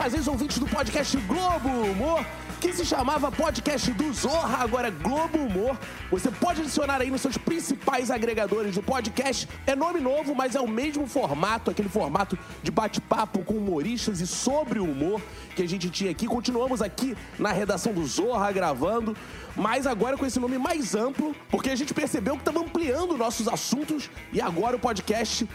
fazeis 0.00 0.26
ouvintes 0.26 0.58
do 0.58 0.66
podcast 0.66 1.14
Globo 1.18 1.68
Humor, 1.68 2.24
que 2.58 2.72
se 2.72 2.86
chamava 2.86 3.30
Podcast 3.30 3.92
do 3.92 4.10
Zorra, 4.14 4.64
agora 4.64 4.88
é 4.88 4.90
Globo 4.90 5.36
Humor. 5.36 5.78
Você 6.10 6.30
pode 6.30 6.62
adicionar 6.62 7.02
aí 7.02 7.10
nos 7.10 7.20
seus 7.20 7.36
principais 7.36 8.10
agregadores 8.10 8.74
do 8.74 8.82
podcast. 8.82 9.46
É 9.66 9.76
nome 9.76 10.00
novo, 10.00 10.34
mas 10.34 10.54
é 10.54 10.60
o 10.60 10.66
mesmo 10.66 11.06
formato, 11.06 11.70
aquele 11.70 11.90
formato 11.90 12.38
de 12.62 12.70
bate-papo 12.70 13.44
com 13.44 13.52
humoristas 13.52 14.22
e 14.22 14.26
sobre 14.26 14.78
o 14.78 14.84
humor 14.84 15.20
que 15.54 15.62
a 15.62 15.68
gente 15.68 15.90
tinha 15.90 16.10
aqui. 16.10 16.26
Continuamos 16.26 16.80
aqui 16.80 17.14
na 17.38 17.52
redação 17.52 17.92
do 17.92 18.06
Zorra 18.06 18.50
gravando, 18.52 19.14
mas 19.54 19.86
agora 19.86 20.16
com 20.16 20.24
esse 20.24 20.40
nome 20.40 20.56
mais 20.56 20.94
amplo, 20.94 21.36
porque 21.50 21.68
a 21.68 21.76
gente 21.76 21.92
percebeu 21.92 22.36
que 22.36 22.40
estamos 22.40 22.62
ampliando 22.62 23.18
nossos 23.18 23.46
assuntos 23.46 24.08
e 24.32 24.40
agora 24.40 24.76
o 24.76 24.80
podcast 24.80 25.46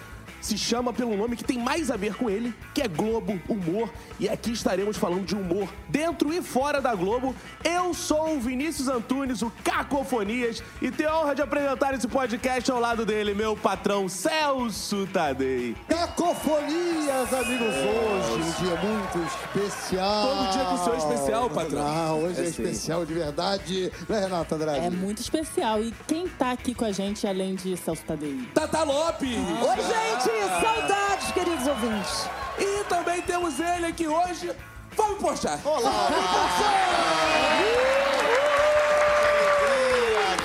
se 0.41 0.57
chama 0.57 0.93
pelo 0.93 1.15
nome 1.15 1.35
que 1.35 1.43
tem 1.43 1.57
mais 1.57 1.89
a 1.89 1.97
ver 1.97 2.15
com 2.15 2.29
ele, 2.29 2.53
que 2.73 2.81
é 2.81 2.87
Globo 2.87 3.39
Humor. 3.47 3.89
E 4.19 4.29
aqui 4.29 4.51
estaremos 4.51 4.97
falando 4.97 5.25
de 5.25 5.35
humor 5.35 5.67
dentro 5.89 6.33
e 6.33 6.41
fora 6.41 6.79
da 6.81 6.93
Globo. 6.93 7.35
Eu 7.63 7.93
sou 7.93 8.35
o 8.35 8.39
Vinícius 8.39 8.87
Antunes, 8.87 9.41
o 9.41 9.51
Cacofonias, 9.63 10.61
e 10.81 10.91
tenho 10.91 11.09
a 11.09 11.21
honra 11.21 11.35
de 11.35 11.41
apresentar 11.41 11.93
esse 11.93 12.07
podcast 12.07 12.71
ao 12.71 12.79
lado 12.79 13.05
dele, 13.05 13.33
meu 13.33 13.55
patrão 13.55 14.07
Celso 14.07 15.07
Tadei. 15.11 15.75
Cacofonias, 15.87 17.33
amigos, 17.33 17.75
hoje 17.75 18.41
um 18.41 18.63
dia 18.63 18.75
muito 18.75 19.27
especial. 19.27 20.27
Todo 20.27 20.51
dia 20.51 20.65
com 20.65 20.75
o 20.75 20.83
seu 20.83 20.95
especial, 20.97 21.49
patrão. 21.49 21.85
Ah, 21.85 22.13
hoje 22.13 22.41
é, 22.41 22.45
É 22.45 22.47
especial 22.47 23.05
de 23.05 23.13
verdade. 23.13 23.91
Não 24.07 24.15
é, 24.15 24.19
Renata 24.21 24.55
Andrade? 24.55 24.85
É 24.85 24.89
muito 24.89 25.21
especial. 25.21 25.81
E 25.81 25.93
quem 26.07 26.27
tá 26.27 26.51
aqui 26.51 26.73
com 26.73 26.85
a 26.85 26.91
gente, 26.91 27.25
além 27.27 27.55
de 27.55 27.75
Celso 27.77 28.03
Tadei? 28.05 28.47
Tata 28.53 28.83
Lopes! 28.83 29.29
Oi, 29.37 29.75
gente! 29.77 30.24
Saudades, 30.25 31.31
queridos 31.31 31.67
ouvintes! 31.67 32.29
E 32.57 32.83
também 32.85 33.21
temos 33.21 33.59
ele 33.59 33.85
aqui 33.87 34.07
hoje, 34.07 34.55
Fábio 34.91 35.17
Porchat. 35.17 35.61
Ah, 35.65 36.65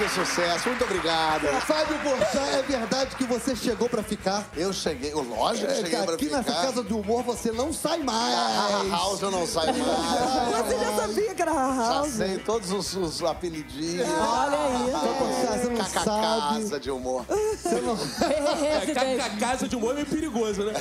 que 0.00 0.08
sucesso, 0.08 0.68
muito 0.68 0.82
obrigado. 0.84 1.42
Fábio 1.66 1.98
Porchat, 1.98 2.54
é 2.58 2.62
verdade 2.62 3.14
que 3.16 3.24
você 3.24 3.54
chegou 3.54 3.88
pra 3.88 4.02
ficar? 4.02 4.46
Eu 4.56 4.72
cheguei, 4.72 5.12
lógico 5.12 5.66
que 5.66 5.72
É, 5.72 5.76
cheguei 5.76 6.02
pra 6.02 6.14
aqui 6.14 6.24
ficar. 6.24 6.38
nessa 6.38 6.52
casa 6.52 6.82
do 6.82 6.98
humor 6.98 7.22
você 7.22 7.52
não 7.52 7.70
sai 7.72 8.00
Ah, 8.00 8.04
mais. 8.04 8.90
House 8.90 9.20
eu 9.20 9.30
não 9.30 9.46
saio 9.46 9.74
mais. 9.74 10.66
Você 10.66 10.78
já 10.78 10.96
sabia 10.96 11.34
que 11.34 11.42
era 11.42 11.52
Já 11.52 11.74
House? 11.74 12.12
sei 12.12 12.38
todos 12.38 12.72
os, 12.72 12.94
os 12.94 13.22
apelidinhos. 13.22 14.08
Olha 14.08 14.58
aí. 14.58 14.90
Fábio 14.90 15.14
Porchat, 15.16 15.58
você 15.60 15.68
não 15.68 15.76
Caca 15.76 16.00
sabe. 16.04 16.54
casa 16.62 16.80
de 16.80 16.90
humor. 16.90 17.24
Você 17.28 17.80
não... 17.80 17.98
É, 18.70 19.30
casa 19.40 19.68
de 19.68 19.76
humor 19.76 19.92
é 19.92 19.94
meio 19.96 20.06
perigoso, 20.06 20.62
né? 20.64 20.72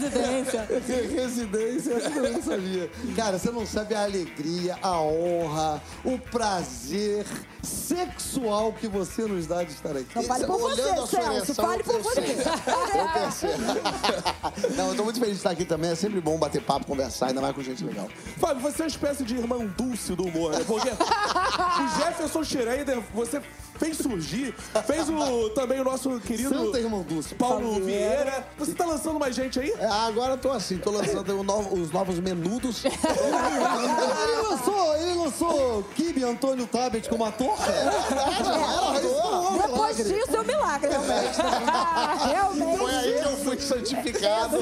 Residência. 0.00 0.66
Residência, 1.14 1.92
eu 1.92 2.32
não 2.32 2.42
sabia. 2.42 2.90
Cara, 3.14 3.38
você 3.38 3.50
não 3.50 3.66
sabe 3.66 3.94
a 3.94 4.04
alegria, 4.04 4.78
a 4.82 5.00
honra, 5.00 5.82
o 6.04 6.18
prazer 6.18 7.26
sexual 7.62 8.72
que 8.72 8.88
você 8.88 9.22
nos 9.22 9.46
dá 9.46 9.62
de 9.62 9.72
estar 9.72 9.96
aqui. 9.96 10.14
Não 10.14 10.22
fale 10.22 10.46
por 10.46 10.58
você, 10.58 10.82
Olhando 10.82 11.06
Celso. 11.06 11.54
Fale 11.54 11.82
por 11.82 12.00
você. 12.00 12.20
Eu. 12.20 13.50
Não, 14.76 14.88
eu 14.90 14.96
tô 14.96 15.04
muito 15.04 15.18
feliz 15.18 15.34
de 15.34 15.40
estar 15.40 15.50
aqui 15.50 15.64
também. 15.64 15.90
É 15.90 15.94
sempre 15.94 16.20
bom 16.20 16.38
bater 16.38 16.62
papo, 16.62 16.86
conversar, 16.86 17.26
ainda 17.26 17.40
mais 17.40 17.54
com 17.54 17.62
gente 17.62 17.84
legal. 17.84 18.08
Fábio, 18.38 18.62
você 18.62 18.82
é 18.82 18.84
uma 18.84 18.88
espécie 18.88 19.24
de 19.24 19.36
irmão 19.36 19.66
dulce 19.66 20.14
do 20.14 20.24
humor, 20.24 20.52
né? 20.52 20.64
Porque 20.66 20.88
o 20.88 20.94
Jefferson 21.98 22.44
Schroeder, 22.44 23.00
você 23.12 23.42
fez 23.80 23.96
surgir, 23.96 24.54
fez 24.86 25.08
o, 25.08 25.50
também 25.50 25.80
o 25.80 25.84
nosso 25.84 26.20
querido 26.20 26.50
Santa 26.50 26.78
Irmão 26.78 27.02
Dulce. 27.02 27.34
Paulo 27.34 27.82
Vieira. 27.82 28.46
Você 28.58 28.72
tá 28.74 28.84
lançando 28.84 29.18
mais 29.18 29.34
gente 29.34 29.58
aí? 29.58 29.70
É, 29.78 29.86
agora 29.86 30.34
eu 30.34 30.38
tô 30.38 30.50
assim, 30.50 30.76
tô 30.76 30.90
lançando 30.90 31.40
o 31.40 31.42
novo- 31.42 31.74
os 31.74 31.90
novos 31.90 32.20
menudos. 32.20 32.84
Ele 34.20 34.48
lançou, 34.48 34.96
ele 34.96 35.14
lançou 35.14 35.82
Kibe 35.94 36.22
Antônio 36.24 36.66
Tabet 36.66 37.08
como 37.08 37.24
ator? 37.24 37.54
Depois 39.66 39.96
disso 39.96 40.36
é 40.36 40.40
um 40.40 40.44
milagre, 40.44 40.90
realmente. 40.90 41.38
realmente. 42.28 42.78
Foi 42.78 42.94
aí 42.94 43.12
que 43.22 43.28
eu 43.28 43.36
fui 43.38 43.60
santificado. 43.60 44.56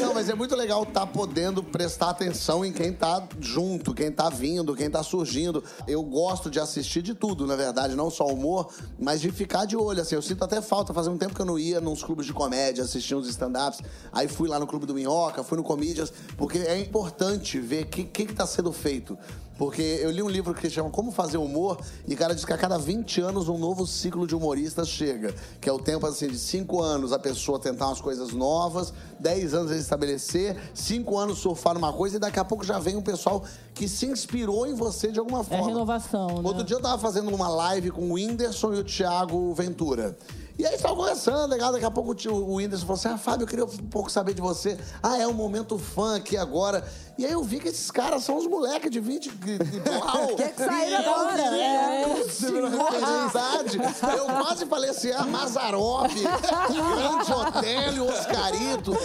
Não, 0.00 0.14
mas 0.14 0.28
é 0.28 0.34
muito 0.34 0.56
legal 0.56 0.82
estar 0.84 1.06
podendo 1.06 1.62
prestar 1.62 2.10
atenção 2.10 2.64
em 2.64 2.72
quem 2.72 2.92
tá 2.92 3.22
junto, 3.40 3.92
quem 3.94 4.10
tá 4.10 4.28
vindo, 4.30 4.74
quem 4.74 4.88
tá 4.90 5.02
surgindo. 5.02 5.62
Eu 5.86 6.02
gosto 6.02 6.50
de 6.50 6.58
assistir 6.62 7.02
de 7.02 7.14
tudo, 7.14 7.46
na 7.46 7.56
verdade, 7.56 7.94
não 7.94 8.10
só 8.10 8.26
humor, 8.26 8.72
mas 8.98 9.20
de 9.20 9.30
ficar 9.30 9.64
de 9.64 9.76
olho, 9.76 10.00
assim. 10.00 10.14
Eu 10.14 10.22
sinto 10.22 10.44
até 10.44 10.60
falta, 10.60 10.92
fazia 10.92 11.10
um 11.10 11.18
tempo 11.18 11.34
que 11.34 11.40
eu 11.40 11.46
não 11.46 11.58
ia 11.58 11.80
nos 11.80 12.02
clubes 12.02 12.26
de 12.26 12.32
comédia, 12.32 12.84
assistir 12.84 13.14
uns 13.14 13.28
stand-ups. 13.28 13.80
Aí 14.12 14.28
fui 14.28 14.48
lá 14.48 14.58
no 14.58 14.66
Clube 14.66 14.86
do 14.86 14.94
Minhoca, 14.94 15.42
fui 15.42 15.58
no 15.58 15.64
Comedians, 15.64 16.12
porque 16.36 16.58
é 16.58 16.78
importante 16.78 17.58
ver 17.58 17.84
o 17.84 17.86
que, 17.86 18.04
que, 18.04 18.26
que 18.26 18.34
tá 18.34 18.46
sendo 18.46 18.72
feito. 18.72 19.18
Porque 19.62 20.00
eu 20.02 20.10
li 20.10 20.20
um 20.20 20.28
livro 20.28 20.52
que 20.52 20.68
chama 20.68 20.90
Como 20.90 21.12
Fazer 21.12 21.36
Humor, 21.36 21.78
e 22.04 22.14
o 22.14 22.16
cara 22.16 22.34
diz 22.34 22.44
que 22.44 22.52
a 22.52 22.58
cada 22.58 22.76
20 22.76 23.20
anos 23.20 23.48
um 23.48 23.56
novo 23.56 23.86
ciclo 23.86 24.26
de 24.26 24.34
humoristas 24.34 24.88
chega. 24.88 25.32
Que 25.60 25.68
é 25.68 25.72
o 25.72 25.78
tempo 25.78 26.04
assim 26.04 26.26
de 26.26 26.36
5 26.36 26.82
anos 26.82 27.12
a 27.12 27.18
pessoa 27.18 27.60
tentar 27.60 27.86
umas 27.86 28.00
coisas 28.00 28.32
novas, 28.32 28.92
10 29.20 29.54
anos 29.54 29.70
ele 29.70 29.78
estabelecer, 29.78 30.56
5 30.74 31.16
anos 31.16 31.38
surfar 31.38 31.74
numa 31.74 31.92
coisa, 31.92 32.16
e 32.16 32.18
daqui 32.18 32.40
a 32.40 32.44
pouco 32.44 32.64
já 32.64 32.80
vem 32.80 32.96
um 32.96 33.02
pessoal 33.02 33.44
que 33.72 33.86
se 33.86 34.04
inspirou 34.06 34.66
em 34.66 34.74
você 34.74 35.12
de 35.12 35.20
alguma 35.20 35.42
É 35.42 35.44
forma. 35.44 35.66
renovação, 35.68 36.26
né? 36.26 36.40
Outro 36.42 36.64
dia 36.64 36.74
eu 36.74 36.82
tava 36.82 37.00
fazendo 37.00 37.32
uma 37.32 37.48
live 37.48 37.92
com 37.92 38.10
o 38.10 38.14
Whindersson 38.14 38.74
e 38.74 38.80
o 38.80 38.84
Thiago 38.84 39.54
Ventura. 39.54 40.16
E 40.58 40.66
aí 40.66 40.74
estavam 40.74 40.98
conversando, 40.98 41.50
legal. 41.50 41.72
Daqui 41.72 41.84
a 41.84 41.90
pouco 41.90 42.14
o 42.30 42.54
Whindersson 42.56 42.84
falou 42.86 42.98
assim: 42.98 43.08
Ah, 43.08 43.16
Fábio, 43.18 43.44
eu 43.44 43.48
queria 43.48 43.64
um 43.64 43.68
pouco 43.68 44.10
saber 44.10 44.34
de 44.34 44.40
você. 44.40 44.76
Ah, 45.02 45.18
é 45.18 45.26
um 45.26 45.32
momento 45.32 45.78
fã 45.78 46.16
aqui 46.16 46.36
agora. 46.36 46.86
E 47.18 47.26
aí 47.26 47.32
eu 47.32 47.42
vi 47.42 47.60
que 47.60 47.68
esses 47.68 47.90
caras 47.90 48.24
são 48.24 48.36
os 48.38 48.46
moleques 48.46 48.90
de 48.90 48.98
20 49.00 49.30
de, 49.30 49.58
de 49.58 49.76
igual. 49.76 50.28
Que 50.36 50.48
que 50.48 50.64
saíram 50.64 51.00
E 51.00 51.04
eu 51.04 51.14
agora, 51.14 51.42
é. 51.42 52.04
de 52.04 53.30
idade. 53.30 53.78
Eu 54.16 54.24
quase 54.26 54.66
falei 54.66 54.90
assim: 54.90 55.10
ah, 55.12 55.24
Mazarop, 55.24 56.10
Grande 56.12 57.32
Otélio, 57.32 58.08
Oscarito. 58.08 58.96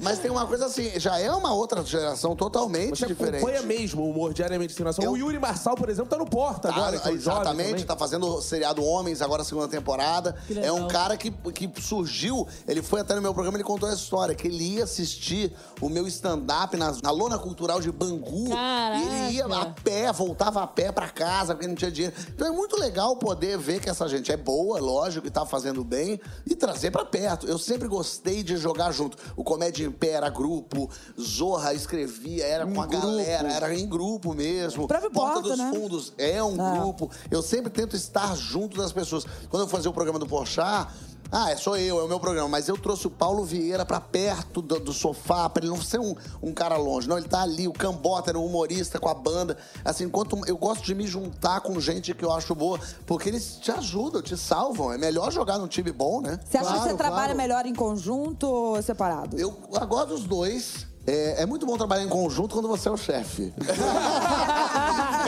Mas 0.00 0.18
tem 0.18 0.30
uma 0.30 0.46
coisa 0.46 0.66
assim: 0.66 0.98
já 0.98 1.18
é 1.18 1.30
uma 1.30 1.52
outra 1.52 1.84
geração 1.84 2.34
totalmente 2.34 2.98
Você 2.98 3.06
diferente. 3.06 3.36
acompanha 3.42 3.62
mesmo 3.62 4.02
o 4.02 4.10
humor 4.10 4.32
diariamente 4.32 4.72
sem 4.72 4.84
noção. 4.84 5.04
Eu- 5.04 5.12
O 5.12 5.16
Yuri 5.16 5.38
Marçal, 5.38 5.74
por 5.74 5.88
exemplo, 5.88 6.08
tá 6.10 6.16
no 6.16 6.26
Porta 6.26 6.68
Tá, 6.68 6.74
agora. 6.74 6.98
que 6.98 7.08
é 7.08 7.12
exatamente, 7.12 7.84
tá 7.84 7.96
fazendo 7.96 8.26
o 8.36 8.40
seriado 8.42 8.82
Homens, 8.84 9.20
agora 9.20 9.42
a 9.42 9.44
segunda 9.44 9.68
temporada. 9.68 10.36
Que 10.46 10.58
É 10.58 10.72
um 10.72 10.88
cara 10.88 11.16
que, 11.16 11.30
que 11.30 11.70
surgiu, 11.80 12.46
ele 12.66 12.82
foi 12.82 13.00
até 13.00 13.14
no 13.14 13.20
meu 13.22 13.34
programa, 13.34 13.56
ele 13.56 13.64
contou 13.64 13.88
essa 13.88 13.98
história, 14.00 14.34
que 14.34 14.46
ele 14.48 14.76
ia 14.76 14.84
assistir 14.84 15.52
o 15.80 15.88
meu 15.88 16.06
stand-up 16.06 16.76
na, 16.76 16.94
na 17.02 17.10
lona 17.10 17.38
cultural 17.50 17.80
de 17.80 17.90
Bangu. 17.90 18.48
Caraca. 18.48 18.96
E 19.04 19.26
ele 19.26 19.36
ia 19.38 19.46
a 19.46 19.66
pé, 19.66 20.12
voltava 20.12 20.62
a 20.62 20.66
pé 20.68 20.92
pra 20.92 21.08
casa, 21.08 21.52
porque 21.54 21.66
não 21.66 21.74
tinha 21.74 21.90
dinheiro. 21.90 22.14
Então 22.28 22.46
é 22.46 22.50
muito 22.52 22.78
legal 22.78 23.16
poder 23.16 23.58
ver 23.58 23.80
que 23.80 23.90
essa 23.90 24.06
gente 24.08 24.30
é 24.30 24.36
boa, 24.36 24.78
lógico, 24.80 25.24
que 25.26 25.30
tá 25.32 25.44
fazendo 25.44 25.82
bem, 25.82 26.20
e 26.46 26.54
trazer 26.54 26.90
pra 26.92 27.04
perto. 27.04 27.46
Eu 27.48 27.58
sempre 27.58 27.88
gostei 27.88 28.42
de 28.44 28.56
jogar 28.56 28.92
junto. 28.92 29.16
O 29.36 29.42
Comédia 29.42 29.84
em 29.84 29.90
Pé 29.90 30.10
era 30.10 30.28
grupo, 30.28 30.88
Zorra 31.20 31.74
escrevia, 31.74 32.44
era 32.46 32.66
com 32.66 32.80
a 32.80 32.86
grupo. 32.86 33.06
galera, 33.06 33.52
era 33.52 33.74
em 33.74 33.88
grupo 33.88 34.32
mesmo. 34.32 34.86
Porta 34.86 35.10
Porta, 35.10 35.40
dos 35.42 35.58
né? 35.58 35.72
Fundos 35.74 36.12
é 36.16 36.42
um 36.42 36.60
Ah. 36.60 36.76
grupo. 36.78 37.10
Eu 37.30 37.42
sempre 37.42 37.70
tento 37.70 37.96
estar 37.96 38.36
junto 38.36 38.76
das 38.78 38.92
pessoas. 38.92 39.24
Quando 39.48 39.64
eu 39.64 39.68
fazia 39.68 39.90
o 39.90 39.92
programa 39.94 40.18
do 40.20 40.26
Porchat, 40.26 40.88
ah, 41.32 41.50
é 41.50 41.56
só 41.56 41.76
eu, 41.76 42.00
é 42.00 42.02
o 42.02 42.08
meu 42.08 42.18
programa. 42.18 42.48
Mas 42.48 42.68
eu 42.68 42.76
trouxe 42.76 43.06
o 43.06 43.10
Paulo 43.10 43.44
Vieira 43.44 43.84
pra 43.86 44.00
perto 44.00 44.60
do, 44.60 44.80
do 44.80 44.92
sofá, 44.92 45.48
pra 45.48 45.62
ele 45.64 45.70
não 45.70 45.80
ser 45.80 46.00
um, 46.00 46.14
um 46.42 46.52
cara 46.52 46.76
longe. 46.76 47.08
Não, 47.08 47.18
ele 47.18 47.28
tá 47.28 47.42
ali, 47.42 47.68
o 47.68 47.72
Cambota 47.72 48.30
era 48.30 48.38
um 48.38 48.44
humorista 48.44 48.98
com 48.98 49.08
a 49.08 49.14
banda. 49.14 49.56
Assim, 49.84 50.04
enquanto 50.04 50.38
eu 50.46 50.56
gosto 50.56 50.84
de 50.84 50.94
me 50.94 51.06
juntar 51.06 51.60
com 51.60 51.78
gente 51.80 52.14
que 52.14 52.24
eu 52.24 52.32
acho 52.32 52.54
boa, 52.54 52.78
porque 53.06 53.28
eles 53.28 53.56
te 53.60 53.70
ajudam, 53.70 54.20
te 54.22 54.36
salvam. 54.36 54.92
É 54.92 54.98
melhor 54.98 55.30
jogar 55.30 55.58
num 55.58 55.68
time 55.68 55.92
bom, 55.92 56.20
né? 56.20 56.38
Você 56.44 56.58
acha 56.58 56.66
que 56.66 56.74
Claro, 56.74 56.90
você 56.90 56.96
trabalha 56.96 57.22
claro. 57.34 57.36
melhor 57.36 57.66
em 57.66 57.74
conjunto 57.74 58.46
ou 58.46 58.82
separado? 58.82 59.38
Eu 59.38 59.56
agora 59.74 60.06
dos 60.06 60.24
dois. 60.24 60.89
É, 61.12 61.42
é 61.42 61.46
muito 61.46 61.66
bom 61.66 61.76
trabalhar 61.76 62.04
em 62.04 62.08
conjunto 62.08 62.54
quando 62.54 62.68
você 62.68 62.88
é 62.88 62.92
o 62.92 62.96
chefe. 62.96 63.52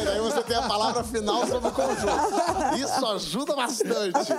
E 0.00 0.04
daí 0.04 0.20
você 0.20 0.42
tem 0.42 0.56
a 0.56 0.62
palavra 0.62 1.04
final 1.04 1.46
sobre 1.46 1.68
o 1.68 1.72
conjunto. 1.72 2.76
Isso 2.78 3.06
ajuda 3.06 3.54
bastante. 3.54 4.32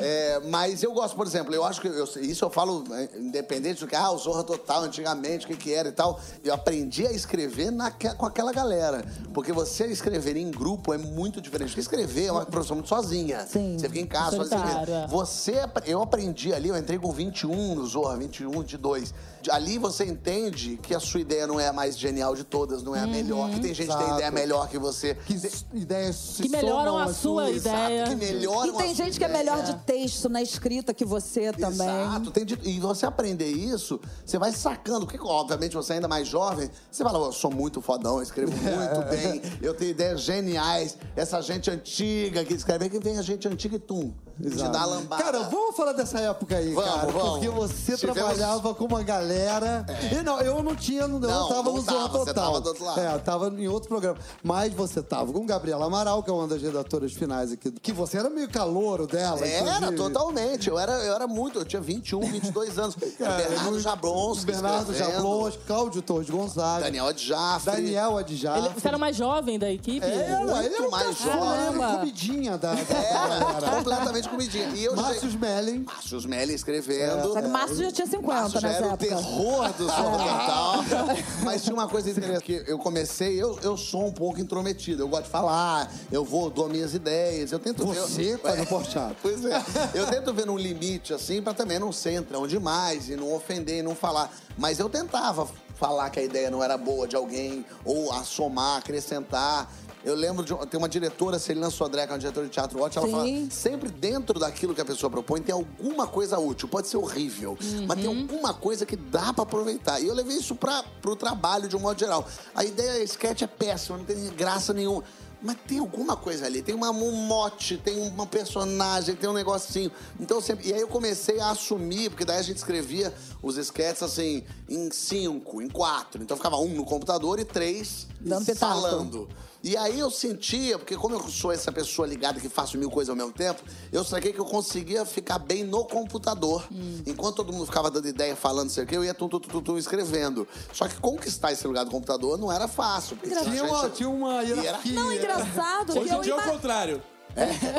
É, 0.00 0.40
mas 0.50 0.82
eu 0.82 0.92
gosto, 0.92 1.14
por 1.16 1.24
exemplo, 1.26 1.54
eu 1.54 1.64
acho 1.64 1.80
que 1.80 1.86
eu- 1.86 2.04
isso 2.20 2.44
eu 2.44 2.50
falo 2.50 2.84
é, 2.92 3.08
independente 3.16 3.80
do 3.80 3.86
que, 3.86 3.94
ah, 3.94 4.10
o 4.10 4.18
Zorra 4.18 4.42
Total, 4.42 4.82
antigamente, 4.82 5.44
o 5.46 5.48
que, 5.48 5.56
que 5.56 5.72
era 5.72 5.88
e 5.88 5.92
tal. 5.92 6.18
Eu 6.42 6.52
aprendi 6.52 7.06
a 7.06 7.12
escrever 7.12 7.70
naque- 7.70 8.12
com 8.16 8.26
aquela 8.26 8.52
galera. 8.52 9.04
Porque 9.32 9.52
você 9.52 9.86
escrever 9.86 10.36
em 10.36 10.50
grupo 10.50 10.92
é 10.92 10.98
muito 10.98 11.40
diferente. 11.40 11.68
Porque 11.68 11.80
escrever 11.80 12.26
é 12.26 12.32
uma 12.32 12.44
profissão 12.44 12.74
muito 12.76 12.88
sozinha. 12.88 13.46
Sim. 13.46 13.76
Você 13.78 13.88
fica 13.88 14.00
em 14.00 14.06
casa, 14.06 14.36
é. 14.36 15.06
Você, 15.06 15.54
eu 15.86 16.02
aprendi 16.02 16.52
ali, 16.52 16.68
eu 16.70 16.76
entrei 16.76 16.98
com 16.98 17.12
21 17.12 17.74
no 17.76 17.86
Zorra, 17.86 18.16
21 18.16 18.64
de 18.64 18.76
2. 18.76 19.14
Ali 19.50 19.78
você 19.78 20.04
entende 20.04 20.77
que 20.82 20.94
a 20.94 21.00
sua 21.00 21.20
ideia 21.20 21.46
não 21.46 21.58
é 21.60 21.68
a 21.68 21.72
mais 21.72 21.98
genial 21.98 22.34
de 22.34 22.44
todas, 22.44 22.82
não 22.82 22.94
é 22.96 23.00
a 23.00 23.06
melhor. 23.06 23.50
Que 23.50 23.60
tem 23.60 23.74
gente 23.74 23.88
que 23.88 23.92
tem 23.94 24.02
Exato. 24.02 24.14
ideia 24.16 24.30
melhor 24.30 24.68
que 24.68 24.78
você. 24.78 25.14
Que 25.14 25.34
as 25.34 25.64
ideias 25.74 26.16
se 26.16 26.42
Que 26.42 26.48
melhoram 26.48 26.84
somam 26.92 26.98
a 26.98 27.04
às 27.04 27.16
sua 27.16 27.44
suas. 27.46 27.56
ideia. 27.56 28.04
que 28.08 28.14
melhoram 28.16 28.74
E 28.74 28.76
tem 28.78 28.90
a 28.92 28.94
sua 28.94 29.04
gente 29.04 29.18
que 29.18 29.24
é 29.24 29.28
ideia. 29.28 29.44
melhor 29.44 29.62
de 29.64 29.74
texto 29.84 30.28
na 30.28 30.40
escrita 30.42 30.94
que 30.94 31.04
você 31.04 31.52
também. 31.52 31.86
Exato. 31.88 32.30
Tem 32.30 32.44
de- 32.44 32.58
e 32.62 32.80
você 32.80 33.04
aprender 33.06 33.48
isso, 33.50 34.00
você 34.24 34.38
vai 34.38 34.52
sacando. 34.52 35.06
Porque, 35.06 35.18
obviamente, 35.20 35.74
você 35.74 35.94
ainda 35.94 36.08
mais 36.08 36.26
jovem, 36.28 36.70
você 36.90 37.02
fala, 37.04 37.18
eu 37.26 37.32
sou 37.32 37.50
muito 37.50 37.80
fodão, 37.80 38.16
eu 38.16 38.22
escrevo 38.22 38.52
muito 38.56 39.10
bem, 39.10 39.42
eu 39.60 39.74
tenho 39.74 39.90
ideias 39.90 40.20
geniais. 40.20 40.96
Essa 41.16 41.40
gente 41.42 41.70
antiga 41.70 42.44
que 42.44 42.54
escreve, 42.54 42.88
que 42.88 42.98
vem 42.98 43.18
a 43.18 43.22
gente 43.22 43.46
antiga 43.48 43.76
e 43.76 43.78
tum. 43.78 44.12
Exato. 44.42 44.76
a 44.76 44.84
lambada. 44.84 45.22
Cara, 45.22 45.38
vamos 45.44 45.76
falar 45.76 45.92
dessa 45.92 46.18
época 46.20 46.56
aí, 46.56 46.72
Vamos, 46.72 46.90
cara. 46.90 47.12
vamos. 47.12 47.30
Porque 47.30 47.48
você 47.48 47.96
Tivemos- 47.96 48.16
trabalhava 48.22 48.74
com 48.74 48.84
uma 48.84 49.02
galera. 49.02 49.84
E 50.12 50.22
não, 50.22 50.40
eu 50.40 50.62
não 50.62 50.74
tinha, 50.76 51.02
eu 51.02 51.08
não, 51.08 51.18
Não, 51.18 51.48
tava 51.48 51.62
não 51.64 51.74
no 51.74 51.80
Zorra 51.82 51.96
tava, 52.08 52.18
você 52.18 52.24
Total. 52.34 52.44
tava 52.46 52.60
do 52.60 52.68
outro 52.68 52.84
lado. 52.84 53.00
É, 53.00 53.14
eu 53.14 53.20
tava 53.20 53.48
em 53.48 53.68
outro 53.68 53.88
programa. 53.88 54.18
Mas 54.42 54.72
você 54.72 55.02
tava 55.02 55.32
com 55.32 55.44
Gabriela 55.46 55.86
Amaral, 55.86 56.22
que 56.22 56.30
é 56.30 56.32
uma 56.32 56.46
das 56.46 56.62
redatoras 56.62 57.12
finais 57.12 57.52
aqui. 57.52 57.70
Que 57.70 57.92
você 57.92 58.18
era 58.18 58.30
meio 58.30 58.48
calouro 58.48 59.06
dela. 59.06 59.44
Era, 59.46 59.76
inclusive. 59.76 59.96
totalmente. 59.96 60.68
Eu 60.68 60.78
era, 60.78 60.92
eu 61.04 61.14
era 61.14 61.26
muito, 61.26 61.58
eu 61.58 61.64
tinha 61.64 61.80
21, 61.82 62.20
22 62.20 62.78
anos. 62.78 62.96
Cara, 63.18 63.36
Bernardo 63.36 63.62
muito- 63.64 63.80
Jablonski 63.80 64.46
Bernardo 64.46 64.94
Jablonski, 64.94 65.62
Cláudio 65.66 66.02
Torres 66.02 66.30
Gonzaga. 66.30 66.84
Daniel 66.84 67.06
Adjafre. 67.08 67.72
Daniel 67.72 68.16
Adjafre. 68.18 68.66
Ele, 68.66 68.80
você 68.80 68.88
era 68.88 68.98
mais 68.98 69.16
jovem 69.16 69.58
da 69.58 69.70
equipe? 69.70 70.04
Era, 70.06 70.38
muito 70.40 70.56
ele 70.58 70.74
era 70.76 70.88
mais 70.90 71.18
jovem. 71.18 71.96
comidinha 71.98 72.56
da, 72.58 72.74
da 72.74 72.80
Era, 72.80 73.38
galera. 73.38 74.27
Comidinha. 74.28 74.68
E 74.74 74.84
eu 74.84 74.94
Márcio 74.96 75.28
Smelling. 75.28 75.84
Márcio 75.84 76.18
Smelly 76.18 76.54
escrevendo. 76.54 77.32
Só 77.32 77.42
que 77.42 77.48
Márcio 77.48 77.76
já 77.76 77.90
tinha 77.92 78.06
50 78.06 78.40
Márcio 78.40 78.60
já 78.60 78.68
nessa 78.68 78.78
era 78.80 78.88
o 78.88 78.94
época. 78.94 79.08
terror 79.08 79.72
do 79.74 79.86
Zorro 79.86 80.18
Total. 80.18 80.84
Mas 81.42 81.62
tinha 81.62 81.74
uma 81.74 81.88
coisa 81.88 82.10
interessante 82.10 82.44
que 82.44 82.64
eu 82.66 82.78
comecei, 82.78 83.40
eu, 83.40 83.58
eu 83.62 83.76
sou 83.76 84.06
um 84.06 84.12
pouco 84.12 84.40
intrometido. 84.40 85.02
Eu 85.02 85.08
gosto 85.08 85.24
de 85.24 85.30
falar, 85.30 85.90
eu 86.12 86.24
vou, 86.24 86.50
dou 86.50 86.68
minhas 86.68 86.94
ideias. 86.94 87.52
Eu 87.52 87.58
tento 87.58 87.86
ver. 87.86 88.00
Você 88.00 88.38
tá 88.38 88.54
no 88.54 88.66
Porchat. 88.66 89.16
Pois 89.22 89.44
é. 89.44 89.62
Eu 89.94 90.06
tento 90.06 90.32
ver 90.32 90.46
num 90.46 90.56
limite, 90.56 91.12
assim, 91.12 91.42
pra 91.42 91.52
também 91.52 91.78
não 91.78 91.92
ser 91.92 92.12
entrão 92.12 92.46
demais 92.46 93.08
e 93.08 93.16
não 93.16 93.32
ofender 93.34 93.78
e 93.78 93.82
não 93.82 93.94
falar. 93.94 94.30
Mas 94.56 94.78
eu 94.78 94.88
tentava 94.88 95.48
falar 95.76 96.10
que 96.10 96.18
a 96.18 96.22
ideia 96.22 96.50
não 96.50 96.62
era 96.62 96.76
boa 96.76 97.06
de 97.06 97.14
alguém, 97.14 97.64
ou 97.84 98.12
assomar, 98.12 98.78
acrescentar. 98.78 99.70
Eu 100.04 100.14
lembro 100.14 100.44
de 100.44 100.54
tem 100.68 100.78
uma 100.78 100.88
diretora, 100.88 101.38
Celina 101.38 101.70
Sodré, 101.70 102.06
que 102.06 102.12
é 102.12 102.14
uma 102.14 102.18
diretora 102.18 102.46
de 102.46 102.52
teatro 102.52 102.80
ótima, 102.80 103.06
ela 103.06 103.24
Sim. 103.24 103.38
fala, 103.40 103.50
sempre 103.50 103.90
dentro 103.90 104.38
daquilo 104.38 104.74
que 104.74 104.80
a 104.80 104.84
pessoa 104.84 105.10
propõe 105.10 105.40
tem 105.40 105.52
alguma 105.52 106.06
coisa 106.06 106.38
útil. 106.38 106.68
Pode 106.68 106.88
ser 106.88 106.96
horrível, 106.96 107.58
mas 107.86 107.98
tem 107.98 108.06
alguma 108.06 108.54
coisa 108.54 108.86
que 108.86 108.96
dá 108.96 109.32
pra 109.32 109.42
aproveitar. 109.42 110.00
E 110.00 110.06
eu 110.06 110.14
levei 110.14 110.36
isso 110.36 110.54
pra, 110.54 110.84
pro 111.02 111.16
trabalho 111.16 111.68
de 111.68 111.76
um 111.76 111.80
modo 111.80 111.98
geral. 111.98 112.26
A 112.54 112.64
ideia, 112.64 113.02
sketch 113.02 113.42
é 113.42 113.46
péssima, 113.46 113.98
não 113.98 114.04
tem 114.04 114.28
graça 114.30 114.72
nenhuma. 114.72 115.02
Mas 115.40 115.56
tem 115.68 115.78
alguma 115.78 116.16
coisa 116.16 116.46
ali, 116.46 116.62
tem 116.62 116.74
uma, 116.74 116.90
um 116.90 117.12
mote, 117.12 117.76
tem 117.76 118.00
uma 118.08 118.26
personagem, 118.26 119.14
tem 119.14 119.30
um 119.30 119.32
negocinho. 119.32 119.90
Então 120.18 120.40
sempre. 120.40 120.68
E 120.68 120.74
aí 120.74 120.80
eu 120.80 120.88
comecei 120.88 121.38
a 121.38 121.50
assumir, 121.50 122.10
porque 122.10 122.24
daí 122.24 122.38
a 122.38 122.42
gente 122.42 122.56
escrevia 122.56 123.14
os 123.40 123.56
sketches 123.56 124.02
assim, 124.02 124.42
em 124.68 124.90
cinco, 124.90 125.62
em 125.62 125.68
quatro. 125.68 126.20
Então 126.20 126.36
ficava 126.36 126.56
um 126.56 126.74
no 126.74 126.84
computador 126.84 127.38
e 127.38 127.44
três 127.44 128.08
Dando 128.20 128.46
pitaco. 128.46 129.28
E 129.62 129.76
aí 129.76 129.98
eu 129.98 130.10
sentia, 130.10 130.78
porque 130.78 130.96
como 130.96 131.16
eu 131.16 131.28
sou 131.28 131.50
essa 131.50 131.72
pessoa 131.72 132.06
ligada 132.06 132.38
que 132.40 132.48
faço 132.48 132.78
mil 132.78 132.88
coisas 132.90 133.10
ao 133.10 133.16
mesmo 133.16 133.32
tempo, 133.32 133.60
eu 133.92 134.04
saquei 134.04 134.32
que 134.32 134.38
eu 134.38 134.44
conseguia 134.44 135.04
ficar 135.04 135.38
bem 135.38 135.64
no 135.64 135.84
computador. 135.84 136.66
Enquanto 137.06 137.36
todo 137.36 137.52
mundo 137.52 137.66
ficava 137.66 137.90
dando 137.90 138.06
ideia, 138.06 138.36
falando, 138.36 138.64
não 138.68 138.70
sei 138.74 138.84
o 138.84 138.86
quê, 138.86 138.96
eu 138.96 139.04
ia 139.04 139.12
tum, 139.12 139.28
tum, 139.28 139.40
tum, 139.40 139.60
tum, 139.60 139.76
escrevendo. 139.78 140.46
Só 140.72 140.86
que 140.86 140.94
conquistar 141.00 141.52
esse 141.52 141.66
lugar 141.66 141.84
do 141.84 141.90
computador 141.90 142.38
não 142.38 142.52
era 142.52 142.68
fácil. 142.68 143.16
Porque 143.16 143.34
Tinha 143.34 143.62
a 143.62 143.66
uma, 143.66 143.82
gente- 143.82 143.96
tinha 143.96 144.08
uma 144.08 144.42
hierarquia. 144.42 144.92
Não, 144.94 145.12
engraçado 145.12 145.90
Hoje 145.98 146.00
em 146.14 146.20
dia 146.20 146.32
é 146.32 146.36
o 146.36 146.38
ima- 146.40 146.42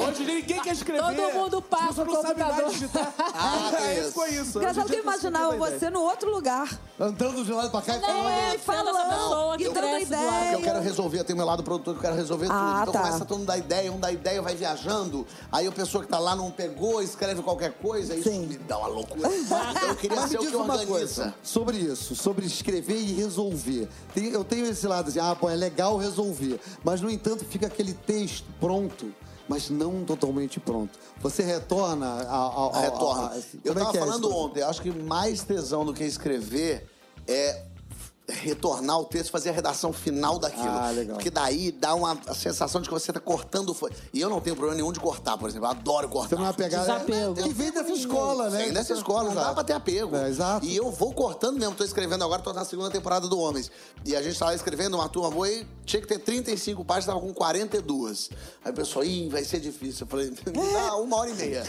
Hoje 0.08 0.24
ninguém 0.26 0.62
quer 0.62 0.74
escrever. 0.74 1.02
Todo 1.02 1.34
mundo 1.34 1.62
passa 1.62 2.04
o 2.04 2.06
computador. 2.06 2.72
Ah, 3.34 3.72
Aí 3.80 4.00
isso. 4.02 4.12
foi 4.12 4.30
isso. 4.32 4.58
Engraçado 4.58 4.86
que 4.88 4.94
eu 4.94 4.98
você 4.98 5.02
imaginava 5.04 5.58
você 5.58 5.90
no 5.90 6.02
outro 6.02 6.32
lugar. 6.32 6.80
Andando 7.00 7.44
de 7.44 7.52
lado 7.52 7.70
pra 7.70 7.82
cá 7.82 7.96
e 7.96 8.00
falando. 8.00 8.18
Não, 8.24 8.30
É, 8.30 8.58
falando, 8.58 9.58
que 9.58 9.64
e 9.66 9.70
dando 9.70 10.00
ideia. 10.00 10.52
Eu 10.54 10.62
quero 10.62 10.80
resolver, 10.82 11.20
eu 11.20 11.24
tenho 11.24 11.38
meu 11.38 11.46
lado 11.46 11.64
produtor 11.64 11.94
que 11.94 12.00
eu 12.00 12.02
quero 12.04 12.16
resolver 12.16 12.46
tudo. 12.48 12.56
Ah, 12.58 12.80
então 12.82 12.94
tá. 12.94 13.00
começa 13.02 13.26
todo 13.26 13.38
mundo 13.40 13.48
dar 13.48 13.58
ideia, 13.58 13.92
um 13.92 14.00
dá 14.00 14.12
ideia, 14.12 14.42
vai 14.42 14.56
viajando. 14.56 15.26
Aí 15.52 15.68
a 15.68 15.72
pessoa 15.72 16.04
que 16.04 16.10
tá 16.10 16.20
lá 16.20 16.36
não 16.36 16.52
pegou, 16.52 17.02
escreve 17.02 17.42
qualquer 17.42 17.74
coisa, 17.74 18.16
isso 18.16 18.30
Sim. 18.30 18.46
me 18.48 18.58
dá 18.58 18.78
uma 18.78 18.88
loucura. 18.88 19.30
Então 19.34 19.90
eu 19.90 19.96
queria 19.96 20.20
Mas 20.20 20.30
ser 20.32 20.38
o 20.38 20.42
que 20.42 20.56
organiza. 20.56 20.86
coisa 20.88 21.36
sobre 21.44 21.78
isso, 21.78 22.16
sobre 22.16 22.46
escrever 22.46 22.98
e 22.98 23.14
resolver. 23.14 23.88
Tem- 24.14 24.30
eu 24.32 24.44
tenho 24.44 24.66
esse 24.66 24.86
lado 24.88 25.10
assim, 25.10 25.20
ah, 25.20 25.36
pô, 25.40 25.50
é 25.50 25.56
legal 25.56 25.98
resolver. 25.98 26.60
Mas, 26.84 27.02
no 27.02 27.10
entanto, 27.10 27.46
fica 27.46 27.68
aquele 27.68 27.94
texto 27.94 28.46
pronto, 28.60 29.14
mas 29.50 29.70
não 29.70 30.06
totalmente 30.06 30.60
pronto. 30.60 30.98
Você 31.20 31.44
retorna 31.44 32.24
ao. 32.30 32.52
ao- 32.52 32.76
ao- 32.76 33.34
eu 33.66 33.74
como 33.74 33.80
é 33.80 33.82
tava 33.82 33.92
que 33.92 33.98
é 33.98 34.00
falando 34.00 34.30
isso? 34.30 34.38
ontem, 34.38 34.62
acho 34.64 34.82
que 34.82 34.92
mais 34.92 35.44
tesão 35.44 35.84
do 35.84 35.94
que 35.94 36.04
escrever 36.04 36.88
é 37.28 37.64
retornar 38.30 39.00
o 39.00 39.06
texto, 39.06 39.32
fazer 39.32 39.50
a 39.50 39.54
redação 39.54 39.92
final 39.92 40.40
daquilo. 40.40 40.70
Ah, 40.70 40.92
legal. 40.92 41.16
Porque 41.16 41.30
daí 41.30 41.72
dá 41.72 41.94
uma 41.94 42.18
sensação 42.34 42.82
de 42.82 42.88
que 42.88 42.94
você 42.94 43.12
tá 43.12 43.20
cortando. 43.20 43.76
E 44.14 44.20
eu 44.22 44.30
não 44.30 44.40
tenho 44.40 44.56
problema 44.56 44.76
nenhum 44.76 44.92
de 44.92 45.00
cortar, 45.00 45.38
por 45.38 45.50
exemplo. 45.50 45.68
Eu 45.68 45.72
adoro 45.72 46.10
cortar. 46.10 46.30
Você 46.30 46.36
não 46.36 46.44
vai 46.44 46.54
pegar. 46.54 46.80
Desapego. 46.80 47.34
Que 47.36 47.50
vem 47.50 47.72
dessa 47.72 47.92
escola, 47.92 48.50
né? 48.50 48.64
Vem 48.64 48.74
dessa 48.74 48.94
escola, 48.94 49.24
não 49.26 49.36
dá 49.36 49.54
pra 49.54 49.64
ter 49.64 49.74
apego. 49.74 50.16
É, 50.16 50.30
exato. 50.30 50.66
E 50.66 50.76
eu 50.76 50.92
vou 50.92 51.14
cortando 51.14 51.58
mesmo, 51.60 51.76
tô 51.76 51.84
escrevendo 51.84 52.24
agora, 52.24 52.42
tô 52.42 52.54
na 52.54 52.66
segunda 52.66 52.90
temporada 52.90 53.28
do 53.28 53.40
Homens. 53.40 53.72
E 54.06 54.16
a 54.16 54.22
gente 54.22 54.38
tava 54.38 54.54
escrevendo 54.54 54.96
uma 54.96 55.10
turma 55.10 55.30
boa 55.32 55.50
e 55.50 55.66
tinha 55.86 56.02
que 56.02 56.08
ter 56.08 56.20
35 56.20 56.84
páginas, 56.86 57.06
tava 57.16 57.20
com 57.20 57.34
42. 57.34 58.30
Aí 58.64 58.72
o 58.72 58.76
pessoal, 58.76 59.06
ih, 59.06 59.30
vai 59.30 59.44
ser 59.44 59.60
difícil. 59.60 60.06
Eu 60.06 60.10
falei, 60.10 60.30
me 60.30 60.36
dá 60.74 60.96
uma 60.96 61.18
hora 61.18 61.30
e 61.30 61.34
meia. 61.34 61.64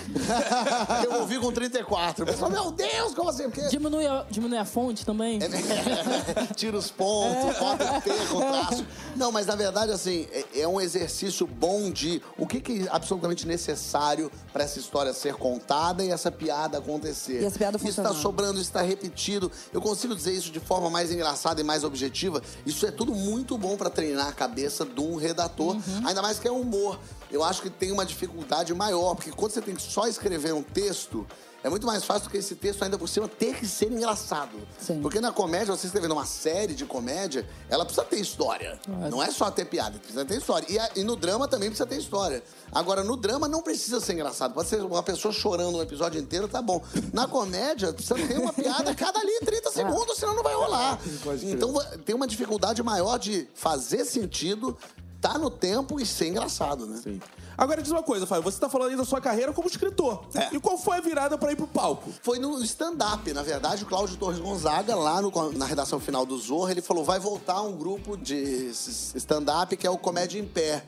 eu 1.04 1.20
ouvi 1.20 1.38
com 1.38 1.52
34. 1.52 2.24
O 2.24 2.26
pessoal, 2.26 2.50
meu 2.50 2.70
Deus, 2.70 3.14
como 3.14 3.30
assim? 3.30 3.44
Porque 3.44 3.68
Diminui 3.68 4.06
a, 4.06 4.26
diminui 4.30 4.58
a 4.58 4.64
fonte 4.64 5.04
também? 5.06 5.38
Tira 6.54 6.76
os 6.76 6.90
pontos, 6.90 7.58
bota 7.58 7.84
o 7.84 8.28
com 8.28 8.40
traço. 8.40 8.86
Não, 9.16 9.30
mas 9.30 9.46
na 9.46 9.54
verdade, 9.54 9.92
assim, 9.92 10.26
é, 10.32 10.60
é 10.60 10.68
um 10.68 10.80
exercício 10.80 11.46
bom 11.46 11.90
de 11.90 12.22
o 12.36 12.46
que, 12.46 12.60
que 12.60 12.82
é 12.86 12.88
absolutamente 12.90 13.46
necessário 13.46 14.30
para 14.52 14.64
essa 14.64 14.78
história 14.78 15.12
ser 15.12 15.34
contada 15.34 16.04
e 16.04 16.10
essa 16.10 16.30
piada 16.30 16.78
acontecer. 16.78 17.40
E 17.40 17.44
essa 17.44 17.58
piada 17.58 17.76
Isso 17.76 17.88
está 17.88 18.12
sobrando, 18.12 18.54
isso 18.54 18.70
está 18.70 18.82
repetido. 18.82 19.50
Eu 19.72 19.80
consigo 19.80 20.14
dizer 20.14 20.32
isso 20.32 20.50
de 20.50 20.60
forma 20.60 20.90
mais 20.90 21.10
engraçada 21.10 21.60
e 21.60 21.64
mais 21.64 21.84
objetiva. 21.84 22.42
Isso 22.66 22.86
é 22.86 22.90
tudo 22.90 23.14
muito 23.14 23.56
bom 23.56 23.76
para 23.76 23.90
treinar 23.90 24.28
a 24.28 24.32
cabeça 24.32 24.84
de 24.84 25.00
um 25.00 25.16
redator, 25.16 25.76
ainda 26.04 26.22
mais 26.22 26.38
que 26.38 26.48
é 26.48 26.52
humor. 26.52 26.98
Eu 27.30 27.44
acho 27.44 27.62
que 27.62 27.70
tem 27.70 27.92
uma 27.92 28.04
dificuldade 28.04 28.74
maior, 28.74 29.14
porque 29.14 29.30
quando 29.30 29.52
você 29.52 29.62
tem 29.62 29.74
que 29.74 29.82
só 29.82 30.08
escrever 30.08 30.52
um 30.52 30.62
texto, 30.62 31.26
é 31.62 31.68
muito 31.68 31.86
mais 31.86 32.04
fácil 32.04 32.24
do 32.24 32.30
que 32.30 32.36
esse 32.38 32.54
texto 32.54 32.82
ainda 32.82 32.96
por 32.98 33.08
cima 33.08 33.28
ter 33.28 33.54
que 33.54 33.66
ser 33.66 33.90
engraçado. 33.92 34.56
Sim. 34.80 35.00
Porque 35.02 35.20
na 35.20 35.30
comédia, 35.32 35.76
você 35.76 35.86
escrevendo 35.86 36.12
uma 36.12 36.24
série 36.26 36.74
de 36.74 36.84
comédia, 36.86 37.46
ela 37.68 37.84
precisa 37.84 38.04
ter 38.06 38.18
história. 38.20 38.78
Não 39.10 39.22
é 39.22 39.30
só 39.30 39.50
ter 39.50 39.64
piada, 39.66 39.98
precisa 39.98 40.24
ter 40.24 40.38
história. 40.38 40.66
E, 40.70 40.78
a- 40.78 40.90
e 40.96 41.04
no 41.04 41.16
drama 41.16 41.46
também 41.46 41.68
precisa 41.68 41.86
ter 41.86 41.96
história. 41.98 42.42
Agora, 42.72 43.02
no 43.04 43.16
drama 43.16 43.46
não 43.48 43.62
precisa 43.62 44.00
ser 44.00 44.14
engraçado. 44.14 44.54
Pode 44.54 44.68
ser 44.68 44.80
uma 44.82 45.02
pessoa 45.02 45.32
chorando 45.32 45.76
um 45.78 45.82
episódio 45.82 46.20
inteiro, 46.20 46.48
tá 46.48 46.62
bom. 46.62 46.82
Na 47.12 47.26
comédia, 47.28 47.92
precisa 47.92 48.14
ter 48.14 48.38
uma 48.38 48.52
piada 48.52 48.90
a 48.90 48.94
cada 48.94 49.18
ali 49.18 49.40
30 49.44 49.70
segundos, 49.70 50.16
senão 50.18 50.34
não 50.34 50.42
vai 50.42 50.54
rolar. 50.54 50.98
Então 51.42 51.74
tem 52.04 52.14
uma 52.14 52.26
dificuldade 52.26 52.82
maior 52.82 53.18
de 53.18 53.48
fazer 53.54 54.04
sentido, 54.04 54.76
tá 55.20 55.36
no 55.38 55.50
tempo 55.50 56.00
e 56.00 56.06
ser 56.06 56.28
engraçado, 56.28 56.86
né? 56.86 57.00
Sim. 57.02 57.20
Agora 57.58 57.82
diz 57.82 57.90
uma 57.92 58.02
coisa, 58.02 58.26
Fábio. 58.26 58.42
Você 58.44 58.58
tá 58.58 58.70
falando 58.70 58.90
aí 58.90 58.96
da 58.96 59.04
sua 59.04 59.20
carreira 59.20 59.52
como 59.52 59.68
escritor. 59.68 60.24
É. 60.34 60.54
E 60.54 60.58
qual 60.58 60.78
foi 60.78 60.96
a 60.96 61.00
virada 61.00 61.36
pra 61.36 61.52
ir 61.52 61.56
pro 61.56 61.66
palco? 61.66 62.10
Foi 62.22 62.38
no 62.38 62.58
stand-up, 62.64 63.30
na 63.34 63.42
verdade, 63.42 63.82
o 63.84 63.86
Cláudio 63.86 64.16
Torres 64.16 64.38
Gonzaga, 64.38 64.94
lá 64.96 65.20
no- 65.20 65.52
na 65.52 65.66
redação 65.66 66.00
final 66.00 66.24
do 66.24 66.38
Zorra, 66.38 66.70
ele 66.70 66.80
falou: 66.80 67.04
vai 67.04 67.18
voltar 67.18 67.60
um 67.60 67.76
grupo 67.76 68.16
de 68.16 68.70
stand-up 69.14 69.76
que 69.76 69.86
é 69.86 69.90
o 69.90 69.98
Comédia 69.98 70.38
em 70.40 70.46
Pé. 70.46 70.84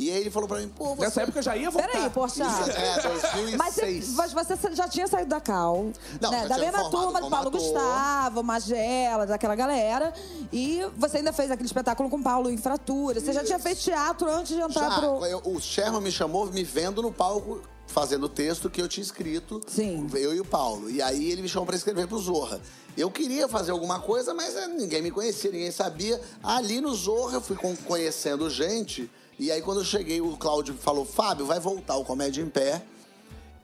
E 0.00 0.10
aí 0.10 0.16
ele 0.20 0.30
falou 0.30 0.48
pra 0.48 0.58
mim, 0.60 0.68
pô, 0.68 0.94
você. 0.94 1.02
Nessa 1.02 1.22
época 1.22 1.42
já 1.42 1.54
ia 1.56 1.70
voltar. 1.70 1.88
Peraí, 1.88 2.08
poxa. 2.10 2.42
Isso, 2.42 2.70
é, 2.70 3.02
2006. 3.02 4.08
Mas 4.14 4.32
você, 4.32 4.34
mas 4.34 4.58
você 4.58 4.74
já 4.74 4.88
tinha 4.88 5.06
saído 5.06 5.28
da 5.28 5.40
Cal, 5.40 5.90
Não, 6.20 6.30
né? 6.30 6.40
já 6.42 6.48
da 6.48 6.58
mesma 6.58 6.90
turma 6.90 7.20
do 7.20 7.28
Paulo 7.28 7.48
ator. 7.48 7.60
Gustavo, 7.60 8.42
Magela, 8.42 9.26
daquela 9.26 9.54
galera. 9.54 10.12
E 10.50 10.80
você 10.96 11.18
ainda 11.18 11.32
fez 11.34 11.50
aquele 11.50 11.66
espetáculo 11.66 12.08
com 12.08 12.22
Paulo 12.22 12.48
em 12.48 12.56
Fratura. 12.56 13.20
Você 13.20 13.32
já 13.32 13.44
tinha 13.44 13.58
feito 13.58 13.80
teatro 13.82 14.30
antes 14.30 14.56
de 14.56 14.62
entrar 14.62 14.90
Já, 14.90 14.98
pro. 15.00 15.26
eu- 15.26 15.42
o 15.44 15.60
Sherman 15.60 16.00
me 16.00 16.10
chamou 16.10 16.46
me 16.46 16.64
vendo 16.64 17.02
no 17.02 17.12
palco 17.12 17.60
fazendo 17.86 18.24
o 18.24 18.28
texto 18.28 18.70
que 18.70 18.80
eu 18.80 18.88
tinha 18.88 19.02
escrito. 19.04 19.60
Sim. 19.66 20.06
Eu 20.14 20.34
e 20.34 20.40
o 20.40 20.44
Paulo. 20.46 20.88
E 20.88 21.02
aí 21.02 21.30
ele 21.30 21.42
me 21.42 21.48
chamou 21.48 21.66
pra 21.66 21.76
escrever 21.76 22.06
pro 22.06 22.16
Zorra. 22.18 22.58
Eu 22.96 23.10
queria 23.10 23.46
fazer 23.48 23.70
alguma 23.70 24.00
coisa, 24.00 24.32
mas 24.32 24.56
eh, 24.56 24.66
ninguém 24.66 25.02
me 25.02 25.10
conhecia, 25.10 25.50
ninguém 25.50 25.70
sabia. 25.70 26.20
Ali 26.42 26.80
no 26.80 26.94
Zorra 26.94 27.34
eu 27.34 27.40
fui 27.40 27.56
con- 27.56 27.76
conhecendo 27.86 28.48
gente. 28.48 29.10
E 29.40 29.50
aí 29.50 29.62
quando 29.62 29.78
eu 29.78 29.84
cheguei, 29.86 30.20
o 30.20 30.36
Cláudio 30.36 30.74
falou: 30.74 31.06
Fábio, 31.06 31.46
vai 31.46 31.58
voltar 31.58 31.96
o 31.96 32.04
Comédia 32.04 32.42
em 32.42 32.48
Pé. 32.50 32.82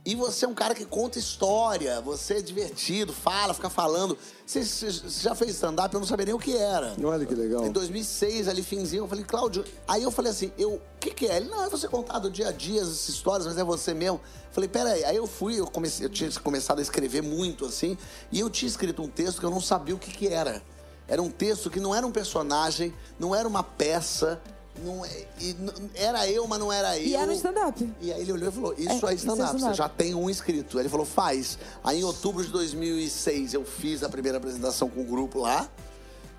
E 0.07 0.15
você 0.15 0.47
é 0.47 0.49
um 0.49 0.55
cara 0.55 0.75
que 0.75 0.87
conta 0.87 1.19
história, 1.19 2.01
você 2.01 2.35
é 2.35 2.41
divertido, 2.41 3.13
fala, 3.13 3.53
fica 3.53 3.69
falando. 3.69 4.17
Você, 4.47 4.65
você 4.65 4.91
já 5.21 5.35
fez 5.35 5.51
stand-up? 5.51 5.93
Eu 5.93 6.01
não 6.01 6.07
sabia 6.07 6.27
nem 6.27 6.35
o 6.35 6.39
que 6.39 6.57
era. 6.57 6.95
Olha 7.03 7.27
que 7.27 7.35
legal. 7.35 7.67
Em 7.67 7.73
2006, 7.73 8.49
ali, 8.49 8.63
finzinho, 8.63 9.03
eu 9.03 9.09
falei, 9.09 9.25
Cláudio... 9.25 9.65
Aí 9.87 10.05
eu 10.05 10.13
falei 10.13 10.31
assim, 10.31 10.53
eu, 10.57 10.75
o 10.75 10.81
que 11.01 11.11
que 11.11 11.27
é? 11.27 11.39
Ele, 11.39 11.49
não, 11.49 11.65
é 11.65 11.69
você 11.69 11.89
contar 11.89 12.21
do 12.21 12.31
dia 12.31 12.49
a 12.49 12.53
dia 12.53 12.81
as 12.81 13.09
histórias, 13.09 13.49
mas 13.49 13.59
é 13.59 13.65
você 13.65 13.93
mesmo. 13.93 14.21
Falei, 14.53 14.69
peraí. 14.69 15.05
Aí 15.05 15.17
eu 15.17 15.27
fui, 15.27 15.59
eu, 15.59 15.67
comecei, 15.67 16.07
eu 16.07 16.11
tinha 16.11 16.31
começado 16.41 16.79
a 16.79 16.83
escrever 16.83 17.23
muito, 17.23 17.67
assim, 17.67 17.99
e 18.31 18.39
eu 18.39 18.49
tinha 18.49 18.69
escrito 18.69 19.03
um 19.03 19.09
texto 19.09 19.41
que 19.41 19.45
eu 19.45 19.51
não 19.51 19.61
sabia 19.61 19.95
o 19.97 19.99
que 19.99 20.13
que 20.13 20.29
era. 20.29 20.63
Era 21.09 21.21
um 21.21 21.31
texto 21.31 21.69
que 21.69 21.81
não 21.81 21.93
era 21.93 22.07
um 22.07 22.13
personagem, 22.13 22.95
não 23.19 23.35
era 23.35 23.47
uma 23.47 23.65
peça, 23.65 24.41
não, 24.85 25.05
é- 25.05 25.27
e 25.41 25.57
era 25.95 26.29
eu, 26.31 26.47
mas 26.47 26.59
não 26.59 26.73
era 26.73 26.99
eu. 26.99 27.07
E 27.07 27.15
era 27.15 27.33
stand-up. 27.35 27.93
E 28.01 28.13
aí 28.13 28.21
ele 28.21 28.33
olhou 28.33 28.49
e 28.49 28.53
falou: 28.53 28.75
Isso 28.77 28.89
É, 28.89 28.93
é, 28.93 28.97
isso 28.97 29.07
é 29.09 29.15
stand-up, 29.15 29.51
você 29.53 29.57
stand-up. 29.57 29.77
já 29.79 29.89
tem 29.89 30.15
um 30.15 30.29
inscrito. 30.31 30.77
Aí 30.79 30.83
ele 30.83 30.89
falou: 30.91 31.07
Faz. 31.07 31.59
Aí 31.83 32.01
em 32.01 32.05
outubro 32.05 32.45
de 32.45 32.51
2006 32.51 33.55
eu 33.55 33.65
fiz 33.65 34.03
a 34.03 34.09
primeira 34.09 34.39
apresentação 34.39 34.89
com 34.89 35.01
o 35.01 35.05
grupo 35.05 35.41
lá 35.41 35.69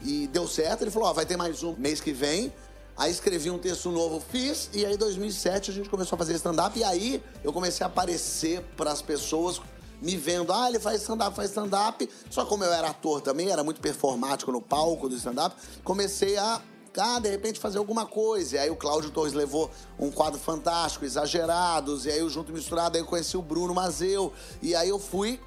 e 0.02 0.28
deu 0.28 0.48
certo. 0.48 0.84
Ele 0.84 0.92
falou: 0.92 1.10
Ó, 1.10 1.14
vai 1.14 1.26
ter 1.26 1.38
mais 1.38 1.64
um 1.64 1.74
mês 1.78 2.00
que 2.02 2.12
vem. 2.14 2.54
Aí 2.96 3.12
escrevi 3.12 3.52
um 3.52 3.60
texto 3.60 3.92
novo, 3.92 4.20
fiz, 4.32 4.72
e 4.74 4.84
aí 4.84 4.96
em 4.96 4.98
2007 4.98 5.70
a 5.70 5.74
gente 5.74 5.88
começou 5.88 6.16
a 6.16 6.18
fazer 6.18 6.34
stand-up. 6.34 6.78
E 6.80 6.84
aí 6.84 7.24
eu 7.44 7.54
comecei 7.54 7.84
a 7.84 7.88
aparecer 7.88 8.62
para 8.76 8.92
as 8.92 9.04
pessoas 9.04 9.62
me 10.02 10.18
vendo. 10.18 10.52
Ah, 10.52 10.68
ele 10.68 10.80
faz 10.80 11.02
stand-up, 11.02 11.36
faz 11.36 11.50
stand-up. 11.50 12.10
Só 12.30 12.44
como 12.46 12.64
eu 12.64 12.74
era 12.74 12.90
ator 12.90 13.22
também, 13.22 13.50
era 13.52 13.64
muito 13.64 13.80
performático 13.82 14.52
no 14.52 14.60
palco 14.62 15.08
do 15.08 15.16
stand-up, 15.16 15.56
comecei 15.84 16.38
a 16.38 16.60
ah, 17.00 17.20
de 17.20 17.30
repente 17.30 17.60
fazer 17.60 17.78
alguma 17.78 18.06
coisa. 18.06 18.56
E 18.56 18.60
aí 18.60 18.70
o 18.70 18.76
Cláudio 18.76 19.10
Torres 19.12 19.34
levou 19.34 19.70
um 20.00 20.10
quadro 20.12 20.40
fantástico, 20.40 21.06
Exagerados, 21.06 22.06
e 22.06 22.12
aí 22.12 22.22
o 22.24 22.30
Junto 22.30 22.52
e 22.52 22.54
Misturado, 22.54 22.98
aí 22.98 23.04
eu 23.04 23.08
conheci 23.08 23.36
o 23.38 23.42
Bruno 23.42 23.74
Mazeu, 23.74 24.34
e 24.62 24.76
aí 24.76 24.90
eu 24.90 25.00
fui 25.00 25.40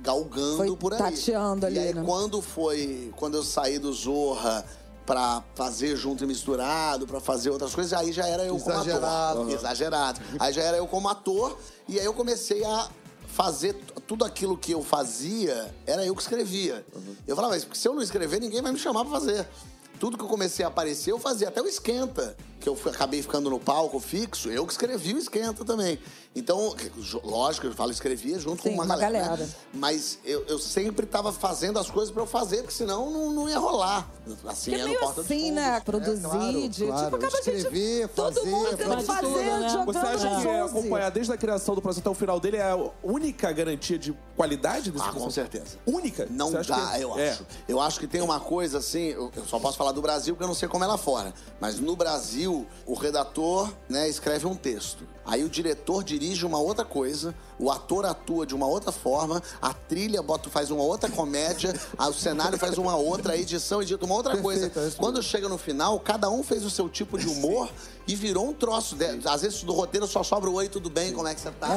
galgando 0.00 0.56
Foi 0.58 0.76
por 0.76 0.92
aí. 0.94 0.98
tateando 0.98 1.66
ali, 1.66 1.76
E 1.76 1.78
aí 1.78 1.94
né? 1.94 2.02
quando 2.04 2.40
foi, 2.40 3.12
quando 3.16 3.36
eu 3.36 3.42
saí 3.42 3.78
do 3.78 3.92
Zorra 3.92 4.64
pra 5.04 5.42
fazer 5.54 5.96
Junto 5.96 6.22
e 6.22 6.26
Misturado, 6.26 7.06
pra 7.06 7.18
fazer 7.20 7.50
outras 7.50 7.74
coisas, 7.74 7.92
aí 7.92 8.12
já 8.12 8.26
era 8.28 8.44
eu 8.44 8.56
Exagerado. 8.56 9.38
como 9.38 9.48
ator. 9.48 9.54
Exagerado. 9.58 10.20
Aí 10.38 10.52
já 10.52 10.62
era 10.62 10.76
eu 10.76 10.86
como 10.86 11.08
ator, 11.08 11.56
e 11.88 11.98
aí 11.98 12.04
eu 12.04 12.12
comecei 12.14 12.64
a 12.64 12.88
fazer 13.26 13.74
tudo 14.06 14.24
aquilo 14.24 14.56
que 14.56 14.72
eu 14.72 14.82
fazia, 14.82 15.74
era 15.86 16.04
eu 16.04 16.14
que 16.14 16.22
escrevia. 16.22 16.84
Eu 17.26 17.34
falava, 17.36 17.54
mas 17.54 17.66
se 17.78 17.86
eu 17.88 17.94
não 17.94 18.02
escrever, 18.02 18.40
ninguém 18.40 18.60
vai 18.62 18.72
me 18.72 18.78
chamar 18.78 19.04
pra 19.04 19.12
fazer. 19.18 19.48
Tudo 19.98 20.16
que 20.16 20.24
eu 20.24 20.28
comecei 20.28 20.64
a 20.64 20.68
aparecer, 20.68 21.10
eu 21.10 21.18
fazia. 21.18 21.48
Até 21.48 21.60
o 21.60 21.66
Esquenta, 21.66 22.36
que 22.60 22.68
eu 22.68 22.74
fui- 22.76 22.90
acabei 22.92 23.22
ficando 23.22 23.48
no 23.50 23.58
palco 23.60 23.98
fixo, 24.00 24.48
eu 24.50 24.66
que 24.66 24.72
escrevi 24.72 25.14
o 25.14 25.18
Esquenta 25.18 25.64
também. 25.64 25.98
Então, 26.36 26.74
lógico, 27.24 27.66
eu 27.66 27.72
falo 27.72 27.90
escrevia 27.90 28.38
junto 28.38 28.62
Sim, 28.62 28.68
com 28.70 28.74
uma, 28.76 28.84
uma 28.84 28.96
galera. 28.96 29.24
galera. 29.24 29.44
né? 29.44 29.50
Mas 29.72 30.18
eu, 30.24 30.44
eu 30.46 30.58
sempre 30.58 31.04
tava 31.06 31.32
fazendo 31.32 31.78
as 31.78 31.90
coisas 31.90 32.12
pra 32.12 32.22
eu 32.22 32.26
fazer, 32.26 32.58
porque 32.58 32.74
senão 32.74 33.10
não, 33.10 33.32
não 33.32 33.48
ia 33.48 33.58
rolar. 33.58 34.08
Assim, 34.46 34.72
é 34.72 34.74
era 34.74 34.84
meio 34.84 35.00
no 35.00 35.04
porta 35.06 35.20
assim, 35.22 35.50
né? 35.50 35.80
Produzir, 35.80 36.20
claro, 36.22 36.68
de, 36.68 36.86
claro. 36.86 37.04
tipo, 37.04 37.16
acaba. 37.16 37.38
Escrever, 37.38 38.08
todo 38.08 38.34
fazer, 38.34 38.50
mundo 38.50 38.76
tendo 38.76 38.90
fazer 38.90 39.06
fazer, 39.06 39.20
tudo, 39.22 39.38
né? 39.40 39.68
jogando 39.68 39.92
Você 39.92 39.98
acha 39.98 40.28
que 40.42 40.48
11. 40.48 40.78
acompanhar 40.78 41.10
desde 41.10 41.32
a 41.32 41.36
criação 41.36 41.74
do 41.74 41.82
processo 41.82 42.00
até 42.00 42.10
o 42.10 42.14
final 42.14 42.38
dele 42.38 42.58
é 42.58 42.70
a 42.70 42.90
única 43.02 43.50
garantia 43.50 43.98
de 43.98 44.16
qualidade 44.36 44.90
desse 44.92 45.04
Ah, 45.04 45.08
com 45.12 45.20
processo? 45.22 45.34
certeza. 45.34 45.78
Única? 45.86 46.28
Não 46.30 46.52
dá, 46.52 46.62
que- 46.92 47.02
eu 47.02 47.18
é. 47.18 47.30
acho. 47.30 47.46
Eu 47.66 47.80
acho 47.80 47.98
que 47.98 48.06
tem 48.06 48.20
uma 48.20 48.38
coisa 48.38 48.78
assim, 48.78 49.06
eu, 49.08 49.32
eu 49.34 49.44
só 49.46 49.58
posso 49.58 49.76
falar 49.76 49.92
do 49.92 50.02
Brasil 50.02 50.34
porque 50.34 50.44
eu 50.44 50.48
não 50.48 50.54
sei 50.54 50.68
como 50.68 50.84
é 50.84 50.86
lá 50.86 50.98
fora. 50.98 51.32
Mas 51.60 51.80
no 51.80 51.96
Brasil, 51.96 52.47
o 52.48 52.94
redator 52.94 53.72
né, 53.88 54.08
escreve 54.08 54.46
um 54.46 54.54
texto. 54.54 55.06
Aí 55.24 55.44
o 55.44 55.48
diretor 55.48 56.02
dirige 56.02 56.46
uma 56.46 56.58
outra 56.58 56.84
coisa, 56.84 57.34
o 57.58 57.70
ator 57.70 58.04
atua 58.06 58.46
de 58.46 58.54
uma 58.54 58.66
outra 58.66 58.92
forma, 58.92 59.42
a 59.60 59.72
trilha 59.74 60.22
bota, 60.22 60.48
faz 60.48 60.70
uma 60.70 60.82
outra 60.82 61.10
comédia, 61.10 61.74
o 61.98 62.12
cenário 62.12 62.58
faz 62.58 62.78
uma 62.78 62.96
outra, 62.96 63.32
a 63.32 63.36
edição 63.36 63.82
edita 63.82 64.04
uma 64.04 64.14
outra 64.14 64.36
Perfeito, 64.36 64.72
coisa. 64.74 64.88
é 64.94 64.98
Quando 64.98 65.22
chega 65.22 65.48
no 65.48 65.58
final, 65.58 65.98
cada 66.00 66.30
um 66.30 66.42
fez 66.42 66.64
o 66.64 66.70
seu 66.70 66.88
tipo 66.88 67.18
de 67.18 67.26
humor 67.26 67.68
e 68.06 68.14
virou 68.14 68.48
um 68.48 68.52
troço. 68.54 68.96
Às 69.24 69.42
vezes 69.42 69.62
do 69.62 69.72
roteiro 69.72 70.06
só 70.06 70.22
sobra 70.22 70.48
o 70.48 70.54
oi, 70.54 70.68
tudo 70.68 70.88
bem, 70.88 71.12
como 71.12 71.26
é 71.28 71.34
que 71.34 71.40
você 71.40 71.50
tá? 71.50 71.68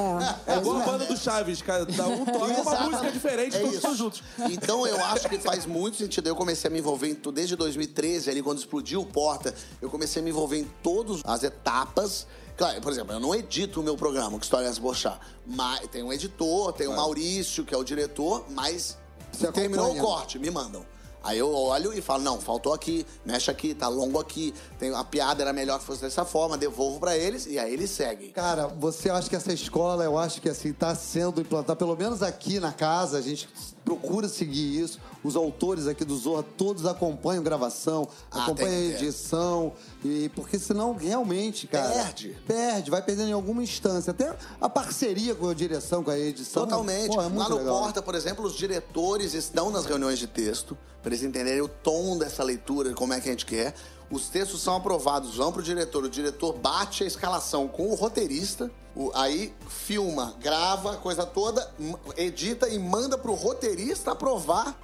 É 0.47 0.55
igual 0.57 0.77
a 0.77 0.85
banda 0.85 1.05
do 1.05 1.17
Chaves, 1.17 1.61
cada 1.61 2.07
um 2.07 2.25
toca 2.25 2.61
uma 2.61 2.81
música 2.89 3.11
diferente, 3.11 3.55
É 3.57 3.59
todos 3.59 3.75
isso. 3.75 3.95
juntos. 3.95 4.23
Então 4.49 4.85
eu 4.87 5.03
acho 5.05 5.27
que 5.27 5.39
faz 5.39 5.65
muito 5.65 5.97
sentido. 5.97 6.27
Eu 6.27 6.35
comecei 6.35 6.69
a 6.69 6.71
me 6.71 6.79
envolver 6.79 7.07
em 7.09 7.15
tudo 7.15 7.35
desde 7.35 7.55
2013, 7.55 8.29
ali 8.29 8.41
quando 8.41 8.59
explodiu 8.59 9.01
o 9.01 9.05
Porta, 9.05 9.53
eu 9.81 9.89
comecei 9.89 10.21
a 10.21 10.23
me 10.23 10.29
envolver 10.29 10.57
em 10.57 10.71
todas 10.83 11.21
as 11.25 11.43
etapas. 11.43 12.27
Claro, 12.57 12.81
por 12.81 12.91
exemplo, 12.91 13.13
eu 13.13 13.19
não 13.19 13.33
edito 13.33 13.79
o 13.79 13.83
meu 13.83 13.95
programa, 13.97 14.37
que 14.37 14.45
História 14.45 14.67
é 14.67 14.73
Bochar. 14.79 15.19
Mas 15.45 15.87
tem 15.87 16.03
um 16.03 16.11
editor, 16.13 16.73
tem 16.73 16.87
o 16.87 16.95
Maurício, 16.95 17.63
que 17.65 17.73
é 17.73 17.77
o 17.77 17.83
diretor, 17.83 18.45
mas 18.49 18.97
Você 19.31 19.51
terminou 19.51 19.85
o 19.85 19.91
acompanha. 19.91 20.03
corte, 20.15 20.39
me 20.39 20.51
mandam. 20.51 20.85
Aí 21.23 21.37
eu 21.37 21.53
olho 21.53 21.93
e 21.93 22.01
falo, 22.01 22.23
não, 22.23 22.41
faltou 22.41 22.73
aqui, 22.73 23.05
mexe 23.23 23.51
aqui, 23.51 23.75
tá 23.75 23.87
longo 23.87 24.19
aqui, 24.19 24.53
tem, 24.79 24.93
a 24.93 25.03
piada 25.03 25.43
era 25.43 25.53
melhor 25.53 25.77
que 25.77 25.85
fosse 25.85 26.01
dessa 26.01 26.25
forma, 26.25 26.57
devolvo 26.57 26.99
pra 26.99 27.15
eles 27.15 27.45
e 27.45 27.59
aí 27.59 27.71
eles 27.71 27.91
seguem. 27.91 28.31
Cara, 28.31 28.65
você 28.65 29.07
acha 29.07 29.29
que 29.29 29.35
essa 29.35 29.53
escola, 29.53 30.03
eu 30.03 30.17
acho 30.17 30.41
que 30.41 30.49
assim, 30.49 30.73
tá 30.73 30.95
sendo 30.95 31.39
implantada, 31.39 31.75
pelo 31.75 31.95
menos 31.95 32.23
aqui 32.23 32.59
na 32.59 32.71
casa, 32.71 33.19
a 33.19 33.21
gente 33.21 33.47
procura 33.95 34.27
seguir 34.27 34.81
isso. 34.81 34.99
Os 35.23 35.35
autores 35.35 35.87
aqui 35.87 36.03
do 36.03 36.15
Zorra, 36.17 36.43
todos 36.57 36.85
acompanham 36.85 37.43
gravação, 37.43 38.07
Ah, 38.31 38.43
acompanham 38.43 38.71
a 38.71 38.95
edição. 38.95 39.73
E, 40.03 40.29
porque 40.35 40.57
senão, 40.57 40.95
realmente, 40.95 41.67
cara. 41.67 41.89
Perde. 41.89 42.37
Perde, 42.47 42.89
vai 42.89 43.01
perdendo 43.01 43.29
em 43.29 43.33
alguma 43.33 43.61
instância. 43.61 44.11
Até 44.11 44.35
a 44.59 44.69
parceria 44.69 45.35
com 45.35 45.49
a 45.49 45.53
direção, 45.53 46.03
com 46.03 46.11
a 46.11 46.17
edição. 46.17 46.63
Totalmente. 46.63 47.13
pô, 47.13 47.21
é 47.21 47.27
muito 47.27 47.39
Lá 47.39 47.49
no 47.49 47.57
legal. 47.57 47.79
Porta, 47.81 48.01
por 48.01 48.15
exemplo, 48.15 48.45
os 48.45 48.55
diretores 48.55 49.33
estão 49.33 49.69
nas 49.69 49.85
reuniões 49.85 50.17
de 50.17 50.27
texto, 50.27 50.77
para 51.01 51.11
eles 51.13 51.23
entenderem 51.23 51.61
o 51.61 51.67
tom 51.67 52.17
dessa 52.17 52.43
leitura, 52.43 52.93
como 52.93 53.13
é 53.13 53.19
que 53.19 53.27
a 53.27 53.31
gente 53.31 53.45
quer. 53.45 53.75
Os 54.11 54.27
textos 54.27 54.61
são 54.61 54.75
aprovados, 54.75 55.37
vão 55.37 55.51
pro 55.53 55.63
diretor, 55.63 56.03
o 56.03 56.09
diretor 56.09 56.53
bate 56.53 57.03
a 57.03 57.07
escalação 57.07 57.67
com 57.67 57.89
o 57.89 57.95
roteirista, 57.95 58.69
o- 58.93 59.09
aí 59.15 59.53
filma, 59.69 60.35
grava 60.39 60.97
coisa 60.97 61.25
toda, 61.25 61.71
edita 62.17 62.67
e 62.67 62.77
manda 62.77 63.17
pro 63.17 63.33
roteirista 63.33 64.11
aprovar 64.11 64.77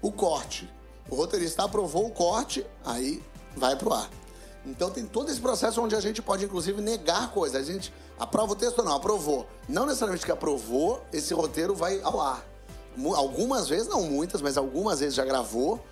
o 0.00 0.10
corte. 0.10 0.68
O 1.08 1.14
roteirista 1.14 1.62
aprovou 1.62 2.06
o 2.06 2.10
corte, 2.10 2.66
aí 2.84 3.22
vai 3.56 3.76
pro 3.76 3.92
ar. 3.92 4.10
Então 4.66 4.90
tem 4.90 5.06
todo 5.06 5.30
esse 5.30 5.40
processo 5.40 5.80
onde 5.80 5.94
a 5.94 6.00
gente 6.00 6.20
pode, 6.20 6.44
inclusive, 6.44 6.80
negar 6.80 7.30
coisas. 7.30 7.60
A 7.60 7.64
gente 7.64 7.92
aprova 8.18 8.52
o 8.52 8.56
texto 8.56 8.80
ou 8.80 8.84
não, 8.84 8.96
aprovou. 8.96 9.46
Não 9.68 9.86
necessariamente 9.86 10.24
que 10.24 10.32
aprovou, 10.32 11.02
esse 11.12 11.32
roteiro 11.34 11.74
vai 11.74 12.00
ao 12.02 12.20
ar. 12.20 12.44
Algumas 13.14 13.68
vezes, 13.68 13.88
não 13.88 14.02
muitas, 14.02 14.42
mas 14.42 14.56
algumas 14.56 15.00
vezes 15.00 15.14
já 15.14 15.24
gravou. 15.24 15.84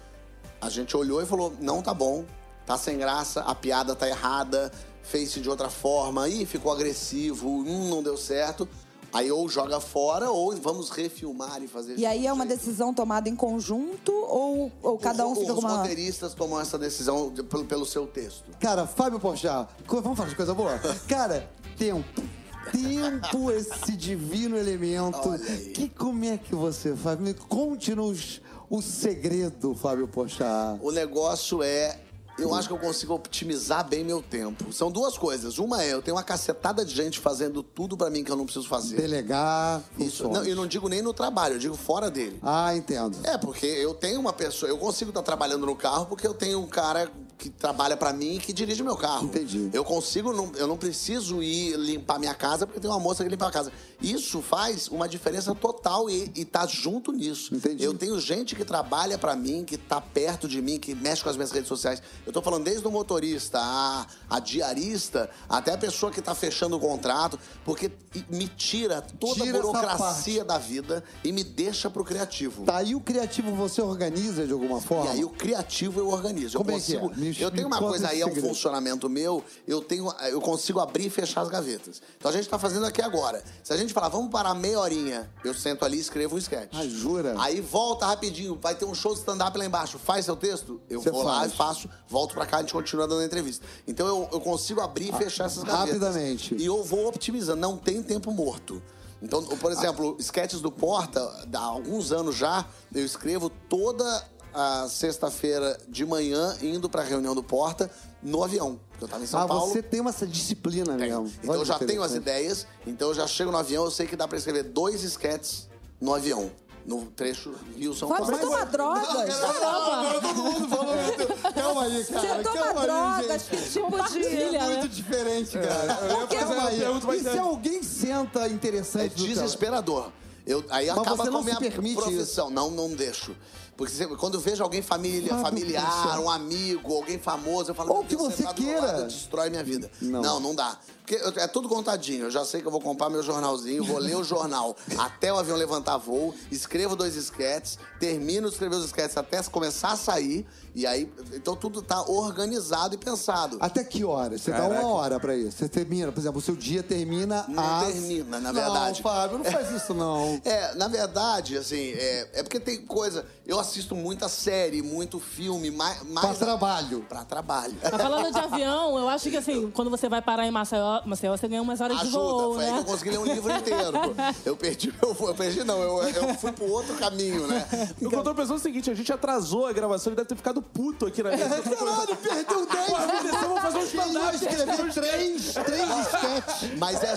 A 0.61 0.69
gente 0.69 0.97
olhou 0.97 1.21
e 1.23 1.27
falou: 1.27 1.53
não 1.61 1.83
tá 1.83 1.93
bom, 1.95 2.25
tá 2.67 2.77
sem 2.79 2.99
graça, 2.99 3.41
a 3.43 3.55
piada 3.55 3.95
tá 3.97 4.09
errada, 4.09 4.71
fez-se 5.03 5.41
de 5.41 5.49
outra 5.51 5.69
forma, 5.71 6.29
ih, 6.29 6.45
ficou 6.47 6.71
agressivo, 6.73 7.49
hum, 7.49 7.89
não 7.89 8.03
deu 8.03 8.17
certo. 8.17 8.69
Aí 9.13 9.29
ou 9.33 9.49
joga 9.49 9.81
fora 9.81 10.31
ou 10.31 10.55
vamos 10.57 10.89
refilmar 10.91 11.61
e 11.61 11.67
fazer 11.67 11.99
E 11.99 12.07
aí 12.07 12.29
é 12.29 12.33
uma 12.33 12.47
jeito. 12.47 12.59
decisão 12.61 12.95
tomada 12.95 13.29
em 13.29 13.35
conjunto 13.35 14.13
ou, 14.13 14.71
ou 14.81 14.97
cada 14.99 15.27
um 15.27 15.33
Os- 15.33 15.39
fica 15.41 15.53
Os 15.53 15.59
com 15.61 15.67
uma... 15.67 15.79
roteiristas 15.79 16.33
tomam 16.33 16.61
essa 16.61 16.79
decisão 16.79 17.29
de- 17.29 17.43
pelo, 17.43 17.65
pelo 17.65 17.85
seu 17.85 18.07
texto. 18.07 18.45
Cara, 18.61 18.87
Fábio 18.87 19.19
Porchat, 19.19 19.69
vamos 19.89 20.17
falar 20.17 20.29
de 20.29 20.37
coisa 20.37 20.55
boa? 20.55 20.79
Cara, 21.09 21.51
tempo. 21.77 22.23
Tempo, 22.71 23.51
esse 23.51 23.97
divino 23.97 24.57
elemento. 24.57 25.31
Aí. 25.31 25.73
Que, 25.73 25.89
como 25.89 26.25
é 26.25 26.37
que 26.39 26.55
você 26.55 26.95
faz? 26.95 27.19
Me 27.19 27.35
Conte-nos 27.35 28.41
o 28.69 28.81
segredo, 28.81 29.75
Fábio 29.75 30.07
Porchat. 30.07 30.79
O 30.83 30.93
negócio 30.93 31.63
é. 31.65 31.99
Eu 32.43 32.55
acho 32.55 32.69
que 32.69 32.75
eu 32.75 32.79
consigo 32.79 33.15
optimizar 33.15 33.87
bem 33.87 34.05
meu 34.05 34.23
tempo. 34.23 34.73
São 34.73 34.91
duas 34.91 35.17
coisas. 35.19 35.59
Uma 35.59 35.83
é, 35.83 35.93
eu 35.93 36.03
tenho 36.03 36.17
uma 36.17 36.23
cacetada 36.23 36.85
de 36.85 36.95
gente 36.95 37.19
fazendo 37.19 37.63
tudo 37.63 37.97
pra 37.97 38.11
mim 38.11 38.25
que 38.25 38.31
eu 38.31 38.37
não 38.37 38.45
preciso 38.45 38.69
fazer. 38.69 38.97
Delegar 38.97 39.83
Isso. 39.99 40.29
Não, 40.29 40.45
eu 40.45 40.57
não 40.57 40.67
digo 40.67 40.89
nem 40.89 41.03
no 41.03 41.13
trabalho, 41.13 41.55
eu 41.55 41.59
digo 41.59 41.77
fora 41.77 42.11
dele. 42.11 42.39
Ah, 42.43 42.75
entendo. 42.75 43.19
É, 43.25 43.37
porque 43.39 43.67
eu 43.67 43.95
tenho 43.95 44.21
uma 44.21 44.33
pessoa, 44.33 44.69
eu 44.69 44.79
consigo 44.79 45.11
estar 45.11 45.23
trabalhando 45.23 45.67
no 45.67 45.77
carro 45.77 46.07
porque 46.07 46.27
eu 46.27 46.35
tenho 46.35 46.61
um 46.61 46.67
cara 46.67 47.11
que 47.41 47.49
trabalha 47.49 47.97
pra 47.97 48.13
mim 48.13 48.37
e 48.37 48.39
que 48.39 48.53
dirige 48.53 48.83
meu 48.83 48.97
carro. 48.97 49.25
Entendi. 49.25 49.71
Eu 49.73 49.83
consigo, 49.83 50.31
não- 50.33 50.53
eu 50.57 50.67
não 50.67 50.77
preciso 50.77 51.43
ir 51.43 51.75
limpar 51.77 52.19
minha 52.19 52.35
casa 52.35 52.67
porque 52.67 52.79
tem 52.79 52.91
uma 52.91 53.01
moça 53.01 53.25
que 53.25 53.31
limpa 53.31 53.47
a 53.49 53.51
casa. 53.51 53.73
Isso 54.03 54.43
faz 54.43 54.89
uma 54.89 55.09
diferença 55.09 55.55
total 55.55 56.11
e, 56.11 56.31
e 56.37 56.45
tá 56.45 56.67
junto 56.67 57.13
nisso. 57.13 57.55
Entendi. 57.55 57.83
Eu 57.83 57.95
tenho 57.95 58.21
gente 58.21 58.55
que 58.55 58.65
trabalha 58.65 59.17
pra 59.17 59.35
mim, 59.35 59.65
que 59.65 59.79
tá 59.79 60.01
perto 60.01 60.47
de 60.47 60.61
mim, 60.61 60.79
que 60.79 60.95
mexe 60.95 61.23
com 61.23 61.31
as 61.31 61.37
minhas 61.37 61.51
redes 61.51 61.69
sociais. 61.69 62.03
Eu 62.27 62.33
tô 62.33 62.43
falando 62.43 62.65
desde 62.65 62.87
o 62.87 62.91
motorista, 62.91 63.59
a, 63.59 64.07
a 64.29 64.39
diarista, 64.39 65.31
até 65.49 65.73
a 65.73 65.79
pessoa 65.79 66.13
que 66.13 66.21
tá 66.21 66.35
fechando 66.35 66.77
o 66.77 66.81
contrato, 66.81 67.39
porque 67.65 67.91
me 68.29 68.49
tira 68.49 69.01
toda 69.01 69.45
Tira 69.45 69.59
a 69.59 69.63
burocracia 69.63 70.45
da 70.45 70.59
vida 70.59 71.03
e 71.25 71.33
me 71.33 71.43
deixa 71.43 71.89
pro 71.89 72.05
criativo. 72.05 72.65
Tá 72.65 72.77
aí 72.79 72.95
o 72.95 73.01
criativo 73.01 73.55
você 73.55 73.81
organiza 73.81 74.47
de 74.47 74.53
alguma 74.53 74.79
E 74.79 74.83
forma? 74.83 75.11
aí 75.11 75.25
o 75.25 75.31
criativo 75.31 76.01
eu 76.01 76.09
organizo. 76.11 76.57
Eu 76.57 76.61
Como 76.65 76.71
é 76.77 76.81
que 76.81 76.97
é? 76.97 77.01
Eu 77.39 77.51
tenho 77.51 77.67
uma 77.67 77.79
coisa 77.79 78.09
aí, 78.09 78.21
é 78.21 78.27
um 78.27 78.35
funcionamento 78.35 79.09
meu, 79.09 79.45
eu 79.67 79.81
tenho, 79.83 80.11
eu 80.31 80.41
consigo 80.41 80.81
abrir 80.81 81.07
e 81.07 81.11
fechar 81.11 81.43
as 81.43 81.49
gavetas. 81.49 82.01
Então 82.17 82.31
a 82.31 82.35
gente 82.35 82.49
tá 82.49 82.59
fazendo 82.59 82.87
aqui 82.87 83.03
agora. 83.03 83.43
Se 83.63 83.73
a 83.73 83.77
gente 83.77 83.93
falar, 83.93 84.09
vamos 84.09 84.31
parar 84.31 84.55
meia 84.55 84.79
horinha, 84.81 85.31
eu 85.45 85.53
sento 85.55 85.85
ali 85.85 85.99
e 85.99 86.01
escrevo 86.01 86.37
um 86.37 86.39
sketch. 86.39 86.71
Ah, 86.73 86.87
jura? 86.87 87.35
Aí 87.39 87.61
volta 87.61 88.07
rapidinho, 88.07 88.59
vai 88.61 88.75
ter 88.75 88.85
um 88.85 88.95
show 88.95 89.13
de 89.13 89.21
stand-up 89.21 89.57
lá 89.57 89.65
embaixo, 89.65 89.99
faz 89.99 90.25
seu 90.25 90.37
texto, 90.37 90.81
eu 90.89 91.01
Você 91.03 91.11
vou 91.11 91.23
lá 91.23 91.41
faz. 91.41 91.53
e 91.53 91.57
faço, 91.57 91.91
volto 92.09 92.35
pra 92.35 92.47
cá, 92.47 92.59
a 92.59 92.61
gente 92.61 92.73
continua 92.73 93.07
dando 93.07 93.21
a 93.21 93.25
entrevista. 93.25 93.65
Então 93.87 94.07
eu, 94.07 94.29
eu 94.33 94.41
consigo 94.41 94.81
abrir 94.81 95.11
e 95.11 95.13
fechar 95.13 95.45
essas 95.45 95.63
gavetas. 95.63 96.01
rapidamente. 96.01 96.55
E 96.57 96.65
eu 96.65 96.83
vou 96.83 97.07
optimizando, 97.09 97.61
não 97.61 97.77
tem 97.77 98.03
tempo 98.03 98.31
morto. 98.33 98.83
Então, 99.23 99.43
por 99.45 99.71
exemplo, 99.71 100.17
sketches 100.19 100.63
do 100.63 100.73
Porta, 100.73 101.21
há 101.53 101.59
alguns 101.59 102.11
anos 102.11 102.37
já, 102.37 102.65
eu 102.95 103.05
escrevo 103.05 103.51
toda 103.69 104.27
a 104.55 104.89
sexta-feira 104.89 105.79
de 105.89 106.05
manhã 106.05 106.57
indo 106.63 106.89
pra 106.89 107.03
reunião 107.03 107.35
do 107.35 107.43
Porta 107.43 107.91
no 108.23 108.43
avião. 108.43 108.79
porque 108.91 109.05
Eu 109.05 109.09
tava 109.09 109.23
em 109.23 109.27
São 109.27 109.41
Ah, 109.41 109.47
Paulo. 109.47 109.73
você 109.73 109.83
tem 109.83 110.01
uma 110.01 110.11
essa 110.11 110.27
disciplina 110.27 110.97
Tenho. 110.97 111.23
mesmo. 111.23 111.33
Então 111.43 111.55
eu 111.55 111.65
já 111.65 111.79
tenho 111.79 112.03
as 112.03 112.15
ideias, 112.15 112.67
então 112.87 113.09
eu 113.09 113.15
já 113.15 113.27
chego 113.27 113.51
no 113.51 113.57
avião, 113.59 113.85
eu 113.85 113.91
sei 113.91 114.07
que 114.07 114.17
dá 114.17 114.27
pra 114.29 114.37
escrever 114.39 114.65
dois 114.65 115.03
sketches 115.05 115.69
no 116.01 116.15
avião. 116.15 116.51
No 116.87 117.05
trecho 117.11 117.55
Rio-São 117.77 118.09
Paulo. 118.09 118.25
você 118.25 118.39
toma 118.39 118.65
drogas? 118.65 119.05
Agora 119.07 120.21
todo 120.21 120.35
mundo 120.35 120.69
falou, 120.69 120.97
meu 120.97 121.17
Deus. 121.17 121.41
Calma 121.55 121.83
aí, 121.85 122.05
cara. 122.07 122.21
Você 122.21 122.43
toma 122.43 122.43
Calma 122.65 122.81
aí, 122.81 122.87
drogas? 123.27 123.43
gente. 123.43 123.51
Que 123.51 123.57
tipo 123.57 123.73
de... 123.73 123.81
Compartilha, 123.81 124.61
Muito 124.65 124.81
né? 124.83 124.89
diferente, 124.89 125.59
cara. 125.59 125.99
eu 126.09 126.21
ia 126.21 126.27
fazer 126.41 126.55
uma 126.55 126.69
aí. 126.69 126.79
pergunta, 126.79 127.07
mas 127.07 127.21
E 127.21 127.23
se 127.23 127.29
é- 127.37 127.39
alguém 127.39 127.83
senta 127.83 128.41
É 128.47 128.49
interessante 128.49 129.15
teu- 129.15 129.27
desesperador. 129.27 130.11
Eu, 130.47 130.65
aí 130.71 130.87
Mas 130.89 130.99
acaba 130.99 131.17
você 131.17 131.25
com 131.25 131.31
não 131.33 131.41
a 131.41 131.45
minha 131.45 131.57
permite 131.59 131.95
profissão. 131.97 132.51
Não, 132.51 132.71
não 132.71 132.89
deixo. 132.89 133.37
Porque 133.77 134.07
quando 134.17 134.35
eu 134.35 134.41
vejo 134.41 134.63
alguém 134.63 134.83
família, 134.83 135.29
Fábio, 135.31 135.45
familiar, 135.45 136.21
um 136.21 136.29
amigo, 136.31 136.95
alguém 136.95 137.19
famoso, 137.19 137.71
eu 137.71 137.75
falo, 137.75 137.95
Ou 137.95 138.05
que 138.05 138.15
Deus, 138.17 138.35
você 138.35 138.43
tá 138.43 138.53
queira. 138.55 138.81
lado, 138.81 139.05
destrói 139.07 139.49
minha 139.51 139.65
vida. 139.65 139.91
Não. 140.03 140.21
Não, 140.21 140.41
não, 140.41 140.55
dá. 140.55 140.79
Porque 141.07 141.15
eu- 141.17 141.43
é 141.43 141.49
tudo 141.49 141.69
contadinho. 141.69 142.25
Eu 142.27 142.31
já 142.31 142.45
sei 142.45 142.61
que 142.61 142.67
eu 142.69 142.71
vou 142.71 142.81
comprar 142.81 143.09
meu 143.11 143.23
jornalzinho, 143.23 143.83
vou 143.83 143.99
ler 143.99 144.17
o 144.17 144.23
jornal 144.23 144.77
até 144.99 145.33
o 145.33 145.39
avião 145.39 145.57
levantar 145.57 145.97
voo, 145.97 146.35
escrevo 146.53 146.95
dois 146.95 147.17
esquetes, 147.17 147.79
termino 147.99 148.47
de 148.49 148.53
escrever 148.55 148.77
os 148.77 148.85
esquetes 148.85 149.17
até 149.17 149.43
começar 149.45 149.93
a 149.93 149.97
sair. 149.97 150.47
E 150.73 150.87
aí, 150.87 151.13
então 151.33 151.57
tudo 151.57 151.83
tá 151.83 152.01
organizado 152.03 152.95
e 152.95 152.99
pensado. 152.99 153.57
Até 153.61 153.83
que 153.83 154.05
hora? 154.05 154.39
Você 154.39 154.53
dá 154.53 154.69
uma 154.69 154.87
hora 154.87 155.19
pra 155.19 155.35
isso. 155.35 155.57
Você 155.59 155.69
termina, 155.69 156.13
por 156.13 156.21
exemplo, 156.21 156.39
o 156.39 156.43
seu 156.43 156.55
dia 156.55 156.81
termina 156.81 157.45
Não 157.49 157.61
às... 157.81 157.87
termina, 157.93 158.39
na 158.39 158.53
Não, 158.53 158.61
verdade. 158.63 159.03
Fábio, 159.03 159.39
não 159.39 159.45
faz 159.45 159.71
isso 159.73 159.93
não. 159.95 160.41
É, 160.45 160.75
na 160.77 160.87
verdade, 160.87 161.57
assim, 161.59 161.91
é, 161.93 162.29
é 162.35 162.43
porque 162.45 162.61
tem 162.61 162.85
coisa. 162.87 163.27
Eu 163.45 163.59
assisto 163.71 163.95
muita 163.95 164.29
série, 164.29 164.83
muito 164.83 165.21
filme, 165.21 165.71
mais. 165.71 166.03
mais 166.03 166.27
Pra 166.27 166.47
trabalho. 166.47 167.05
Pra 167.09 167.25
trabalho. 167.25 167.75
Mas 167.83 168.03
falando 168.03 168.33
de 168.33 168.39
avião, 168.39 168.99
eu 168.99 169.09
acho 169.09 169.31
que 169.31 169.37
assim, 169.37 169.71
quando 169.71 169.91
você 169.91 170.09
vai 170.09 170.21
parar 170.21 170.47
em 170.47 170.51
Maceió, 170.51 171.01
Maceió 171.07 171.37
você 171.37 171.47
ganha 171.49 171.63
umas 171.63 171.81
horas 171.81 171.97
de 171.99 172.07
Ajuda, 172.07 172.19
voo, 172.19 172.55
foi 172.55 172.65
aí 172.65 172.71
que 172.71 172.75
né? 172.77 172.81
eu 172.81 172.85
consegui 172.85 173.11
ler 173.11 173.19
um 173.19 173.25
livro 173.25 173.53
inteiro. 173.53 173.99
Eu 174.45 174.57
perdi 174.57 174.93
meu 175.01 175.15
voo. 175.15 175.29
Eu 175.29 175.35
perdi, 175.35 175.65
não, 175.65 175.81
eu, 175.81 176.03
eu 176.03 176.35
fui 176.35 176.53
pro 176.53 176.69
outro 176.71 176.95
caminho, 176.97 177.47
né? 177.47 177.67
O 178.01 178.09
que 178.09 178.15
eu 178.15 178.23
tô 178.23 178.35
pensando 178.35 178.55
é 178.55 178.57
o 178.57 178.61
seguinte, 178.61 178.91
a 178.91 178.95
gente 178.95 179.13
atrasou 179.13 179.67
a 179.67 179.73
gravação 179.73 180.13
e 180.13 180.17
deve 180.17 180.29
ter 180.29 180.37
ficado 180.37 180.61
puto 180.61 181.07
aqui 181.07 181.23
na 181.23 181.31
mesa. 181.31 181.63
Caralho, 181.63 182.17
perdeu 182.17 182.67
10 182.67 182.87
Pô, 182.87 182.97
aconteceu, 182.97 183.41
vamos 183.41 183.61
fazer 183.61 183.79
um 183.79 183.81
Ele 183.81 183.89
stand-up. 183.89 184.35
escrever 184.37 184.93
três, 184.93 185.55
três 185.55 185.91
sketches. 186.07 186.79
Mas 186.79 187.03
é. 187.03 187.15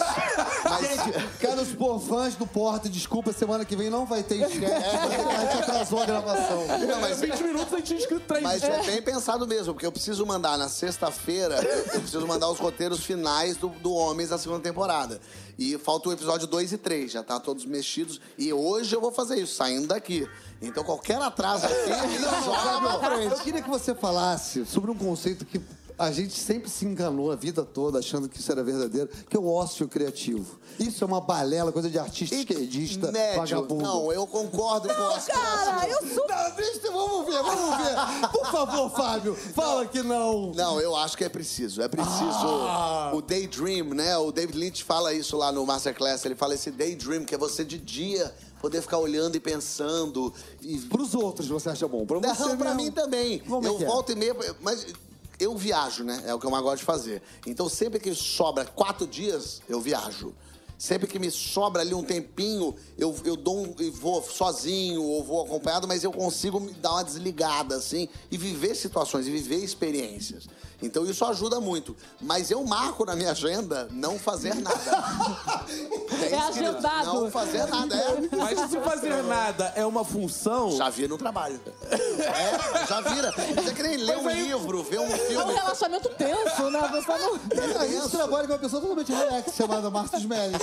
Mas, 0.70 0.84
Gente, 0.84 1.28
caros 1.40 1.70
pô, 1.70 2.00
fãs 2.00 2.36
do 2.36 2.46
Porta, 2.46 2.88
desculpa, 2.90 3.34
semana 3.34 3.66
que 3.66 3.76
vem 3.76 3.90
não 3.90 4.06
vai 4.06 4.22
ter 4.24 4.36
sketch. 4.50 4.64
A 4.64 5.46
gente 5.46 5.64
atrasou 5.64 6.02
a 6.02 6.06
gravação. 6.06 6.33
não, 6.88 7.02
mas, 7.02 7.20
20 7.20 7.44
minutos 7.44 7.74
a 7.74 7.78
gente 7.78 7.88
tinha 7.88 8.00
escrito 8.00 8.26
três. 8.28 8.44
mas 8.44 8.64
é 8.64 8.84
bem 8.84 9.02
pensado 9.02 9.48
mesmo, 9.48 9.74
porque 9.74 9.86
eu 9.86 9.92
preciso 9.92 10.26
mandar 10.26 10.58
na 10.58 10.70
sexta-feira, 10.70 11.56
eu 11.94 12.02
preciso 12.02 12.26
mandar 12.28 12.50
os 12.50 12.60
roteiros 12.60 13.04
finais 13.04 13.58
do, 13.58 13.70
do 13.70 13.94
Homens 13.94 14.30
da 14.30 14.38
segunda 14.38 14.62
temporada. 14.62 15.20
E 15.58 15.78
falta 15.78 16.10
o 16.10 16.14
episódio 16.14 16.48
2 16.48 16.74
e 16.74 16.78
3, 16.78 17.12
já 17.12 17.24
tá 17.24 17.40
todos 17.40 17.66
mexidos. 17.66 18.20
E 18.38 18.52
hoje 18.52 18.96
eu 18.96 19.00
vou 19.00 19.12
fazer 19.12 19.40
isso, 19.40 19.56
saindo 19.56 19.88
daqui. 19.88 20.28
Então 20.62 20.84
qualquer 20.84 21.22
atraso 21.22 21.66
aqui, 21.66 21.92
joga 22.44 23.00
pra 23.00 23.12
frente. 23.12 23.32
Eu 23.34 23.40
queria 23.40 23.62
que 23.62 23.70
você 23.70 23.94
falasse 23.94 24.66
sobre 24.66 24.90
um 24.90 24.96
conceito 24.96 25.46
que 25.46 25.62
a 25.98 26.12
gente 26.12 26.34
sempre 26.34 26.70
se 26.70 26.86
enganou 26.86 27.32
a 27.32 27.36
vida 27.36 27.64
toda 27.64 28.00
achando 28.00 28.28
que 28.28 28.40
isso 28.40 28.52
era 28.52 28.64
verdadeiro, 28.64 29.10
que 29.30 29.36
é 29.36 29.40
o 29.40 29.48
ócio 29.48 29.88
criativo. 29.88 30.60
Isso 30.80 31.04
é 31.04 31.08
uma 31.08 31.22
balela, 31.22 31.72
coisa 31.72 31.90
de 31.90 32.00
artista 32.00 32.36
esquerdista, 32.36 33.12
Médio. 33.12 33.40
vagabundo. 33.40 33.84
Não, 33.84 34.12
eu 34.12 34.26
concordo 34.26 34.88
com 34.94 35.04
as 35.10 35.26
Cara, 35.26 35.88
eu 35.88 36.00
sou... 36.08 36.28
Não, 36.28 36.56
deixa, 36.56 36.92
vamos 36.92 37.26
ver, 37.26 37.42
vamos 37.44 37.78
ver. 37.78 38.30
Por 38.32 38.46
favor, 38.48 38.90
Fábio, 38.90 39.36
fala 39.36 39.86
que 39.86 40.02
não. 40.02 40.52
Não, 40.54 40.80
eu 40.82 40.96
acho 40.96 41.18
que 41.18 41.24
é 41.24 41.30
preciso. 41.30 41.82
É 41.82 41.88
preciso. 41.88 42.48
Ah. 42.68 43.12
O 43.14 43.22
daydream, 43.22 43.90
né? 43.90 44.18
O 44.18 44.32
David 44.32 44.58
Lynch 44.58 44.84
fala 44.84 45.14
isso 45.14 45.38
lá 45.38 45.52
no 45.52 45.66
Masterclass. 45.66 46.26
Ele 46.26 46.36
fala 46.36 46.56
esse 46.56 46.72
daydream, 46.72 47.24
que 47.26 47.36
é 47.36 47.38
você 47.38 47.64
de 47.64 47.78
dia 47.78 48.34
poder 48.62 48.82
ficar 48.82 48.98
olhando 48.98 49.36
e 49.36 49.40
pensando. 49.40 50.34
E... 50.62 50.78
Pros 50.80 51.14
outros 51.14 51.48
você 51.48 51.70
acha 51.70 51.88
bom, 51.88 52.06
pra 52.06 52.20
você 52.20 52.44
Não, 52.44 52.58
pra 52.58 52.74
mesmo. 52.74 52.84
mim 52.84 52.92
também. 52.92 53.40
Como 53.40 53.68
é 53.68 53.70
eu 53.70 53.82
é? 53.82 53.86
volto 53.86 54.12
e 54.12 54.16
meia. 54.16 54.36
Mas 54.62 54.86
eu 55.44 55.56
viajo, 55.56 56.04
né? 56.04 56.24
É 56.26 56.34
o 56.34 56.40
que 56.40 56.46
eu 56.46 56.52
mais 56.52 56.64
gosto 56.64 56.80
de 56.80 56.86
fazer. 56.86 57.22
Então 57.46 57.70
sempre 57.70 58.00
que 58.00 58.14
sobra 58.16 58.66
quatro 58.66 59.06
dias, 59.06 59.62
eu 59.68 59.80
viajo. 59.80 60.34
Sempre 60.84 61.08
que 61.08 61.18
me 61.18 61.32
sobra 61.32 61.82
ali 61.82 61.94
um 61.94 62.04
tempinho, 62.04 62.76
eu, 62.98 63.16
eu 63.24 63.38
dou 63.38 63.58
um, 63.58 63.74
e 63.80 63.90
vou 63.90 64.22
sozinho 64.22 65.02
ou 65.02 65.24
vou 65.24 65.46
acompanhado, 65.46 65.88
mas 65.88 66.04
eu 66.04 66.12
consigo 66.12 66.60
me 66.60 66.74
dar 66.74 66.92
uma 66.92 67.04
desligada, 67.06 67.78
assim, 67.78 68.10
e 68.30 68.38
viver 68.38 68.76
situações, 68.76 69.26
e 69.26 69.32
viver 69.32 69.64
experiências. 69.64 70.46
Então 70.82 71.06
isso 71.06 71.24
ajuda 71.24 71.62
muito. 71.62 71.96
Mas 72.20 72.52
eu 72.52 72.62
marco 72.66 73.06
na 73.06 73.16
minha 73.16 73.32
agenda 73.32 73.88
não 73.92 74.20
fazer 74.20 74.54
nada. 74.56 75.64
É 76.24 76.26
escrito, 76.26 76.70
agendado. 76.70 77.14
Não 77.14 77.32
fazer 77.32 77.66
nada, 77.68 77.96
é. 77.96 78.36
Mas 78.38 78.70
se 78.70 78.80
fazer 78.80 79.24
nada 79.24 79.74
é 79.76 79.86
uma 79.86 80.06
função. 80.06 80.72
Já 80.72 80.90
vira 80.90 81.10
no 81.10 81.18
trabalho. 81.18 81.60
É, 81.92 82.88
já 82.88 83.02
vira. 83.02 83.34
Isso 83.60 83.70
é 83.70 83.74
que 83.74 83.84
nem 83.84 83.98
ler 83.98 84.18
um 84.18 84.30
livro, 84.30 84.84
ver 84.84 85.00
um 85.00 85.06
É 85.06 85.16
um 85.16 85.18
filme. 85.18 85.54
relacionamento 85.54 86.10
tenso, 86.10 86.70
né? 86.70 86.80
Você 86.92 87.18
não... 87.18 87.80
A 87.82 87.88
gente 87.88 88.10
trabalha 88.10 88.48
com 88.48 88.54
uma 88.54 88.60
pessoa 88.60 88.82
totalmente 88.82 89.12
relax, 89.12 89.54
chamada 89.56 89.90
Marcos 89.90 90.20
Smelly. 90.20 90.56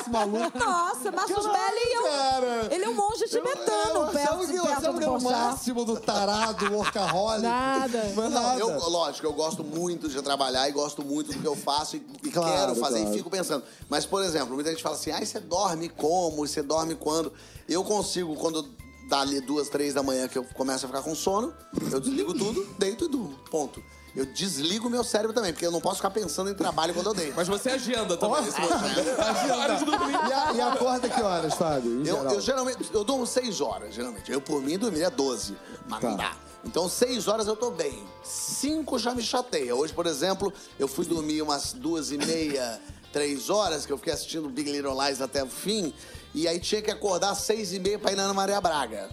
Esse 0.00 0.10
maluco. 0.10 0.58
Nossa, 0.58 1.10
Marcos 1.12 1.44
Belli 1.44 1.92
é 1.92 2.00
um... 2.00 2.72
Ele 2.72 2.84
é 2.84 2.88
um 2.88 2.94
monge 2.94 3.24
tibetano, 3.28 4.08
perto, 4.12 4.28
Sabe 4.28 4.46
que, 4.46 4.52
perto 4.52 4.80
sabe 4.82 4.92
do 4.94 4.98
que 4.98 5.04
é 5.04 5.08
o 5.08 5.12
Porchat. 5.18 5.30
máximo 5.32 5.84
do 5.84 6.00
tarado, 6.00 6.72
workaholic? 6.74 7.42
Nada. 7.42 7.98
É 7.98 8.28
nada. 8.28 8.60
Eu, 8.60 8.88
lógico, 8.88 9.26
eu 9.26 9.32
gosto 9.32 9.62
muito 9.64 10.08
de 10.08 10.20
trabalhar 10.22 10.68
e 10.68 10.72
gosto 10.72 11.04
muito 11.04 11.32
do 11.32 11.38
que 11.38 11.46
eu 11.46 11.56
faço 11.56 11.96
e, 11.96 12.06
e 12.24 12.30
Claro, 12.30 12.52
quero 12.52 12.74
fazer 12.76 13.00
claro. 13.00 13.14
e 13.14 13.16
fico 13.18 13.30
pensando. 13.30 13.64
Mas, 13.88 14.04
por 14.06 14.22
exemplo, 14.22 14.54
muita 14.54 14.70
gente 14.70 14.82
fala 14.82 14.96
assim, 14.96 15.10
ai, 15.10 15.24
você 15.24 15.40
dorme 15.40 15.88
como? 15.88 16.46
Você 16.46 16.62
dorme 16.62 16.94
quando? 16.94 17.32
Eu 17.68 17.82
consigo, 17.84 18.34
quando 18.36 18.68
dá 19.08 19.20
ali 19.20 19.40
duas, 19.40 19.68
três 19.68 19.94
da 19.94 20.02
manhã 20.02 20.26
que 20.28 20.38
eu 20.38 20.44
começo 20.54 20.84
a 20.86 20.88
ficar 20.88 21.02
com 21.02 21.14
sono, 21.14 21.52
eu 21.92 22.00
desligo 22.00 22.32
tudo, 22.34 22.66
deito 22.78 23.04
e 23.04 23.08
durmo. 23.08 23.38
Ponto. 23.50 23.82
Eu 24.16 24.24
desligo 24.26 24.88
meu 24.88 25.02
cérebro 25.02 25.32
também, 25.34 25.52
porque 25.52 25.66
eu 25.66 25.72
não 25.72 25.80
posso 25.80 25.96
ficar 25.96 26.10
pensando 26.10 26.48
em 26.50 26.54
trabalho 26.54 26.94
quando 26.94 27.06
eu 27.08 27.14
deito. 27.14 27.32
Mas 27.34 27.48
você 27.48 27.70
agenda 27.70 28.16
também. 28.16 28.46
esse 28.46 28.60
momento. 28.60 28.76
Agenda. 29.20 29.74
de 29.76 29.84
dormir. 29.84 30.12
E, 30.28 30.32
a- 30.32 30.52
e 30.54 30.60
acorda 30.60 31.08
que 31.08 31.20
horas, 31.20 31.54
Fábio? 31.54 31.98
Eu, 32.06 32.16
geral? 32.18 32.34
eu 32.34 32.40
geralmente, 32.40 32.78
eu 32.92 33.02
durmo 33.02 33.26
seis 33.26 33.60
horas, 33.60 33.92
geralmente. 33.92 34.30
Eu, 34.30 34.40
por 34.40 34.62
mim, 34.62 34.78
dormiria 34.78 35.10
12, 35.10 35.56
mas 35.88 36.00
não 36.02 36.16
Tá. 36.16 36.22
dá. 36.22 36.32
Então, 36.66 36.88
seis 36.88 37.28
horas 37.28 37.46
eu 37.46 37.56
tô 37.56 37.70
bem. 37.70 38.02
Cinco 38.22 38.98
já 38.98 39.14
me 39.14 39.22
chateia. 39.22 39.74
Hoje, 39.76 39.92
por 39.92 40.06
exemplo, 40.06 40.52
eu 40.78 40.88
fui 40.88 41.04
dormir 41.04 41.42
umas 41.42 41.72
duas 41.72 42.10
e 42.10 42.16
meia, 42.18 42.80
três 43.12 43.50
horas, 43.50 43.84
que 43.86 43.92
eu 43.92 43.98
fiquei 43.98 44.12
assistindo 44.12 44.48
Big 44.48 44.70
Little 44.70 44.96
Lies 45.00 45.20
até 45.20 45.42
o 45.42 45.46
fim. 45.48 45.92
E 46.34 46.48
aí 46.48 46.58
tinha 46.58 46.82
que 46.82 46.90
acordar 46.90 47.30
às 47.30 47.38
seis 47.38 47.72
e 47.72 47.78
meia 47.78 47.96
pra 47.96 48.10
ir 48.10 48.16
na 48.16 48.24
Ana 48.24 48.34
Maria 48.34 48.60
Braga. 48.60 49.08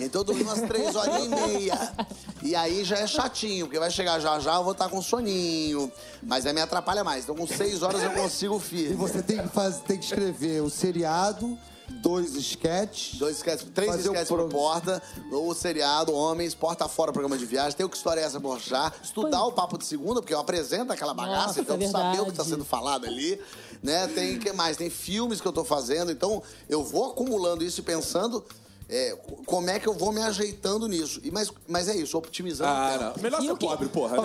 Então 0.00 0.20
eu 0.20 0.24
dormi 0.24 0.42
umas 0.42 0.60
três 0.62 0.94
horas 0.94 1.24
e 1.24 1.28
meia. 1.28 1.94
E 2.42 2.54
aí 2.54 2.84
já 2.84 2.98
é 2.98 3.06
chatinho, 3.06 3.64
porque 3.66 3.78
vai 3.78 3.90
chegar 3.90 4.20
já 4.20 4.38
já, 4.38 4.56
eu 4.56 4.62
vou 4.64 4.72
estar 4.72 4.88
com 4.90 5.00
soninho. 5.00 5.90
Mas 6.22 6.44
aí 6.44 6.52
me 6.52 6.60
atrapalha 6.60 7.02
mais. 7.02 7.24
Então 7.24 7.34
com 7.34 7.46
seis 7.46 7.82
horas 7.82 8.02
eu 8.02 8.10
consigo 8.10 8.58
E 8.58 8.60
firme. 8.60 8.96
você 8.96 9.22
tem 9.22 9.38
que, 9.40 9.48
faz, 9.48 9.78
tem 9.80 9.96
que 9.96 10.04
escrever 10.04 10.62
o 10.62 10.68
seriado, 10.68 11.58
dois 11.88 12.34
sketches. 12.34 13.18
Dois 13.18 13.36
sketches, 13.36 13.68
três 13.74 13.90
Fazer 13.90 14.26
por 14.26 14.38
pro- 14.38 14.48
porta, 14.48 15.02
o 15.30 15.54
seriado, 15.54 16.12
homens, 16.12 16.54
porta 16.54 16.88
fora, 16.88 17.12
programa 17.12 17.36
de 17.36 17.46
viagem, 17.46 17.76
tem 17.76 17.84
o 17.86 17.88
que 17.88 17.96
história 17.96 18.20
é 18.20 18.24
essa 18.24 18.38
Borjá, 18.38 18.92
estudar 19.02 19.44
o 19.44 19.52
papo 19.52 19.78
de 19.78 19.84
segunda, 19.86 20.20
porque 20.20 20.34
eu 20.34 20.38
apresento 20.40 20.92
aquela 20.92 21.14
bagaça, 21.14 21.46
Nossa, 21.48 21.60
então 21.60 21.76
é 21.76 21.88
saber 21.88 22.20
o 22.20 22.24
que 22.24 22.30
está 22.30 22.44
sendo 22.44 22.64
falado 22.64 23.06
ali, 23.06 23.40
né? 23.82 24.06
Tem 24.08 24.36
o 24.36 24.40
que 24.40 24.52
mais? 24.52 24.76
Tem 24.76 24.90
filmes 24.90 25.40
que 25.40 25.48
eu 25.48 25.52
tô 25.52 25.64
fazendo, 25.64 26.10
então 26.12 26.42
eu 26.68 26.84
vou 26.84 27.10
acumulando 27.10 27.64
isso 27.64 27.80
e 27.80 27.82
pensando 27.82 28.44
é, 28.88 29.16
como 29.46 29.68
é 29.68 29.78
que 29.78 29.86
eu 29.86 29.92
vou 29.94 30.12
me 30.12 30.22
ajeitando 30.22 30.88
nisso. 30.88 31.20
E, 31.22 31.30
mas, 31.30 31.52
mas 31.66 31.88
é 31.88 31.96
isso, 31.96 32.16
optimizando 32.16 32.70
o 32.70 32.74
Ah, 32.74 32.88
tempo. 32.90 33.04
não. 33.04 33.22
Melhor 33.22 33.42
E 33.42 33.46
ser 33.46 33.52
o 33.52 33.56
que- 33.56 33.66
pobre, 33.66 33.88
porra. 33.88 34.16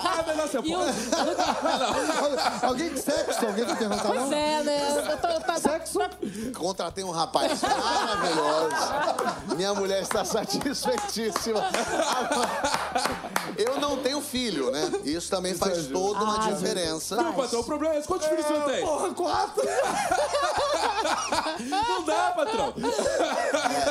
Ah, 0.00 0.22
melhor 0.26 0.48
ser 0.48 0.64
E 0.64 0.74
o... 0.74 0.78
pobre. 0.78 0.94
Alguém 2.66 2.90
de 2.94 3.00
sexo? 3.00 3.46
Alguém 3.46 3.64
vai 3.64 3.76
perguntar, 3.76 4.04
não? 4.04 4.14
Pois 4.28 4.32
é, 4.32 4.62
né? 4.62 5.18
tô- 5.20 5.40
tá- 5.40 5.56
Sexo? 5.58 5.98
Contratei 6.56 7.02
um 7.02 7.10
rapaz 7.10 7.60
maravilhoso. 7.62 9.56
Minha 9.56 9.74
mulher 9.74 10.02
está 10.02 10.24
satisfeitíssima. 10.24 11.64
Eu 13.56 13.80
não 13.80 13.96
tenho 13.98 14.20
filho, 14.20 14.70
né? 14.70 14.90
Isso 15.04 15.30
também 15.30 15.54
faz 15.54 15.86
toda 15.86 16.22
uma 16.22 16.46
Ah, 16.46 16.50
diferença. 16.52 17.16
Não, 17.16 17.32
patrão, 17.32 17.60
o 17.60 17.64
problema 17.64 17.94
é 17.94 17.98
esse. 17.98 18.06
Quantos 18.08 18.26
filhos 18.28 18.44
você 18.44 18.60
tem? 18.60 18.84
Porra, 18.86 19.14
quatro! 19.14 19.62
Não 21.68 22.04
dá, 22.04 22.32
patrão. 22.36 22.74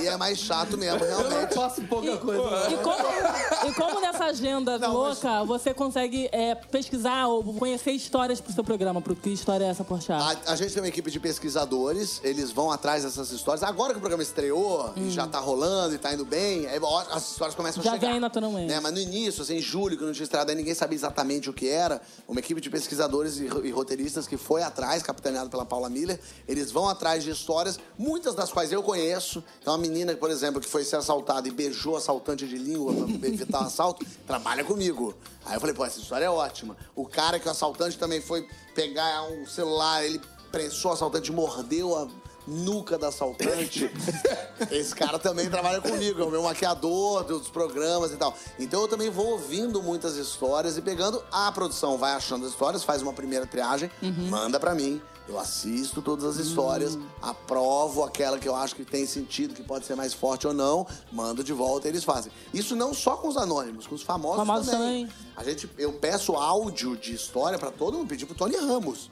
Aí 0.00 0.06
é 0.08 0.16
mais 0.16 0.38
chato 0.38 0.76
mesmo, 0.78 1.04
Eu 1.04 1.22
não 1.22 1.28
realmente. 1.30 1.54
faço 1.56 1.82
pouca 1.82 2.16
coisa. 2.16 2.70
E 2.70 2.76
como, 2.78 3.68
e 3.68 3.72
como 3.74 4.00
nessa 4.00 4.24
agenda 4.24 4.78
Não, 4.78 4.92
louca 4.92 5.44
você 5.44 5.74
consegue 5.74 6.28
é, 6.32 6.54
pesquisar 6.54 7.26
ou 7.28 7.42
conhecer 7.54 7.92
histórias 7.92 8.40
pro 8.40 8.52
seu 8.52 8.64
programa? 8.64 9.00
Pro 9.02 9.14
que 9.14 9.30
história 9.30 9.64
é 9.64 9.68
essa, 9.68 9.84
Porchat? 9.84 10.22
A, 10.46 10.52
a 10.52 10.56
gente 10.56 10.72
tem 10.72 10.82
uma 10.82 10.88
equipe 10.88 11.10
de 11.10 11.20
pesquisadores, 11.20 12.20
eles 12.24 12.50
vão 12.50 12.70
atrás 12.70 13.04
dessas 13.04 13.30
histórias. 13.30 13.62
Agora 13.62 13.92
que 13.92 13.98
o 13.98 14.00
programa 14.00 14.22
estreou 14.22 14.92
e 14.96 15.10
já 15.10 15.26
tá 15.26 15.38
rolando 15.38 15.94
e 15.94 15.98
tá 15.98 16.12
indo 16.14 16.24
bem, 16.24 16.66
aí, 16.66 16.78
ó, 16.80 17.02
as 17.12 17.30
histórias 17.32 17.54
começam 17.54 17.80
Hum. 17.80 17.84
Já 17.84 17.90
a 17.92 17.94
chegar. 17.94 18.10
vem 18.12 18.20
naturalmente. 18.20 18.68
Né? 18.68 18.80
Mas 18.80 18.92
no 18.92 18.98
início, 18.98 19.42
assim, 19.42 19.56
em 19.56 19.60
julho, 19.62 19.96
que 19.98 20.04
não 20.04 20.12
tinha 20.12 20.24
estreado, 20.24 20.50
aí 20.50 20.56
ninguém 20.56 20.74
sabia 20.74 20.96
exatamente 20.96 21.48
o 21.48 21.52
que 21.52 21.68
era. 21.68 22.00
Uma 22.26 22.40
equipe 22.40 22.60
de 22.60 22.68
pesquisadores 22.70 23.38
e, 23.38 23.44
e 23.64 23.70
roteiristas 23.70 24.26
que 24.26 24.36
foi 24.36 24.62
atrás, 24.62 25.02
capitaneado 25.02 25.50
pela 25.50 25.64
Paula 25.64 25.88
Miller, 25.88 26.18
eles 26.48 26.70
vão 26.70 26.88
atrás 26.88 27.22
de 27.22 27.30
histórias, 27.30 27.78
muitas 27.98 28.34
das 28.34 28.50
quais 28.52 28.72
eu 28.72 28.82
conheço. 28.82 29.42
Então, 29.60 29.72
uma 29.72 29.78
menina, 29.78 29.89
por 30.18 30.30
exemplo, 30.30 30.60
que 30.60 30.68
foi 30.68 30.84
ser 30.84 30.96
assaltada 30.96 31.48
e 31.48 31.50
beijou 31.50 31.96
assaltante 31.96 32.46
de 32.46 32.56
língua 32.56 32.92
pra 32.92 33.04
evitar 33.28 33.62
o 33.62 33.66
assalto, 33.66 34.04
trabalha 34.26 34.64
comigo. 34.64 35.14
Aí 35.44 35.54
eu 35.54 35.60
falei, 35.60 35.74
pô, 35.74 35.84
essa 35.84 35.98
história 35.98 36.24
é 36.24 36.30
ótima. 36.30 36.76
O 36.94 37.06
cara 37.06 37.38
que 37.38 37.48
o 37.48 37.50
assaltante 37.50 37.98
também 37.98 38.20
foi 38.20 38.46
pegar 38.74 39.22
um 39.24 39.46
celular, 39.46 40.04
ele 40.04 40.20
prensou 40.50 40.90
o 40.90 40.94
assaltante, 40.94 41.32
mordeu 41.32 41.96
a 41.96 42.08
nuca 42.46 42.98
da 42.98 43.08
assaltante. 43.08 43.90
Esse 44.70 44.94
cara 44.94 45.18
também 45.18 45.48
trabalha 45.48 45.80
comigo, 45.80 46.20
é 46.20 46.24
o 46.24 46.30
meu 46.30 46.42
maquiador 46.42 47.24
dos 47.24 47.48
programas 47.48 48.12
e 48.12 48.16
tal. 48.16 48.36
Então 48.58 48.82
eu 48.82 48.88
também 48.88 49.10
vou 49.10 49.32
ouvindo 49.32 49.82
muitas 49.82 50.16
histórias 50.16 50.76
e 50.76 50.82
pegando 50.82 51.22
a 51.30 51.50
produção, 51.52 51.96
vai 51.96 52.12
achando 52.12 52.44
as 52.44 52.52
histórias, 52.52 52.82
faz 52.82 53.02
uma 53.02 53.12
primeira 53.12 53.46
triagem, 53.46 53.90
manda 54.28 54.58
pra 54.58 54.74
mim. 54.74 55.00
Eu 55.30 55.38
assisto 55.38 56.02
todas 56.02 56.24
as 56.24 56.44
histórias, 56.44 56.98
aprovo 57.22 58.02
aquela 58.02 58.36
que 58.36 58.48
eu 58.48 58.56
acho 58.56 58.74
que 58.74 58.84
tem 58.84 59.06
sentido, 59.06 59.54
que 59.54 59.62
pode 59.62 59.86
ser 59.86 59.94
mais 59.94 60.12
forte 60.12 60.44
ou 60.44 60.52
não, 60.52 60.84
mando 61.12 61.44
de 61.44 61.52
volta 61.52 61.86
e 61.86 61.90
eles 61.92 62.02
fazem. 62.02 62.32
Isso 62.52 62.74
não 62.74 62.92
só 62.92 63.16
com 63.16 63.28
os 63.28 63.36
anônimos, 63.36 63.86
com 63.86 63.94
os 63.94 64.02
famosos, 64.02 64.38
Famosos 64.38 64.66
também. 64.68 65.06
também. 65.06 65.16
A 65.36 65.44
gente, 65.44 65.70
eu 65.78 65.92
peço 65.92 66.32
áudio 66.34 66.96
de 66.96 67.14
história 67.14 67.60
pra 67.60 67.70
todo 67.70 67.96
mundo, 67.96 68.08
pedi 68.08 68.26
pro 68.26 68.34
Tony 68.34 68.56
Ramos. 68.56 69.08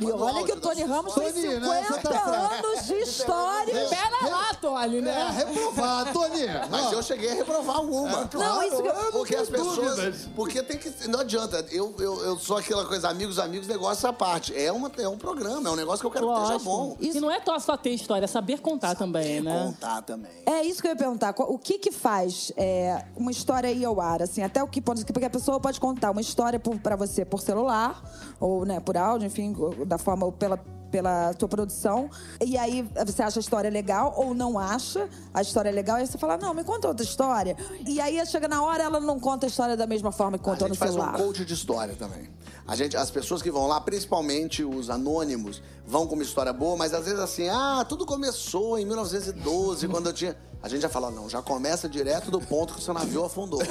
E 0.00 0.10
olha 0.10 0.44
que 0.44 0.52
o 0.52 0.60
Tony 0.60 0.82
Ramos 0.82 1.14
tem 1.14 1.32
Tony, 1.32 1.46
né? 1.60 1.82
50 1.84 1.92
Você 1.92 2.00
tá 2.08 2.58
anos 2.58 2.86
de 2.86 2.94
história. 2.94 3.88
Pera 3.88 4.28
lá, 4.30 4.54
Tony, 4.54 4.98
É, 4.98 5.02
né? 5.02 5.30
reprovar, 5.36 6.12
Tony. 6.12 6.46
Mas 6.70 6.92
eu 6.92 7.02
cheguei 7.02 7.30
a 7.30 7.34
reprovar 7.34 7.76
alguma. 7.76 8.28
Não, 8.32 8.62
isso 8.62 8.82
que 8.82 8.88
eu- 8.88 9.12
Porque 9.12 9.36
as 9.36 9.48
pessoas. 9.48 9.76
dúvidas. 9.76 10.28
Porque 10.34 10.62
tem 10.62 10.78
que. 10.78 11.08
Não 11.08 11.20
adianta. 11.20 11.64
Eu, 11.70 11.94
eu, 11.98 12.24
eu 12.24 12.38
sou 12.38 12.56
aquela 12.56 12.84
coisa, 12.84 13.08
amigos, 13.08 13.38
amigos, 13.38 13.66
negócio 13.68 14.08
à 14.08 14.12
parte. 14.12 14.54
É, 14.56 14.70
uma, 14.72 14.90
é 14.98 15.08
um 15.08 15.18
programa, 15.18 15.68
é 15.68 15.72
um 15.72 15.76
negócio 15.76 16.00
que 16.00 16.06
eu 16.06 16.10
quero 16.10 16.26
que 16.34 16.40
esteja 16.42 16.58
bom. 16.58 16.88
Lógico. 16.88 17.04
E 17.04 17.20
não 17.20 17.30
é 17.30 17.40
só 17.44 17.58
só 17.58 17.76
ter 17.76 17.90
história, 17.90 18.24
é 18.24 18.28
saber 18.28 18.60
contar 18.60 18.94
também, 18.94 19.40
né? 19.40 19.64
Contar 19.66 20.02
também. 20.02 20.30
É 20.46 20.62
isso 20.62 20.80
que 20.80 20.88
eu 20.88 20.92
ia 20.92 20.96
perguntar. 20.96 21.34
O 21.38 21.58
que 21.58 21.78
que 21.78 21.90
faz 21.92 22.52
é, 22.56 23.04
uma 23.16 23.30
história 23.30 23.70
ir 23.70 23.84
ao 23.84 24.00
ar? 24.00 24.22
Assim, 24.22 24.42
até 24.42 24.62
o 24.62 24.66
que 24.68 24.80
pode... 24.80 25.04
Porque 25.04 25.24
a 25.24 25.30
pessoa 25.30 25.58
pode 25.60 25.80
contar 25.80 26.10
uma 26.10 26.20
história 26.20 26.60
pra 26.82 26.96
você 26.96 27.24
por 27.24 27.40
celular, 27.40 28.02
ou 28.40 28.64
né, 28.64 28.80
por 28.80 28.96
áudio, 28.96 29.23
enfim, 29.24 29.54
da 29.86 29.98
forma 29.98 30.30
pela 30.32 30.58
pela 30.94 31.34
tua 31.34 31.48
produção, 31.48 32.08
e 32.40 32.56
aí 32.56 32.88
você 33.04 33.20
acha 33.20 33.40
a 33.40 33.42
história 33.42 33.68
legal 33.68 34.14
ou 34.16 34.32
não 34.32 34.56
acha 34.56 35.08
a 35.32 35.42
história 35.42 35.68
legal, 35.72 35.98
e 35.98 36.02
aí 36.02 36.06
você 36.06 36.16
fala, 36.16 36.38
não, 36.38 36.54
me 36.54 36.62
conta 36.62 36.86
outra 36.86 37.04
história. 37.04 37.56
E 37.84 38.00
aí 38.00 38.24
chega 38.26 38.46
na 38.46 38.62
hora, 38.62 38.84
ela 38.84 39.00
não 39.00 39.18
conta 39.18 39.44
a 39.44 39.48
história 39.48 39.76
da 39.76 39.88
mesma 39.88 40.12
forma 40.12 40.38
que 40.38 40.48
A 40.48 40.52
contou 40.52 40.68
no 40.68 40.74
gente 40.74 40.78
faz 40.78 40.92
um 40.92 41.00
celular. 41.00 41.18
coach 41.18 41.44
de 41.44 41.52
história 41.52 41.96
também. 41.96 42.30
A 42.64 42.76
gente, 42.76 42.96
as 42.96 43.10
pessoas 43.10 43.42
que 43.42 43.50
vão 43.50 43.66
lá, 43.66 43.80
principalmente 43.80 44.62
os 44.62 44.88
anônimos, 44.88 45.60
vão 45.84 46.06
com 46.06 46.14
uma 46.14 46.22
história 46.22 46.52
boa, 46.52 46.76
mas 46.76 46.94
às 46.94 47.06
vezes 47.06 47.18
assim, 47.18 47.48
ah, 47.48 47.84
tudo 47.88 48.06
começou 48.06 48.78
em 48.78 48.86
1912, 48.86 49.88
quando 49.88 50.06
eu 50.06 50.12
tinha. 50.12 50.36
A 50.64 50.68
gente 50.70 50.80
já 50.80 50.88
fala, 50.88 51.10
não, 51.10 51.28
já 51.28 51.42
começa 51.42 51.86
direto 51.86 52.30
do 52.30 52.40
ponto 52.40 52.72
que 52.72 52.78
o 52.78 52.82
seu 52.82 52.94
navio 52.94 53.22
afundou. 53.22 53.60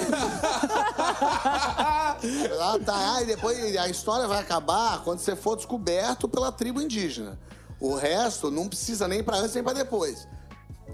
ah, 1.34 2.16
tá. 2.86 3.16
Ah, 3.16 3.22
e 3.24 3.26
depois 3.26 3.76
a 3.78 3.88
história 3.90 4.28
vai 4.28 4.40
acabar 4.40 5.04
quando 5.04 5.18
você 5.18 5.36
for 5.36 5.56
descoberto 5.56 6.30
pela 6.30 6.52
tribo 6.52 6.80
indígena. 6.80 7.40
O 7.80 7.96
resto 7.96 8.52
não 8.52 8.68
precisa 8.68 9.08
nem 9.08 9.24
pra 9.24 9.38
antes 9.38 9.56
nem 9.56 9.64
pra 9.64 9.74
depois. 9.74 10.28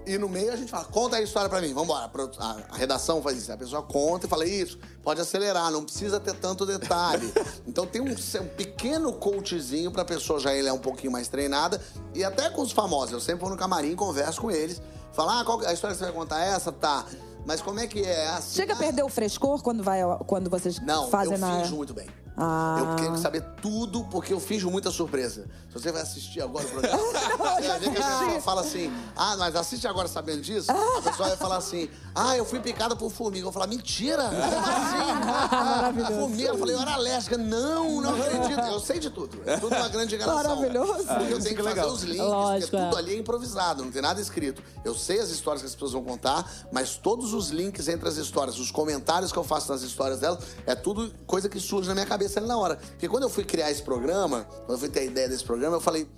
E 0.06 0.16
no 0.16 0.26
meio 0.26 0.50
a 0.50 0.56
gente 0.56 0.70
fala, 0.70 0.84
conta 0.86 1.16
a 1.16 1.20
história 1.20 1.50
pra 1.50 1.60
mim, 1.60 1.74
vambora. 1.74 2.08
Pro- 2.08 2.30
A, 2.38 2.56
a 2.70 2.76
redação 2.78 3.20
faz 3.20 3.36
isso. 3.36 3.52
A 3.52 3.56
pessoa 3.58 3.82
conta 3.82 4.24
e 4.26 4.28
fala, 4.30 4.46
isso, 4.46 4.78
pode 5.02 5.20
acelerar, 5.20 5.70
não 5.70 5.84
precisa 5.84 6.18
ter 6.18 6.32
tanto 6.34 6.64
detalhe. 6.64 7.30
então 7.68 7.86
tem 7.86 8.00
um, 8.00 8.06
um 8.10 8.46
pequeno 8.56 9.12
coachzinho 9.12 9.90
pra 9.90 10.02
pessoa 10.02 10.40
já 10.40 10.54
ele 10.54 10.66
é 10.68 10.72
um 10.72 10.78
pouquinho 10.78 11.12
mais 11.12 11.28
treinada. 11.28 11.78
E 12.14 12.24
até 12.24 12.48
com 12.48 12.62
os 12.62 12.72
famosos, 12.72 13.12
eu 13.12 13.20
sempre 13.20 13.42
vou 13.42 13.50
no 13.50 13.56
camarim, 13.58 13.94
converso 13.94 14.40
com 14.40 14.50
eles. 14.50 14.80
Falo, 15.12 15.30
ah, 15.30 15.44
qual, 15.44 15.60
a 15.66 15.72
história 15.72 15.94
que 15.94 15.98
você 15.98 16.04
vai 16.04 16.12
contar 16.12 16.44
é 16.44 16.50
essa? 16.50 16.70
Tá. 16.70 17.04
Mas 17.46 17.60
como 17.60 17.80
é 17.80 17.86
que 17.86 18.02
é? 18.02 18.28
Assim, 18.28 18.56
Chega 18.56 18.74
a 18.74 18.76
perder 18.76 19.02
o 19.02 19.08
frescor 19.08 19.62
quando, 19.62 19.82
vai, 19.82 20.00
quando 20.26 20.50
vocês 20.50 20.78
Não, 20.80 21.08
fazem 21.08 21.34
eu 21.34 21.38
na... 21.38 21.60
finjo 21.60 21.76
muito 21.76 21.94
bem. 21.94 22.06
Ah. 22.42 22.76
Eu 22.78 22.96
quero 22.96 23.18
saber 23.18 23.42
tudo 23.60 24.02
porque 24.04 24.32
eu 24.32 24.40
finjo 24.40 24.70
muita 24.70 24.90
surpresa. 24.90 25.44
Se 25.68 25.74
você 25.74 25.92
vai 25.92 26.00
assistir 26.00 26.40
agora 26.40 26.64
o 26.64 26.70
programa, 26.70 26.96
você 27.60 27.68
vai 27.68 27.78
ver 27.78 27.92
que 27.92 27.98
a 27.98 28.02
pessoa 28.02 28.40
fala 28.40 28.60
assim: 28.62 28.90
Ah, 29.14 29.36
mas 29.36 29.54
assiste 29.54 29.86
agora 29.86 30.08
sabendo 30.08 30.40
disso. 30.40 30.70
A 30.70 31.02
pessoa 31.02 31.28
vai 31.28 31.36
falar 31.36 31.58
assim: 31.58 31.90
Ah, 32.14 32.38
eu 32.38 32.46
fui 32.46 32.58
picada 32.58 32.96
por 32.96 33.10
formiga. 33.10 33.40
Eu 33.40 33.52
vou 33.52 33.52
falar: 33.52 33.66
Mentira! 33.66 34.24
Como 35.50 36.02
assim? 36.02 36.14
Formiga. 36.18 36.48
Eu 36.48 36.58
falei: 36.58 36.74
Eu 36.74 36.80
era 36.80 36.94
alérgica. 36.94 37.36
Não, 37.36 38.00
não 38.00 38.14
acredito. 38.14 38.60
Eu 38.60 38.80
sei 38.80 38.98
de 38.98 39.10
tudo. 39.10 39.38
É 39.44 39.58
tudo 39.58 39.76
uma 39.76 39.88
grande 39.88 40.14
enganação. 40.14 40.56
Maravilhoso. 40.56 41.04
Porque 41.06 41.34
eu 41.34 41.42
tenho 41.42 41.56
que 41.56 41.62
fazer 41.62 41.84
os 41.84 42.02
links, 42.04 42.26
Lógico, 42.26 42.70
porque 42.70 42.76
é. 42.76 42.84
tudo 42.86 42.96
ali 42.96 43.14
é 43.14 43.18
improvisado, 43.18 43.84
não 43.84 43.92
tem 43.92 44.00
nada 44.00 44.18
escrito. 44.18 44.62
Eu 44.82 44.94
sei 44.94 45.20
as 45.20 45.28
histórias 45.28 45.60
que 45.60 45.68
as 45.68 45.74
pessoas 45.74 45.92
vão 45.92 46.02
contar, 46.02 46.50
mas 46.72 46.96
todos 46.96 47.34
os 47.34 47.50
links 47.50 47.86
entre 47.86 48.08
as 48.08 48.16
histórias, 48.16 48.58
os 48.58 48.70
comentários 48.70 49.30
que 49.30 49.38
eu 49.38 49.44
faço 49.44 49.70
nas 49.70 49.82
histórias 49.82 50.20
delas, 50.20 50.38
é 50.66 50.74
tudo 50.74 51.12
coisa 51.26 51.46
que 51.46 51.60
surge 51.60 51.86
na 51.88 51.94
minha 51.94 52.06
cabeça 52.06 52.29
ali 52.38 52.46
na 52.48 52.56
hora. 52.58 52.76
Porque 52.76 53.08
quando 53.08 53.24
eu 53.24 53.30
fui 53.30 53.44
criar 53.44 53.70
esse 53.70 53.82
programa, 53.82 54.46
quando 54.66 54.72
eu 54.72 54.78
fui 54.78 54.88
ter 54.88 55.00
a 55.00 55.04
ideia 55.04 55.28
desse 55.28 55.44
programa, 55.44 55.76
eu 55.76 55.80
falei. 55.80 56.08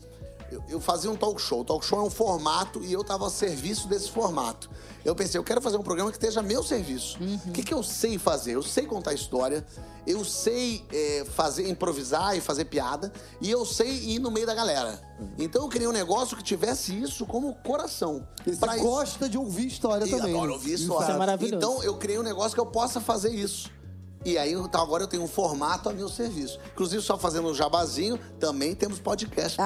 Eu, 0.50 0.62
eu 0.68 0.80
fazia 0.82 1.10
um 1.10 1.16
talk 1.16 1.40
show. 1.40 1.60
O 1.62 1.64
talk 1.64 1.82
show 1.82 1.98
é 1.98 2.02
um 2.02 2.10
formato 2.10 2.84
e 2.84 2.92
eu 2.92 3.00
estava 3.00 3.26
a 3.26 3.30
serviço 3.30 3.88
desse 3.88 4.10
formato. 4.10 4.68
Eu 5.02 5.14
pensei, 5.16 5.38
eu 5.38 5.42
quero 5.42 5.62
fazer 5.62 5.78
um 5.78 5.82
programa 5.82 6.10
que 6.10 6.18
esteja 6.18 6.40
a 6.40 6.42
meu 6.42 6.62
serviço. 6.62 7.18
O 7.46 7.52
que, 7.52 7.62
que 7.62 7.72
eu 7.72 7.82
sei 7.82 8.18
fazer? 8.18 8.54
Eu 8.54 8.62
sei 8.62 8.84
contar 8.84 9.14
história, 9.14 9.64
eu 10.06 10.22
sei 10.26 10.84
é, 10.92 11.24
fazer, 11.34 11.66
improvisar 11.70 12.36
e 12.36 12.40
fazer 12.42 12.66
piada, 12.66 13.10
e 13.40 13.50
eu 13.50 13.64
sei 13.64 13.88
ir 13.88 14.18
no 14.18 14.30
meio 14.30 14.46
da 14.46 14.54
galera. 14.54 15.00
Então 15.38 15.62
eu 15.62 15.68
criei 15.70 15.88
um 15.88 15.92
negócio 15.92 16.36
que 16.36 16.42
tivesse 16.42 16.92
isso 17.02 17.24
como 17.24 17.54
coração. 17.64 18.28
E 18.46 18.50
você 18.50 18.60
Pra 18.60 18.76
isso- 18.76 18.84
gosta 18.84 19.28
de 19.30 19.38
ouvir 19.38 19.68
história 19.68 20.04
e 20.04 20.10
também. 20.10 20.34
adoro 20.34 20.52
ouvir 20.52 20.74
história. 20.74 21.04
Isso 21.04 21.12
é 21.12 21.18
maravilhoso. 21.18 21.56
Então 21.56 21.82
eu 21.82 21.96
criei 21.96 22.18
um 22.18 22.22
negócio 22.22 22.54
que 22.54 22.60
eu 22.60 22.66
possa 22.66 23.00
fazer 23.00 23.30
isso. 23.34 23.70
E 24.24 24.38
aí, 24.38 24.52
então, 24.52 24.80
agora 24.80 25.02
eu 25.02 25.08
tenho 25.08 25.22
um 25.22 25.28
formato 25.28 25.88
a 25.88 25.92
meu 25.92 26.08
serviço. 26.08 26.58
Inclusive, 26.72 27.02
só 27.02 27.18
fazendo 27.18 27.48
um 27.48 27.54
jabazinho, 27.54 28.18
também 28.38 28.74
temos 28.74 29.00
podcast. 29.00 29.58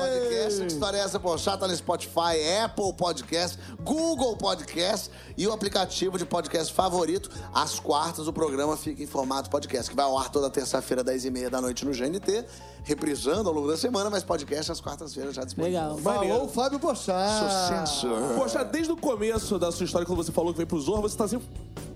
Podcast, 0.00 0.60
que 0.60 0.66
história 0.66 0.98
é 0.98 1.00
essa, 1.00 1.18
Pochá? 1.18 1.56
Tá 1.56 1.66
no 1.66 1.74
Spotify, 1.74 2.60
Apple 2.64 2.92
Podcast, 2.92 3.58
Google 3.82 4.36
Podcast 4.36 5.10
e 5.38 5.46
o 5.46 5.52
aplicativo 5.52 6.18
de 6.18 6.26
podcast 6.26 6.72
favorito. 6.72 7.30
Às 7.54 7.80
quartas, 7.80 8.28
o 8.28 8.32
programa 8.32 8.76
fica 8.76 9.02
em 9.02 9.06
formato 9.06 9.48
podcast, 9.48 9.88
que 9.88 9.96
vai 9.96 10.04
ao 10.04 10.18
ar 10.18 10.28
toda 10.28 10.50
terça-feira, 10.50 11.02
10h30 11.02 11.48
da 11.48 11.62
noite 11.62 11.86
no 11.86 11.92
GNT, 11.92 12.44
reprisando 12.82 13.48
ao 13.48 13.54
longo 13.54 13.68
da 13.68 13.76
semana, 13.76 14.10
mas 14.10 14.22
podcast 14.22 14.72
às 14.72 14.80
quartas-feiras 14.80 15.34
já 15.34 15.44
disponível. 15.44 15.94
Legal. 15.94 15.98
Falou 15.98 16.44
o 16.44 16.48
Fábio 16.48 16.78
Pochá. 16.78 17.86
Sucesso! 17.86 18.08
Poxa, 18.36 18.64
desde 18.64 18.92
o 18.92 18.96
começo 18.96 19.58
da 19.58 19.72
sua 19.72 19.84
história, 19.84 20.06
quando 20.06 20.22
você 20.22 20.32
falou 20.32 20.52
que 20.52 20.58
veio 20.58 20.66
pro 20.66 20.80
Zorra, 20.80 21.02
você 21.02 21.16
tá 21.16 21.26
sempre 21.26 21.46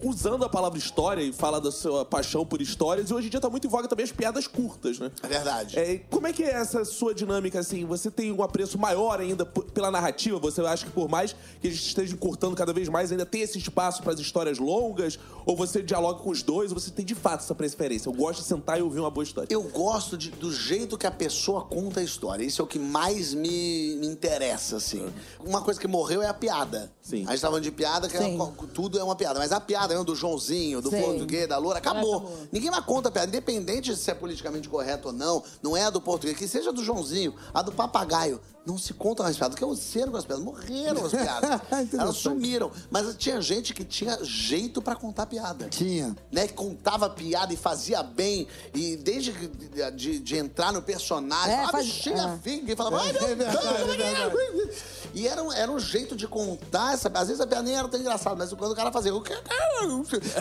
usando 0.05 0.45
a 0.45 0.49
palavra 0.49 0.79
história 0.79 1.23
e 1.23 1.33
fala 1.33 1.61
da 1.61 1.73
sua 1.73 2.05
paixão 2.05 2.45
por 2.45 2.61
histórias. 2.61 3.11
E 3.11 3.15
hoje 3.15 3.27
em 3.29 3.31
dia 3.31 3.41
tá 3.41 3.49
muito 3.51 3.67
em 3.67 3.71
voga 3.71 3.89
também 3.89 4.05
as 4.05 4.13
piadas 4.13 4.47
curtas, 4.47 4.99
né? 4.99 5.11
É 5.23 5.27
verdade. 5.29 5.79
É, 5.79 5.99
como 6.11 6.27
é 6.27 6.33
que 6.33 6.43
é 6.43 6.51
essa 6.53 6.85
sua 6.85 7.15
dinâmica, 7.15 7.59
assim? 7.61 7.85
Você 7.87 8.11
tem 8.11 8.31
um 8.33 8.43
apreço 8.43 8.79
maior 8.79 9.21
ainda 9.21 9.45
pela 9.47 9.91
narrativa? 9.91 10.39
Você 10.39 10.61
acha 10.61 10.85
que 10.87 10.93
por 10.93 11.09
mais 11.09 11.35
que 11.61 11.69
a 11.69 11.71
gente 11.71 11.87
esteja 11.87 12.13
encurtando 12.15 12.55
cada 12.55 12.73
vez 12.73 12.89
mais, 12.89 13.11
ainda 13.11 13.25
tem 13.27 13.41
esse 13.43 13.59
espaço 13.59 14.03
para 14.03 14.13
as 14.13 14.21
histórias 14.21 14.59
longas? 14.59 15.19
Ou 15.47 15.57
você 15.57 15.83
dialoga 15.83 16.21
com 16.21 16.31
os 16.31 16.43
dois? 16.43 16.71
Ou 16.73 16.79
você 16.79 16.91
tem 16.91 17.05
de 17.05 17.15
fato 17.15 17.41
essa 17.43 17.55
preferência? 17.55 18.09
Eu 18.09 18.13
gosto 18.13 18.41
de 18.41 18.47
sentar 18.47 18.79
e 18.79 18.83
ouvir 18.83 19.01
uma 19.01 19.11
boa 19.11 19.25
história. 19.25 19.49
Eu 19.51 19.63
gosto 19.63 20.17
de- 20.17 20.31
do 20.31 20.53
jeito 20.53 20.99
que 20.99 21.07
a 21.07 21.11
pessoa 21.11 21.63
conta 21.63 22.01
a 22.01 22.03
história. 22.03 22.45
Isso 22.45 22.61
é 22.61 22.65
o 22.65 22.69
que 22.69 22.79
mais 22.79 23.33
me, 23.35 23.97
me 23.97 24.07
interessa, 24.07 24.77
assim. 24.77 25.07
Uma 25.45 25.63
coisa 25.63 25.81
que 25.81 25.87
morreu 25.89 26.21
é 26.23 26.27
a 26.27 26.35
piada. 26.35 26.91
Sim. 27.03 27.25
A 27.27 27.31
gente 27.33 27.41
tava 27.41 27.53
falando 27.53 27.63
de 27.63 27.71
piada, 27.71 28.09
que 28.09 28.17
é- 28.17 28.37
tudo 28.73 28.99
é 28.99 29.05
uma 29.05 29.15
piada. 29.15 29.39
Mas 29.39 29.53
a 29.53 29.61
piada, 29.61 29.94
lembra 29.95 30.05
do 30.05 30.15
Joãozinho, 30.15 30.81
do 30.81 30.91
Sim. 30.91 31.01
português, 31.01 31.49
da 31.49 31.57
loura, 31.59 31.79
acabou. 31.79 32.17
acabou. 32.17 32.39
Ninguém 32.53 32.71
mais 32.71 32.85
conta 32.85 33.11
piada, 33.11 33.29
independente 33.29 33.91
de 33.91 33.97
se 33.97 34.11
é 34.11 34.15
politicamente 34.15 34.69
correto 34.69 35.09
ou 35.09 35.15
não, 35.15 35.43
não 35.63 35.77
é 35.77 35.85
a 35.85 35.91
do 35.91 36.01
português, 36.01 36.37
que 36.37 36.49
seja 36.49 36.73
do 36.73 36.83
Joãozinho, 36.83 37.35
a 37.53 37.63
do 37.63 37.73
papagaio. 37.73 38.41
Não 38.67 38.79
se 38.79 38.95
conta 38.95 39.23
mais 39.23 39.37
piadas, 39.37 39.55
porque 39.55 39.65
aconteceram 39.65 40.11
com 40.11 40.17
as 40.17 40.25
piadas, 40.25 40.43
morreram 40.45 41.05
as 41.05 41.13
piadas. 41.13 41.51
Elas 41.71 41.83
Interessante. 41.85 42.19
sumiram. 42.19 42.73
Mas 42.91 43.15
tinha 43.17 43.41
gente 43.43 43.75
que 43.75 43.85
tinha 43.85 44.19
jeito 44.25 44.81
pra 44.81 44.97
contar 44.97 45.27
piada. 45.27 45.69
Tinha. 45.69 46.17
Né, 46.33 46.47
que 46.47 46.55
contava 46.55 47.11
piada 47.11 47.53
e 47.53 47.57
fazia 47.59 48.03
bem. 48.03 48.47
E 48.75 48.97
desde 48.97 49.33
de, 49.33 49.91
de- 49.91 50.19
de 50.19 50.37
entrar 50.39 50.73
no 50.73 50.81
personagem, 50.81 51.53
É, 51.53 51.57
falava, 51.57 51.73
faz- 51.73 51.87
bichinha 51.87 52.23
é. 52.23 52.39
fica, 52.43 52.73
e 52.73 52.77
falava, 52.77 53.01
ai 53.03 53.13
meu 53.13 53.23
É 53.29 53.35
verdade, 53.35 53.59
Deus, 53.87 53.99
é 53.99 54.03
é 54.03 54.65
é?" 54.71 54.75
E 55.15 55.29
era, 55.29 55.43
um- 55.43 55.53
era 55.53 55.71
um 55.71 55.79
jeito 55.79 56.17
de 56.17 56.27
contar 56.27 56.95
essa 56.95 57.09
Às 57.15 57.29
vezes 57.29 57.41
a 57.41 57.47
piada 57.47 57.63
nem 57.65 57.77
era 57.77 57.87
tão 57.87 58.01
engraçada, 58.01 58.35
mas 58.37 58.51
quando 58.53 58.73
o 58.73 58.75
cara 58.75 58.91
fazia, 58.91 59.13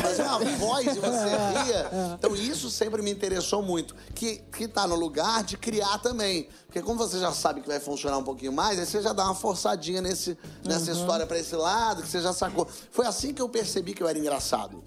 fazia 0.02 0.26
uma 0.26 0.40
voz 0.58 0.88
e 0.88 1.00
você 1.00 1.02
ria. 1.66 1.92
Então 2.18 2.36
isso 2.36 2.70
sempre 2.70 3.02
me 3.02 3.12
interessou 3.12 3.62
muito. 3.62 3.96
Que, 4.16 4.38
que 4.52 4.68
tá 4.68 4.88
no 4.88 4.96
lugar 4.96 5.44
de 5.44 5.58
criar 5.58 5.98
também. 6.00 6.48
Porque 6.66 6.82
como 6.82 6.98
você 6.98 7.20
já 7.20 7.32
sabe 7.32 7.62
que 7.62 7.68
vai 7.68 7.80
funcionar 7.80 8.13
um 8.18 8.24
pouquinho 8.24 8.52
mais, 8.52 8.80
aí 8.80 8.86
você 8.86 9.02
já 9.02 9.14
dá 9.14 9.26
uma 9.26 9.36
forçadinha 9.36 10.02
nesse, 10.02 10.38
nessa 10.64 10.92
história 10.92 11.26
pra 11.26 11.38
esse 11.38 11.56
lado, 11.56 12.02
que 12.02 12.08
você 12.08 12.22
já 12.22 12.34
sacou. 12.34 12.68
Foi 12.92 13.06
assim 13.06 13.34
que 13.34 13.42
eu 13.42 13.50
percebi 13.50 13.94
que 13.94 14.04
eu 14.04 14.08
era 14.08 14.18
engraçado. 14.18 14.84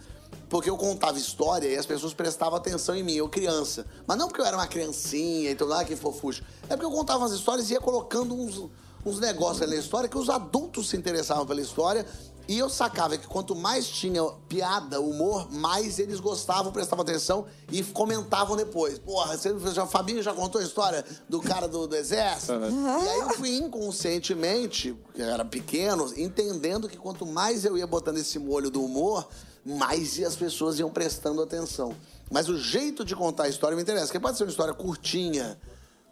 Porque 0.49 0.71
eu 0.71 0.77
contava 0.77 1.19
história 1.19 1.67
e 1.67 1.77
as 1.77 1.87
pessoas 1.87 2.15
prestavam 2.15 2.57
atenção 2.57 2.95
em 2.95 3.03
mim, 3.03 3.15
eu 3.15 3.29
criança. 3.29 3.85
Mas 4.07 4.17
não 4.17 4.29
porque 4.29 4.41
eu 4.41 4.47
era 4.47 4.57
uma 4.57 4.67
criancinha 4.67 5.51
e 5.51 5.55
tudo 5.55 5.71
lá, 5.71 5.85
que 5.85 5.97
fofuxo. 5.97 6.43
É 6.65 6.77
porque 6.77 6.85
eu 6.85 6.91
contava 6.91 7.25
as 7.25 7.33
histórias 7.33 7.69
e 7.69 7.73
ia 7.73 7.81
colocando 7.81 8.35
uns, 8.35 8.63
uns 9.05 9.19
negócios 9.19 9.63
ali 9.63 9.75
na 9.75 9.81
história 9.81 10.09
que 10.09 10.17
os 10.17 10.31
adultos 10.31 10.89
se 10.89 10.97
interessavam 10.97 11.45
pela 11.45 11.61
história. 11.61 12.07
E 12.49 12.59
eu 12.59 12.71
sacava 12.71 13.17
que 13.19 13.27
quanto 13.27 13.57
mais 13.57 13.89
tinha 13.89 14.23
piada, 14.49 15.01
humor, 15.01 15.51
mais 15.51 15.99
eles 15.99 16.21
gostavam, 16.21 16.71
prestavam 16.71 17.03
atenção 17.03 17.47
e 17.73 17.83
comentavam 17.83 18.57
depois. 18.57 18.99
Porra, 18.99 19.37
você, 19.37 19.53
já, 19.73 19.83
o 19.83 19.89
Fabinho 19.89 20.23
já 20.23 20.33
contou 20.33 20.61
a 20.61 20.65
história 20.65 21.05
do 21.29 21.41
cara 21.41 21.67
do, 21.67 21.89
do 21.89 21.97
exército? 21.97 22.53
E 22.53 23.09
aí 23.09 23.19
eu 23.21 23.31
fui 23.31 23.57
inconscientemente, 23.57 24.97
eu 25.17 25.27
era 25.27 25.45
pequeno, 25.45 26.13
entendendo 26.17 26.89
que 26.89 26.97
quanto 26.97 27.27
mais 27.27 27.65
eu 27.65 27.77
ia 27.77 27.87
botando 27.87 28.19
esse 28.19 28.39
molho 28.39 28.71
do 28.71 28.85
humor, 28.85 29.29
mais 29.65 30.23
as 30.23 30.37
pessoas 30.37 30.79
iam 30.79 30.89
prestando 30.89 31.43
atenção. 31.43 31.97
Mas 32.31 32.49
o 32.49 32.57
jeito 32.57 33.05
de 33.05 33.17
contar 33.17 33.45
a 33.45 33.49
história 33.49 33.75
me 33.77 33.83
interessa, 33.83 34.07
porque 34.07 34.21
pode 34.21 34.37
ser 34.39 34.45
uma 34.45 34.51
história 34.51 34.73
curtinha, 34.73 35.59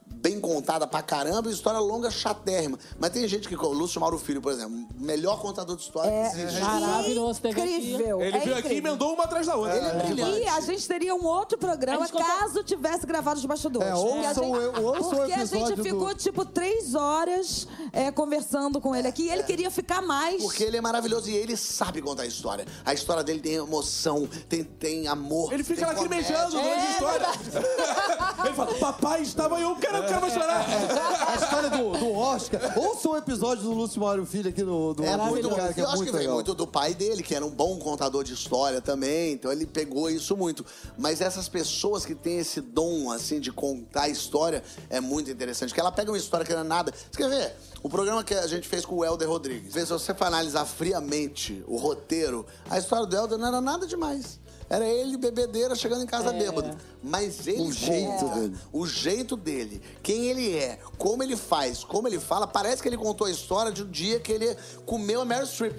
bem 0.07 0.41
contada 0.41 0.87
pra 0.87 1.03
caramba, 1.03 1.51
e 1.51 1.53
história 1.53 1.79
longa, 1.79 2.11
chatérrima. 2.11 2.79
Mas 2.99 3.11
tem 3.11 3.27
gente 3.29 3.47
que, 3.49 3.55
o 3.55 3.69
Lúcio 3.73 4.01
Mauro 4.01 4.19
Filho, 4.19 4.41
por 4.41 4.53
exemplo, 4.53 4.87
melhor 4.99 5.39
contador 5.41 5.77
de 5.77 5.83
história 5.83 6.11
que 6.31 6.41
existe. 6.41 6.61
Maravilhoso, 6.63 7.41
teve 7.43 7.61
aqui. 7.61 7.77
Incrível. 7.93 8.21
Ele 8.23 8.37
é 8.37 8.41
veio 8.41 8.57
aqui 8.57 8.69
e 8.75 8.77
emendou 8.79 9.13
uma 9.15 9.25
atrás 9.25 9.47
da 9.47 9.55
outra. 9.57 9.77
Ele 9.77 9.87
é 9.87 9.93
brilhante. 10.03 10.39
E 10.41 10.49
a 10.49 10.61
gente 10.61 10.89
teria 10.89 11.15
um 11.15 11.25
outro 11.27 11.59
programa 11.59 12.07
gente 12.07 12.13
conta- 12.13 12.25
caso 12.25 12.63
tivesse 12.65 13.07
gravado 13.07 13.39
os 13.39 13.45
bastidores. 13.45 13.87
É, 13.89 13.95
ouçam 13.95 14.23
gente, 14.23 14.41
o- 14.79 14.83
ouçam 14.87 15.13
o 15.13 15.17
porque 15.17 15.33
a 15.33 15.45
gente 15.45 15.75
do- 15.75 15.83
ficou, 15.83 16.15
tipo, 16.15 16.45
três 16.47 16.95
horas 16.95 17.69
é, 17.93 18.11
conversando 18.11 18.81
com 18.81 18.95
ele 18.97 19.07
aqui 19.09 19.25
e 19.25 19.31
ele 19.31 19.43
queria 19.43 19.71
ficar 19.71 20.01
mais. 20.01 20.41
Porque 20.43 20.63
ele 20.65 20.79
é 20.79 20.81
maravilhoso 20.81 21.29
e 21.29 21.37
ele 21.37 21.55
sabe 21.57 22.01
contar 22.01 22.23
a 22.23 22.27
história. 22.27 22.65
A 22.85 22.95
história 22.95 23.23
dele 23.23 23.41
tem 23.41 23.55
emoção, 23.55 24.27
tem, 24.49 24.65
tem 24.65 25.07
amor. 25.07 25.53
Ele 25.53 25.63
fica 25.65 25.87
lacrimejando 25.87 26.51
durante 26.53 26.69
a 26.81 26.85
É 26.87 26.91
história. 26.93 27.27
Ele 28.45 28.55
fala, 28.55 28.75
papai 28.75 29.23
estava 29.23 29.59
eu, 29.61 29.75
quero, 29.95 30.07
quero 30.09 30.21
mais 30.21 30.33
chorar. 30.33 30.65
A 31.29 31.37
história 31.37 31.71
do, 31.71 31.99
do 31.99 32.13
Oscar. 32.13 32.79
Ouça 32.79 33.09
o 33.09 33.17
episódio 33.17 33.65
do 33.65 33.73
Lúcio 33.73 34.01
Mário 34.01 34.25
Filho 34.25 34.49
aqui 34.49 34.63
no, 34.63 34.95
do 34.95 35.05
É 35.05 35.17
muito 35.17 35.49
bom. 35.49 35.57
cara, 35.57 35.73
que 35.73 35.81
é 35.81 35.85
eu 35.85 35.89
acho 35.89 35.97
muito 35.97 36.11
que 36.11 36.13
vem 36.13 36.21
legal. 36.23 36.35
muito 36.37 36.55
do 36.55 36.67
pai 36.67 36.95
dele, 36.95 37.23
que 37.23 37.35
era 37.35 37.45
um 37.45 37.51
bom 37.51 37.79
contador 37.79 38.23
de 38.23 38.33
história 38.35 38.81
também. 38.81 39.33
Então 39.33 39.51
ele 39.51 39.67
pegou 39.67 40.09
isso 40.09 40.37
muito. 40.37 40.65
Mas 40.97 41.21
essas 41.21 41.49
pessoas 41.49 42.05
que 42.07 42.15
têm 42.15 42.39
esse 42.39 42.61
dom, 42.61 43.11
assim, 43.11 43.41
de 43.41 43.51
contar 43.51 44.09
história, 44.09 44.63
é 44.89 45.01
muito 45.01 45.31
interessante. 45.31 45.75
Que 45.75 45.81
ela 45.81 45.91
pega 45.93 46.11
uma 46.11 46.19
história 46.19 46.47
que 46.47 46.53
não 46.53 46.61
é 46.61 46.65
nada. 46.65 46.93
Você 46.93 47.17
quer 47.17 47.29
ver? 47.29 47.57
O 47.83 47.89
programa 47.89 48.23
que 48.25 48.35
a 48.35 48.47
gente 48.47 48.67
fez 48.69 48.85
com 48.85 48.97
o 48.97 49.05
Helder 49.05 49.29
Rodrigues. 49.29 49.73
Se 49.75 49.85
você 49.85 50.15
for 50.15 50.25
analisar 50.27 50.65
friamente 50.65 51.63
o 51.67 51.77
roteiro, 51.77 52.47
a 52.71 52.79
história 52.79 53.07
do 53.07 53.15
Helder 53.15 53.39
não 53.39 53.49
era 53.49 53.61
nada 53.61 53.87
demais. 53.87 54.39
Era 54.75 54.87
ele, 54.89 55.17
bebedeira, 55.17 55.75
chegando 55.75 56.03
em 56.03 56.07
casa 56.07 56.33
bêbado. 56.33 56.77
Mas 57.03 57.47
ele 57.47 57.61
O 57.63 57.71
jeito 57.73 58.11
conta, 58.25 58.35
dele. 58.41 58.57
o 58.73 58.87
jeito 58.87 59.37
dele, 59.37 59.83
quem 60.03 60.27
ele 60.29 60.57
é, 60.57 60.79
como 60.97 61.23
ele 61.23 61.37
faz, 61.37 61.85
como 61.85 62.09
ele 62.09 62.19
fala, 62.19 62.47
parece 62.47 62.81
que 62.83 62.89
ele 62.89 62.97
contou 62.97 63.27
a 63.27 63.31
história 63.31 63.71
de 63.71 63.83
um 63.83 63.91
dia 63.91 64.19
que 64.19 64.33
ele 64.33 64.57
comeu 64.87 65.21
a 65.21 65.25
Meryl 65.25 65.47
Streep. 65.47 65.75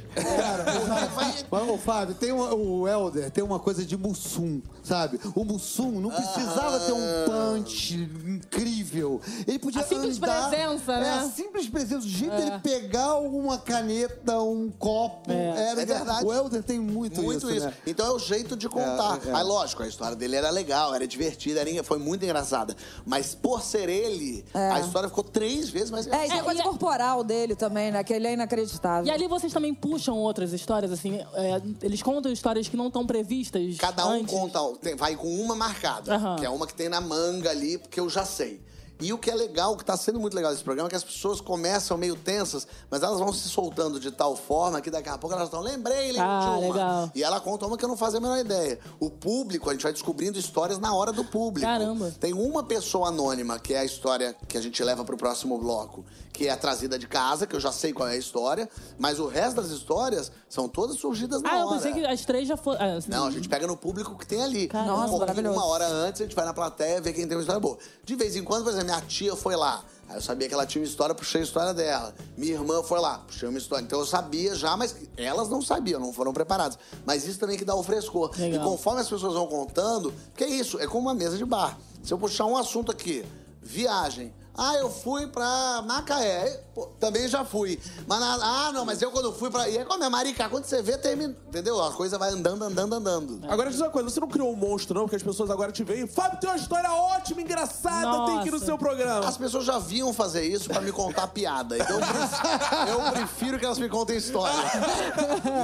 Vai- 1.16 1.46
Mas, 1.50 1.70
ô, 1.70 1.78
Fábio, 1.78 2.14
tem 2.16 2.32
uma- 2.32 2.54
o 2.54 2.88
Helder 2.88 3.32
tem 3.32 3.44
uma 3.44 3.60
coisa 3.60 3.84
de 3.84 3.98
Mussum, 3.98 4.62
sabe? 4.84 5.20
O 5.36 5.44
Mussum 5.44 6.00
não 6.00 6.12
precisava 6.12 6.80
ter 6.82 6.92
um 6.94 7.26
punch 7.26 7.96
incrível. 7.96 9.20
Ele 9.48 9.60
podia 9.60 9.82
A 9.82 9.84
simples 9.86 10.18
andar- 10.18 10.50
presença, 10.50 10.94
É, 10.94 11.02
né? 11.02 11.10
a 11.20 11.30
simples 11.30 11.68
presença. 11.68 12.06
O 12.06 12.10
jeito 12.10 12.34
É. 12.34 12.38
dele 12.38 12.60
pegar 12.60 13.16
uma 13.16 13.58
caneta, 13.58 14.40
um 14.40 14.70
copo. 14.70 15.32
É. 15.32 15.72
Era 15.72 15.82
É 15.82 15.86
verdade. 15.86 16.26
O 16.26 16.34
Helder 16.34 16.62
tem 16.64 16.80
muito, 16.80 17.22
Muito 17.22 17.50
isso. 17.52 17.66
né? 17.66 17.74
Então 17.88 18.06
é 18.06 18.12
o 18.12 18.20
jeito 18.20 18.56
de 18.56 18.70
contar. 18.92 19.20
É, 19.28 19.30
é. 19.32 19.36
Aí, 19.36 19.44
lógico, 19.44 19.84
a 19.84 19.88
história 19.88 20.16
dele 20.16 20.36
era 20.36 20.50
legal, 20.50 20.94
era 20.94 21.08
divertida, 21.08 21.60
era, 21.62 21.84
foi 21.84 21.98
muito 22.00 22.24
engraçada. 22.24 22.76
Mas 23.06 23.36
por 23.36 23.62
ser 23.62 23.90
ele, 23.90 24.46
a 24.54 24.80
história 24.80 25.10
ficou 25.10 25.24
três 25.24 25.70
vezes 25.70 25.92
mais 25.92 26.06
É, 26.08 26.10
e 26.10 26.14
engraçada. 26.14 26.40
a 26.42 26.44
coisa 26.44 26.60
e 26.60 26.62
a- 26.62 26.66
corporal 26.66 27.24
dele 27.24 27.56
também, 27.56 27.92
né? 27.92 28.04
Que 28.04 28.14
ele 28.14 28.28
é 28.28 28.34
inacreditável. 28.34 29.06
E 29.08 29.12
ali 29.12 29.28
vocês 29.28 29.52
também 29.52 29.74
puxam 29.74 30.18
outras 30.18 30.54
histórias, 30.54 30.92
assim, 30.92 31.20
é, 31.34 31.62
eles 31.82 32.02
contam 32.02 32.32
histórias 32.32 32.68
que 32.68 32.78
não 32.78 32.88
estão 32.88 33.06
previstas. 33.06 33.78
Cada 33.78 34.06
um 34.08 34.12
antes. 34.12 34.34
conta, 34.34 34.60
tem- 34.82 34.96
vai 34.96 35.16
com 35.16 35.28
uma 35.28 35.56
marcada, 35.56 36.16
Aham. 36.16 36.36
que 36.38 36.46
é 36.46 36.50
uma 36.50 36.66
que 36.68 36.74
tem 36.74 36.90
na 36.90 37.02
manga 37.02 37.50
ali, 37.50 37.78
porque 37.78 38.00
eu 38.00 38.10
já 38.10 38.26
sei. 38.26 38.62
E 39.02 39.12
o 39.12 39.18
que 39.18 39.30
é 39.30 39.36
legal, 39.36 39.74
o 39.74 39.78
que 39.78 39.84
tá 39.84 39.98
sendo 39.98 40.20
muito 40.20 40.34
legal 40.34 40.52
desse 40.52 40.64
programa, 40.64 40.88
é 40.88 40.90
que 40.90 40.96
as 40.96 41.04
pessoas 41.04 41.42
começam 41.42 41.98
meio 41.98 42.16
tensas, 42.16 42.66
mas 42.90 43.04
elas 43.04 43.20
vão 43.20 43.34
se 43.34 43.50
soltando 43.50 44.00
de 44.00 44.10
tal 44.10 44.36
forma 44.36 44.80
que 44.80 44.90
daqui 44.90 45.10
a 45.10 45.18
pouco 45.18 45.36
elas 45.36 45.48
estão, 45.48 45.60
lembrei, 45.62 46.08
lembrei 46.14 46.20
Ah, 46.22 46.40
de 46.60 46.66
uma. 46.66 46.74
legal. 46.74 47.12
E 47.14 47.24
ela 47.24 47.40
conta 47.42 47.66
uma 47.66 47.78
que 47.78 47.84
eu 47.84 47.90
não 47.90 47.98
fazia 47.98 48.20
a 48.20 48.22
menor 48.22 48.38
ideia. 48.38 48.80
O 49.00 49.10
público, 49.10 49.70
a 49.70 49.74
gente 49.74 49.84
vai 49.84 49.92
descobrindo 49.92 50.40
histórias 50.40 50.80
na 50.80 50.94
hora 50.96 51.12
do 51.12 51.26
público. 51.26 51.68
Caramba. 51.68 52.14
Tem 52.20 52.34
uma 52.34 52.64
pessoa 52.64 53.10
anônima, 53.10 53.60
que 53.60 53.74
é 53.74 53.80
a 53.80 53.86
história 53.86 54.36
que 54.48 54.58
a 54.58 54.62
gente 54.62 54.82
leva 54.84 55.04
pro 55.04 55.18
próximo 55.18 55.58
bloco, 55.58 56.06
que 56.32 56.48
é 56.48 56.52
a 56.52 56.58
trazida 56.58 56.98
de 56.98 57.08
casa, 57.08 57.46
que 57.46 57.56
eu 57.56 57.60
já 57.60 57.72
sei 57.72 57.92
qual 57.94 58.08
é 58.08 58.14
a 58.14 58.18
história, 58.18 58.70
mas 58.98 59.20
o 59.20 59.28
resto 59.28 59.58
das 59.62 59.72
histórias 59.72 60.32
são 60.50 60.68
todas 60.70 60.98
surgidas 60.98 61.42
na 61.42 61.52
Ah, 61.52 61.60
eu 61.60 61.68
hora. 61.68 61.76
pensei 61.78 61.94
que 61.94 62.06
as 62.06 62.26
três 62.26 62.48
já 62.48 62.56
foram. 62.56 62.80
Ah, 62.82 63.00
Não, 63.08 63.28
a 63.28 63.32
gente 63.32 63.48
pega 63.50 63.68
no 63.68 63.76
público 63.76 64.18
que 64.18 64.26
tem 64.26 64.42
ali. 64.42 64.68
Caramba. 64.68 64.94
Um 64.94 64.96
Nossa, 64.98 65.10
pouquinho, 65.10 65.28
maravilhoso. 65.28 65.56
Uma 65.60 65.66
hora 65.66 65.88
antes, 65.88 66.22
a 66.22 66.24
gente 66.26 66.36
vai 66.36 66.46
na 66.46 66.54
plateia 66.54 67.02
ver 67.02 67.12
quem 67.14 67.28
tem 67.28 67.36
uma 67.36 67.42
história 67.42 67.60
boa. 67.60 67.78
De 68.04 68.16
vez 68.16 68.36
em 68.36 68.44
quando, 68.44 68.64
por 68.64 68.70
exemplo, 68.72 68.85
minha 68.86 69.02
tia 69.02 69.36
foi 69.36 69.56
lá. 69.56 69.84
Aí 70.08 70.18
eu 70.18 70.22
sabia 70.22 70.48
que 70.48 70.54
ela 70.54 70.66
tinha 70.66 70.82
uma 70.82 70.88
história, 70.88 71.16
puxei 71.16 71.42
a 71.42 71.44
história 71.44 71.74
dela. 71.74 72.14
Minha 72.38 72.54
irmã 72.54 72.84
foi 72.84 73.00
lá, 73.00 73.20
puxei 73.20 73.50
uma 73.50 73.58
história. 73.58 73.84
Então 73.84 74.00
eu 74.00 74.06
sabia 74.06 74.56
já, 74.56 74.78
mas 74.78 74.96
elas 75.18 75.50
não 75.50 75.62
sabiam, 75.62 76.00
não 76.00 76.14
foram 76.14 76.32
preparadas. 76.32 76.78
Mas 77.06 77.26
isso 77.26 77.40
também 77.40 77.58
que 77.58 77.66
dá 77.66 77.76
o 77.76 77.82
frescor. 77.82 78.32
Legal. 78.38 78.62
E 78.62 78.64
conforme 78.64 79.02
as 79.02 79.10
pessoas 79.10 79.34
vão 79.34 79.48
contando, 79.48 80.14
que 80.36 80.44
é 80.44 80.48
isso, 80.48 80.80
é 80.80 80.86
como 80.86 81.08
uma 81.08 81.16
mesa 81.16 81.38
de 81.38 81.46
bar. 81.46 81.78
Se 82.04 82.14
eu 82.14 82.20
puxar 82.20 82.46
um 82.46 82.56
assunto 82.56 82.92
aqui, 82.92 83.26
viagem. 83.62 84.32
Ah, 84.58 84.76
eu 84.76 84.90
fui 84.90 85.28
pra 85.28 85.84
Macaé. 85.86 86.64
Pô, 86.74 86.88
também 87.00 87.28
já 87.28 87.44
fui. 87.46 87.80
Mas 88.08 88.20
na- 88.20 88.68
ah, 88.68 88.72
não, 88.72 88.86
mas 88.86 89.02
eu 89.02 89.12
quando 89.12 89.32
fui 89.34 89.50
pra. 89.50 89.68
E 89.70 89.78
é 89.78 89.86
como 89.86 90.04
é 90.04 90.10
Maricá, 90.10 90.48
quando 90.50 90.66
você 90.66 90.82
vê, 90.82 90.98
termina. 90.98 91.36
Entendeu? 91.48 91.82
A 91.84 91.92
coisa 91.92 92.18
vai 92.18 92.30
andando, 92.32 92.64
andando, 92.64 92.94
andando. 92.96 93.40
Agora 93.50 93.70
diz 93.70 93.80
uma 93.80 93.90
coisa, 93.90 94.10
você 94.10 94.20
não 94.20 94.28
criou 94.28 94.52
um 94.52 94.56
monstro, 94.56 94.94
não? 94.96 95.04
Porque 95.04 95.16
as 95.18 95.24
pessoas 95.24 95.50
agora 95.50 95.72
te 95.72 95.84
veem. 95.84 96.08
Fábio 96.08 96.40
tem 96.40 96.50
uma 96.50 96.56
história 96.58 96.92
ótima, 96.92 97.42
engraçada, 97.42 98.26
tem 98.26 98.40
que 98.42 98.48
ir 98.48 98.52
no 98.52 98.58
Nossa. 98.58 98.66
seu 98.66 98.78
programa. 98.78 99.28
As 99.28 99.38
pessoas 99.38 99.66
já 99.66 99.78
viam 99.80 100.14
fazer 100.14 100.44
isso 100.46 100.70
pra 100.70 100.82
me 100.82 100.92
contar 100.92 101.28
piada. 101.28 101.78
Então 101.78 102.00
eu 102.00 102.06
prefiro, 102.06 102.90
eu 103.06 103.12
prefiro 103.12 103.60
que 103.60 103.66
elas 103.66 103.78
me 103.80 103.90
contem 103.90 104.18
história. 104.18 104.56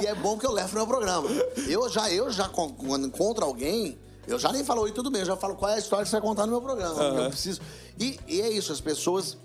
E 0.02 0.08
é 0.08 0.16
bom 0.16 0.38
que 0.38 0.46
eu 0.46 0.52
levo 0.52 0.70
pro 0.70 0.78
meu 0.80 0.88
programa. 0.88 1.30
Eu 1.68 1.90
já, 1.90 2.10
eu 2.12 2.30
já 2.32 2.48
quando 2.50 3.08
encontro 3.08 3.44
alguém, 3.46 3.98
eu 4.28 4.38
já 4.40 4.52
nem 4.52 4.64
falo, 4.64 4.82
oi, 4.84 4.92
tudo 4.92 5.10
bem, 5.12 5.22
eu 5.22 5.26
já 5.28 5.36
falo 5.38 5.56
qual 5.56 5.72
é 5.72 5.76
a 5.76 5.80
história 5.80 6.04
que 6.04 6.10
você 6.10 6.16
vai 6.18 6.22
contar 6.28 6.46
no 6.46 6.52
meu 6.52 6.62
programa. 6.62 7.02
Eu 7.04 7.30
preciso. 7.30 7.62
E, 8.00 8.20
e 8.28 8.42
é 8.42 8.50
isso, 8.50 8.72
as 8.72 8.82
pessoas. 8.82 9.38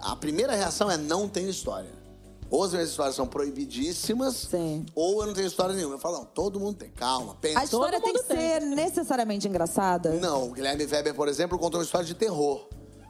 A 0.00 0.16
primeira 0.16 0.54
reação 0.54 0.90
é 0.90 0.96
não 0.96 1.28
tem 1.28 1.48
história. 1.48 1.90
Ou 2.50 2.64
as 2.64 2.72
minhas 2.72 2.90
histórias 2.90 3.14
são 3.14 3.26
proibidíssimas, 3.26 4.34
Sim. 4.50 4.84
ou 4.94 5.22
eu 5.22 5.26
não 5.28 5.34
tenho 5.34 5.46
história 5.46 5.74
nenhuma. 5.74 5.94
Eu 5.94 5.98
falo, 5.98 6.18
não, 6.18 6.24
todo 6.26 6.60
mundo 6.60 6.76
tem, 6.76 6.90
calma, 6.90 7.34
pensa. 7.40 7.60
A 7.60 7.64
história 7.64 7.98
tem 8.00 8.12
que 8.12 8.22
tem. 8.24 8.36
ser 8.36 8.60
necessariamente 8.60 9.48
engraçada? 9.48 10.10
Não, 10.14 10.48
o 10.48 10.52
Guilherme 10.52 10.84
Weber, 10.84 11.14
por 11.14 11.28
exemplo, 11.28 11.58
contou 11.58 11.80
uma 11.80 11.84
história 11.84 12.06
de 12.06 12.14
terror. 12.14 12.66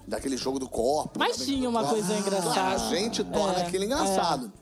Daquele 0.06 0.36
jogo 0.36 0.58
do 0.58 0.68
corpo. 0.68 1.16
Mas 1.18 1.36
tinha 1.38 1.68
uma 1.68 1.84
coisa 1.86 2.12
A 2.12 2.18
engraçada. 2.18 2.78
gente 2.90 3.22
torna 3.22 3.60
É, 3.60 3.66
aquilo 3.66 3.84
engraçado. 3.84 4.52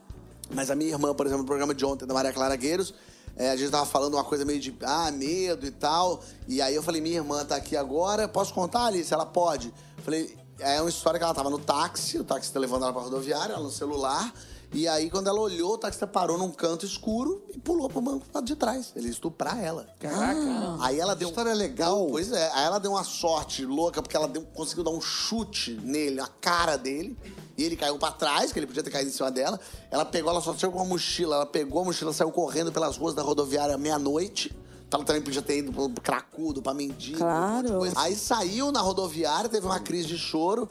Mas 0.54 0.70
a 0.70 0.74
minha 0.74 0.90
irmã, 0.90 1.14
por 1.14 1.24
exemplo, 1.24 1.42
no 1.42 1.46
programa 1.46 1.74
de 1.74 1.82
ontem 1.84 2.04
da 2.06 2.12
Maria 2.12 2.30
Clara 2.32 2.54
Gueiros, 2.56 2.92
é, 3.40 3.50
a 3.52 3.56
gente 3.56 3.70
tava 3.70 3.86
falando 3.86 4.14
uma 4.14 4.24
coisa 4.24 4.44
meio 4.44 4.60
de 4.60 4.76
ah, 4.82 5.10
medo 5.10 5.66
e 5.66 5.70
tal. 5.70 6.22
E 6.46 6.60
aí 6.60 6.74
eu 6.74 6.82
falei, 6.82 7.00
minha 7.00 7.16
irmã 7.16 7.42
tá 7.42 7.56
aqui 7.56 7.74
agora, 7.74 8.28
posso 8.28 8.52
contar, 8.52 8.84
Alice? 8.84 9.12
Ela 9.14 9.24
pode. 9.24 9.72
Falei, 10.04 10.36
é 10.58 10.78
uma 10.78 10.90
história 10.90 11.18
que 11.18 11.24
ela 11.24 11.32
tava 11.32 11.48
no 11.48 11.58
táxi, 11.58 12.18
o 12.18 12.24
táxi 12.24 12.52
tá 12.52 12.60
levando 12.60 12.82
ela 12.82 12.92
pra 12.92 13.00
rodoviária, 13.00 13.54
ela 13.54 13.62
no 13.62 13.70
celular. 13.70 14.30
E 14.74 14.86
aí, 14.86 15.10
quando 15.10 15.26
ela 15.28 15.40
olhou, 15.40 15.72
o 15.72 15.78
taxista 15.78 16.06
parou 16.06 16.36
num 16.36 16.50
canto 16.50 16.84
escuro 16.84 17.42
e 17.52 17.58
pulou 17.58 17.88
pro 17.88 18.00
banco 18.00 18.26
lá 18.32 18.42
de 18.42 18.54
trás. 18.54 18.92
Ele 18.94 19.06
ia 19.06 19.10
estuprar 19.10 19.58
ela. 19.58 19.88
Caraca. 19.98 20.76
Aí 20.80 21.00
ela 21.00 21.16
deu. 21.16 21.30
História 21.30 21.54
legal. 21.54 22.06
Pois 22.10 22.30
é, 22.30 22.50
aí 22.52 22.66
ela 22.66 22.78
deu 22.78 22.92
uma 22.92 23.02
sorte 23.02 23.64
louca, 23.64 24.02
porque 24.02 24.16
ela 24.16 24.28
deu- 24.28 24.46
conseguiu 24.54 24.84
dar 24.84 24.90
um 24.90 25.00
chute 25.00 25.72
nele, 25.82 26.16
na 26.16 26.28
cara 26.28 26.76
dele. 26.76 27.18
E 27.60 27.64
ele 27.64 27.76
caiu 27.76 27.98
pra 27.98 28.10
trás, 28.10 28.52
que 28.52 28.58
ele 28.58 28.66
podia 28.66 28.82
ter 28.82 28.90
caído 28.90 29.10
em 29.10 29.12
cima 29.12 29.30
dela. 29.30 29.60
Ela 29.90 30.02
pegou, 30.06 30.30
ela 30.30 30.40
só 30.40 30.54
saiu 30.54 30.72
com 30.72 30.78
uma 30.78 30.86
mochila. 30.86 31.36
Ela 31.36 31.46
pegou 31.46 31.82
a 31.82 31.84
mochila, 31.84 32.10
saiu 32.10 32.32
correndo 32.32 32.72
pelas 32.72 32.96
ruas 32.96 33.14
da 33.14 33.20
rodoviária 33.20 33.76
meia-noite. 33.76 34.50
Ela 34.90 35.04
também 35.04 35.20
podia 35.20 35.42
ter 35.42 35.58
ido 35.58 35.70
pro 35.70 35.90
cracudo, 36.02 36.62
pra 36.62 36.72
mendigo. 36.72 37.18
Claro. 37.18 37.42
um 37.42 37.54
monte 37.54 37.66
de 37.66 37.72
coisa. 37.76 38.00
Aí 38.00 38.16
saiu 38.16 38.72
na 38.72 38.80
rodoviária, 38.80 39.50
teve 39.50 39.66
uma 39.66 39.78
crise 39.78 40.08
de 40.08 40.16
choro 40.16 40.70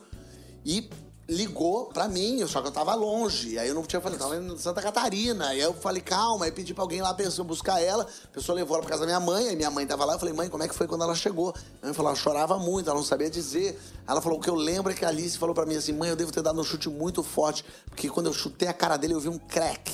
e 0.66 0.90
ligou 1.30 1.86
pra 1.86 2.08
mim, 2.08 2.46
só 2.48 2.60
que 2.60 2.68
eu 2.68 2.72
tava 2.72 2.96
longe. 2.96 3.58
Aí 3.60 3.70
eu 3.70 3.76
não 3.76 3.84
tinha 3.84 4.02
falado, 4.02 4.18
tava 4.18 4.36
em 4.36 4.58
Santa 4.58 4.82
Catarina. 4.82 5.50
Aí 5.50 5.60
eu 5.60 5.74
falei, 5.74 6.02
calma, 6.02 6.46
aí 6.46 6.52
pedi 6.52 6.74
pra 6.74 6.84
alguém 6.84 7.02
lá 7.02 7.14
pessoa, 7.14 7.48
buscar 7.48 7.80
ela. 7.80 8.04
A 8.04 8.28
pessoa 8.34 8.56
levou 8.56 8.76
ela 8.76 8.84
pra 8.84 8.98
casa 8.98 9.02
da 9.02 9.06
minha 9.06 9.20
mãe, 9.20 9.48
aí 9.50 9.56
minha 9.56 9.70
mãe 9.70 9.86
tava 9.86 10.04
lá. 10.06 10.14
Eu 10.14 10.20
falei, 10.20 10.34
mãe, 10.34 10.50
como 10.50 10.64
é 10.64 10.68
que 10.68 10.74
foi 10.74 10.88
quando 10.88 11.04
ela 11.04 11.14
chegou? 11.14 11.54
A 11.82 11.86
mãe 11.86 11.94
falou, 11.94 12.12
ela 12.12 12.20
chorava 12.20 12.58
muito, 12.58 12.90
ela 12.90 12.98
não 12.98 13.06
sabia 13.06 13.30
dizer. 13.30 13.80
Ela 14.08 14.22
falou, 14.22 14.40
o 14.40 14.42
que 14.42 14.50
eu 14.50 14.56
lembro 14.56 14.92
é 14.92 14.96
que 14.96 15.06
a 15.06 15.10
Alice 15.10 15.38
falou 15.38 15.54
pra 15.54 15.68
mim 15.68 15.76
assim, 15.76 15.94
mãe, 15.94 16.10
eu 16.10 16.16
devo 16.16 16.32
ter 16.32 16.42
dado 16.42 16.60
um 16.60 16.64
chute 16.64 16.90
muito 16.90 17.22
forte, 17.22 17.64
porque 17.86 18.10
quando 18.10 18.26
eu 18.26 18.34
chutei 18.34 18.68
a 18.68 18.74
cara 18.74 18.98
dele, 18.98 19.14
eu 19.14 19.20
vi 19.20 19.30
um 19.30 19.38
crack. 19.38 19.92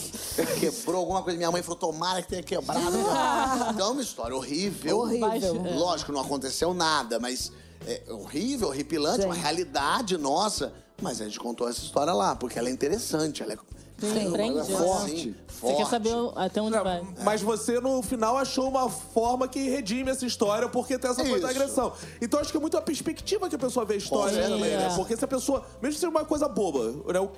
Quebrou 0.59 1.01
alguma 1.01 1.21
coisa. 1.21 1.37
Minha 1.37 1.51
mãe 1.51 1.61
falou, 1.61 1.77
tomara 1.77 2.21
que 2.21 2.29
tenha 2.29 2.43
quebrado. 2.43 2.95
então 3.73 3.87
é 3.87 3.91
uma 3.91 4.01
história 4.01 4.35
horrível. 4.35 4.99
Horrível. 4.99 5.61
Lógico, 5.75 6.13
não 6.13 6.21
aconteceu 6.21 6.73
nada, 6.73 7.19
mas 7.19 7.51
é 7.85 8.03
horrível, 8.09 8.69
horripilante, 8.69 9.25
uma 9.25 9.35
realidade 9.35 10.17
nossa. 10.17 10.73
Mas 11.01 11.21
a 11.21 11.25
gente 11.25 11.39
contou 11.39 11.67
essa 11.67 11.81
história 11.81 12.13
lá, 12.13 12.35
porque 12.35 12.57
ela 12.57 12.69
é 12.69 12.71
interessante, 12.71 13.43
ela 13.43 13.53
é, 13.53 13.57
Sim, 13.99 14.31
prende, 14.31 14.59
ela 14.59 14.67
é 14.67 14.71
né? 14.71 14.77
forte. 14.77 15.35
Você 15.47 15.59
forte. 15.59 15.77
quer 15.77 15.85
saber 15.87 16.13
até 16.35 16.61
onde 16.61 16.77
vai. 16.79 17.03
Mas 17.23 17.41
você, 17.41 17.79
no 17.79 18.01
final, 18.01 18.37
achou 18.37 18.69
uma 18.69 18.89
forma 18.89 19.47
que 19.47 19.69
redime 19.69 20.11
essa 20.11 20.25
história, 20.25 20.69
porque 20.69 20.97
tem 20.97 21.09
essa 21.09 21.23
coisa 21.23 21.47
da 21.47 21.51
Isso. 21.51 21.61
agressão. 21.61 21.93
Então, 22.21 22.39
acho 22.39 22.51
que 22.51 22.57
é 22.57 22.59
muito 22.61 22.77
a 22.77 22.81
perspectiva 22.81 23.49
que 23.49 23.55
a 23.55 23.59
pessoa 23.59 23.85
vê 23.85 23.95
a 23.95 23.97
história 23.97 24.41
também, 24.43 24.77
né? 24.77 24.89
É. 24.91 24.95
Porque 24.95 25.15
se 25.15 25.23
a 25.23 25.27
pessoa, 25.27 25.65
mesmo 25.81 25.99
sendo 25.99 26.11
uma 26.11 26.25
coisa 26.25 26.47
boba, 26.47 26.91
né? 27.11 27.19
O 27.19 27.31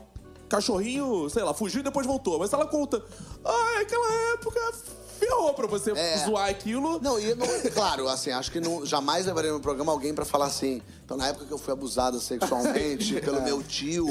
cachorrinho, 0.47 1.29
sei 1.29 1.43
lá, 1.43 1.53
fugiu 1.53 1.81
e 1.81 1.83
depois 1.83 2.05
voltou. 2.05 2.39
Mas 2.39 2.49
se 2.49 2.55
ela 2.55 2.65
conta, 2.65 3.03
ah, 3.43 3.81
aquela 3.81 4.13
época 4.33 4.59
ferrou 5.17 5.53
pra 5.53 5.67
você 5.67 5.91
É. 5.91 6.17
zoar 6.25 6.49
aquilo. 6.49 6.99
Não, 7.01 7.19
e 7.19 7.33
não, 7.35 7.47
claro, 7.73 8.07
assim, 8.07 8.31
acho 8.31 8.51
que 8.51 8.59
não, 8.59 8.85
jamais 8.85 9.25
levaria 9.25 9.51
no 9.51 9.59
programa 9.59 9.91
alguém 9.91 10.13
pra 10.13 10.23
falar 10.25 10.45
assim. 10.45 10.81
Então, 11.03 11.17
na 11.17 11.27
época 11.27 11.45
que 11.45 11.51
eu 11.51 11.57
fui 11.57 11.73
abusada 11.73 12.19
sexualmente 12.19 13.19
pelo 13.21 13.41
meu 13.41 13.61
tio, 13.63 14.07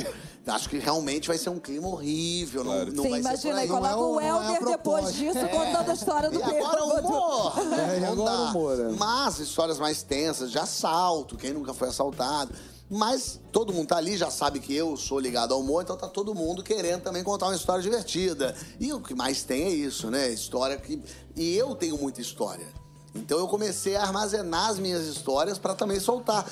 acho 0.47 0.69
que 0.69 0.79
realmente 0.79 1.29
vai 1.29 1.37
ser 1.39 1.51
um 1.51 1.59
clima 1.59 1.89
horrível. 1.89 2.65
Não, 2.65 2.85
não 2.87 3.03
Sim, 3.05 3.11
vai 3.11 3.21
imagina, 3.21 3.37
ser 3.37 3.49
por 3.51 3.55
aí 3.57 3.63
aí. 3.63 3.69
coloca 3.69 3.97
Não 3.97 3.97
é 3.97 4.03
o 4.03 4.07
o- 4.07 4.15
não 4.15 4.21
é 4.21 4.31
a 4.31 4.35
Helder 4.55 4.59
depois 4.77 5.05
proposta. 5.05 5.13
disso, 5.13 5.49
contando 5.49 5.91
a 5.91 5.95
história 5.95 6.31
do 6.31 6.39
E 6.39 6.43
agora 6.43 6.85
o 6.85 6.89
bêbado. 6.89 7.09
humor. 7.09 7.53
É, 7.59 7.97
e 7.97 8.01
Não 8.01 8.13
agora 8.13 8.31
dá. 8.31 8.39
o 8.39 8.45
humor, 8.51 8.81
é. 8.81 8.89
Mas 8.99 9.39
histórias 9.39 9.79
mais 9.79 10.03
tensas, 10.03 10.51
de 10.51 10.59
assalto, 10.59 11.37
quem 11.37 11.53
nunca 11.53 11.73
foi 11.75 11.89
assaltado. 11.89 12.53
Mas 12.89 13.41
todo 13.51 13.73
mundo 13.73 13.89
tá 13.89 13.97
ali, 13.97 14.17
já 14.17 14.31
sabe 14.31 14.61
que 14.61 14.73
eu 14.75 14.97
sou 14.97 15.19
ligado 15.19 15.53
ao 15.53 15.61
humor, 15.61 15.83
então 15.83 15.97
tá 15.97 16.07
todo 16.07 16.35
mundo 16.35 16.63
querendo 16.63 17.03
também 17.03 17.25
contar 17.25 17.47
uma 17.47 17.57
história 17.57 17.83
divertida. 17.83 18.55
E 18.79 18.93
o 18.93 19.01
que 19.01 19.15
mais 19.15 19.43
tem 19.43 19.65
é 19.65 19.71
isso, 19.71 20.11
né? 20.11 20.29
História 20.31 20.77
que. 20.77 21.03
E 21.35 21.57
eu 21.57 21.75
tenho 21.75 21.99
muita 21.99 22.21
história. 22.21 22.67
Então 23.15 23.39
eu 23.39 23.49
comecei 23.49 23.97
a 23.97 24.03
armazenar 24.03 24.69
as 24.71 24.79
minhas 24.79 25.05
histórias 25.07 25.59
pra 25.59 25.75
também 25.75 25.99
soltar. 25.99 26.47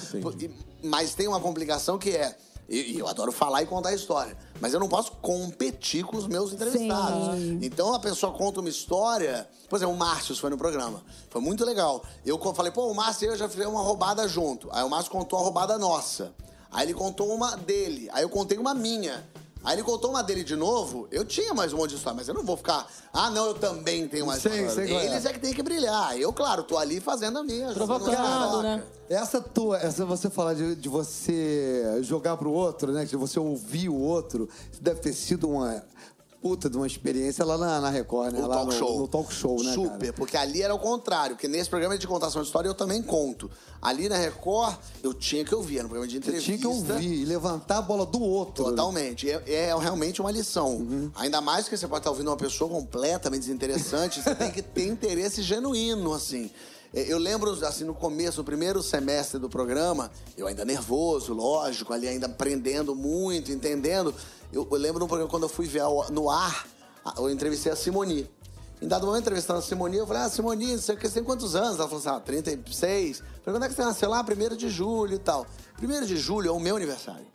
E- 0.45 0.51
Mas 0.83 1.15
tem 1.15 1.29
uma 1.29 1.39
complicação 1.41 1.99
que 1.99 2.11
é. 2.11 2.37
E 2.69 2.95
e 2.95 2.99
eu 2.99 3.07
adoro 3.09 3.31
falar 3.33 3.63
e 3.63 3.67
contar 3.67 3.91
a 3.91 3.95
história. 3.95 4.37
Mas 4.61 4.73
eu 4.73 4.81
não 4.81 4.89
posso 4.89 5.13
competir 5.13 6.05
com 6.05 6.17
os 6.17 6.27
meus 6.27 6.53
entrevistados. 6.53 7.39
Então 7.61 7.95
a 7.95 7.99
pessoa 7.99 8.33
conta 8.33 8.61
uma 8.61 8.69
história. 8.69 9.49
Por 9.69 9.77
exemplo, 9.77 9.95
o 9.95 9.99
Márcio 9.99 10.35
foi 10.37 10.51
no 10.51 10.57
programa. 10.57 11.03
Foi 11.31 11.41
muito 11.41 11.65
legal. 11.65 12.03
Eu 12.25 12.39
falei, 12.55 12.73
pô, 12.73 12.91
o 12.91 12.95
Márcio 12.95 13.27
e 13.27 13.29
eu 13.29 13.37
já 13.37 13.49
fizemos 13.49 13.73
uma 13.73 13.83
roubada 13.83 14.27
junto. 14.29 14.69
Aí 14.73 14.83
o 14.83 14.89
Márcio 14.89 15.11
contou 15.11 15.39
uma 15.39 15.45
roubada 15.45 15.77
nossa. 15.77 16.33
Aí 16.71 16.87
ele 16.87 16.95
contou 16.95 17.33
uma 17.33 17.57
dele. 17.57 18.09
Aí 18.13 18.23
eu 18.23 18.29
contei 18.29 18.59
uma 18.59 18.75
minha. 18.75 19.27
Aí 19.65 19.77
ele 19.77 19.83
contou 19.83 20.11
uma 20.11 20.23
dele 20.23 20.45
de 20.45 20.55
novo, 20.55 21.09
eu 21.11 21.25
tinha 21.25 21.55
mais 21.55 21.73
um 21.73 21.79
monte 21.79 21.91
de 21.91 21.97
história, 21.97 22.17
mas 22.17 22.29
eu 22.29 22.35
não 22.35 22.45
vou 22.45 22.57
ficar. 22.57 22.87
Ah, 23.13 23.31
não, 23.31 23.47
eu 23.47 23.55
também 23.55 24.07
tenho 24.07 24.27
mais 24.27 24.43
Sei, 24.43 24.67
história. 24.67 24.87
sei 24.87 24.97
é. 24.97 25.07
Eles 25.07 25.25
é 25.25 25.33
que 25.33 25.39
tem 25.39 25.55
que 25.55 25.63
brilhar. 25.63 26.19
Eu, 26.19 26.33
claro, 26.35 26.63
tô 26.63 26.77
ali 26.77 27.01
fazendo 27.01 27.39
a 27.39 27.43
minha. 27.43 27.73
Provocando, 27.73 28.11
jogando 28.15 28.63
né? 28.63 28.83
Essa 29.09 29.41
tua, 29.41 29.79
essa 29.79 30.05
você 30.05 30.29
falar 30.29 30.53
de, 30.53 30.75
de 30.75 30.89
você 30.89 31.99
jogar 32.03 32.37
pro 32.37 32.51
outro, 32.51 32.93
né? 32.93 33.07
De 33.07 33.17
você 33.17 33.41
ouvir 33.41 33.89
o 33.89 33.99
outro, 33.99 34.49
deve 34.83 35.01
ter 35.01 35.15
sido 35.15 35.49
uma 35.49 35.83
puta 36.45 36.69
de 36.69 36.77
uma 36.77 36.87
experiência 36.87 37.43
lá 37.43 37.57
na, 37.57 37.81
na 37.81 37.89
Record, 37.89 38.35
né? 38.35 38.41
O 38.43 38.47
lá 38.47 38.57
talk 38.57 38.67
no, 38.67 38.79
show. 38.79 38.99
no 38.99 39.09
talk 39.09 39.33
show, 39.33 39.65
né? 39.65 39.73
Super, 39.73 39.99
cara? 39.99 40.13
porque 40.13 40.37
ali 40.37 40.61
era 40.61 40.75
o 40.75 40.79
contrário, 40.79 41.37
porque 41.37 41.49
nesse 41.49 41.71
programa 41.71 41.97
de 41.97 42.07
contação 42.07 42.43
de 42.43 42.49
história 42.49 42.69
eu 42.69 42.75
também 42.75 43.03
conto. 43.03 43.51
Ali 43.81 44.11
na 44.11 44.19
Record, 44.19 44.77
eu 45.03 45.15
tinha 45.15 45.43
que 45.43 45.55
ouvir, 45.55 45.79
era 45.79 45.87
um 45.87 45.89
programa 45.89 46.07
de 46.07 46.19
entrevista. 46.19 46.45
tinha 46.45 46.59
que 46.59 46.67
ouvir 46.67 47.23
e 47.23 47.25
levantar 47.25 47.79
a 47.79 47.83
bola 47.83 48.05
do 48.05 48.21
outro. 48.21 48.65
né? 48.65 48.71
Totalmente. 48.73 49.31
É, 49.31 49.43
é 49.47 49.75
realmente 49.75 50.21
uma 50.21 50.31
lição. 50.31 50.77
Uhum. 50.77 51.11
Ainda 51.15 51.41
mais 51.41 51.67
que 51.67 51.79
você 51.79 51.89
pode 51.89 52.01
estar 52.01 52.11
ouvindo 52.11 52.29
uma 52.29 52.37
pessoa 52.37 52.69
completamente 52.69 53.41
desinteressante, 53.41 54.21
você 54.21 54.35
tem 54.35 54.51
que 54.51 54.61
ter 54.61 54.87
interesse 54.87 55.41
genuíno, 55.41 56.13
assim. 56.13 56.51
É, 56.93 57.11
Eu 57.11 57.19
lembro, 57.19 57.51
assim, 57.67 57.85
no 57.85 57.95
começo, 57.95 58.39
no 58.39 58.45
primeiro 58.45 58.83
semestre 58.83 59.41
do 59.41 59.49
programa, 59.49 60.11
eu 60.37 60.47
ainda 60.47 60.65
nervoso, 60.65 61.33
lógico, 61.33 61.93
ali 61.93 62.07
ainda 62.07 62.27
aprendendo 62.27 62.95
muito, 62.95 63.51
entendendo. 63.51 64.15
Eu, 64.55 64.67
eu 64.71 64.79
lembro 64.79 65.01
no 65.01 65.09
programa, 65.09 65.29
quando 65.29 65.43
eu 65.43 65.49
fui 65.49 65.67
ver 65.67 65.83
no 66.11 66.31
ar, 66.31 66.65
eu 67.19 67.29
entrevistei 67.29 67.73
a 67.73 67.77
Simoni. 67.77 68.31
Em 68.81 68.87
dado 68.87 69.07
momento, 69.07 69.23
entrevistando 69.23 69.59
a 69.59 69.63
Simoni, 69.63 69.97
eu 69.97 70.07
falei, 70.07 70.23
ah, 70.23 70.29
Simoni, 70.29 70.73
não 70.73 70.79
sei 70.79 70.95
o 70.95 70.99
que, 70.99 71.09
você 71.09 71.15
tem 71.15 71.25
quantos 71.25 71.57
anos? 71.57 71.79
Ela 71.79 71.89
falou 71.89 71.99
assim, 71.99 72.09
ah, 72.09 72.21
36. 72.21 73.19
Eu 73.19 73.25
falei, 73.25 73.43
quando 73.45 73.65
é 73.65 73.69
que 73.69 73.75
você 73.75 73.85
nasceu 73.85 74.09
lá? 74.09 74.23
1 74.23 74.57
de 74.57 74.69
julho 74.69 75.15
e 75.15 75.19
tal. 75.19 75.45
1 75.83 76.07
de 76.07 76.17
julho 76.17 76.49
é 76.49 76.53
o 76.53 76.61
meu 76.61 76.77
aniversário. 76.77 77.27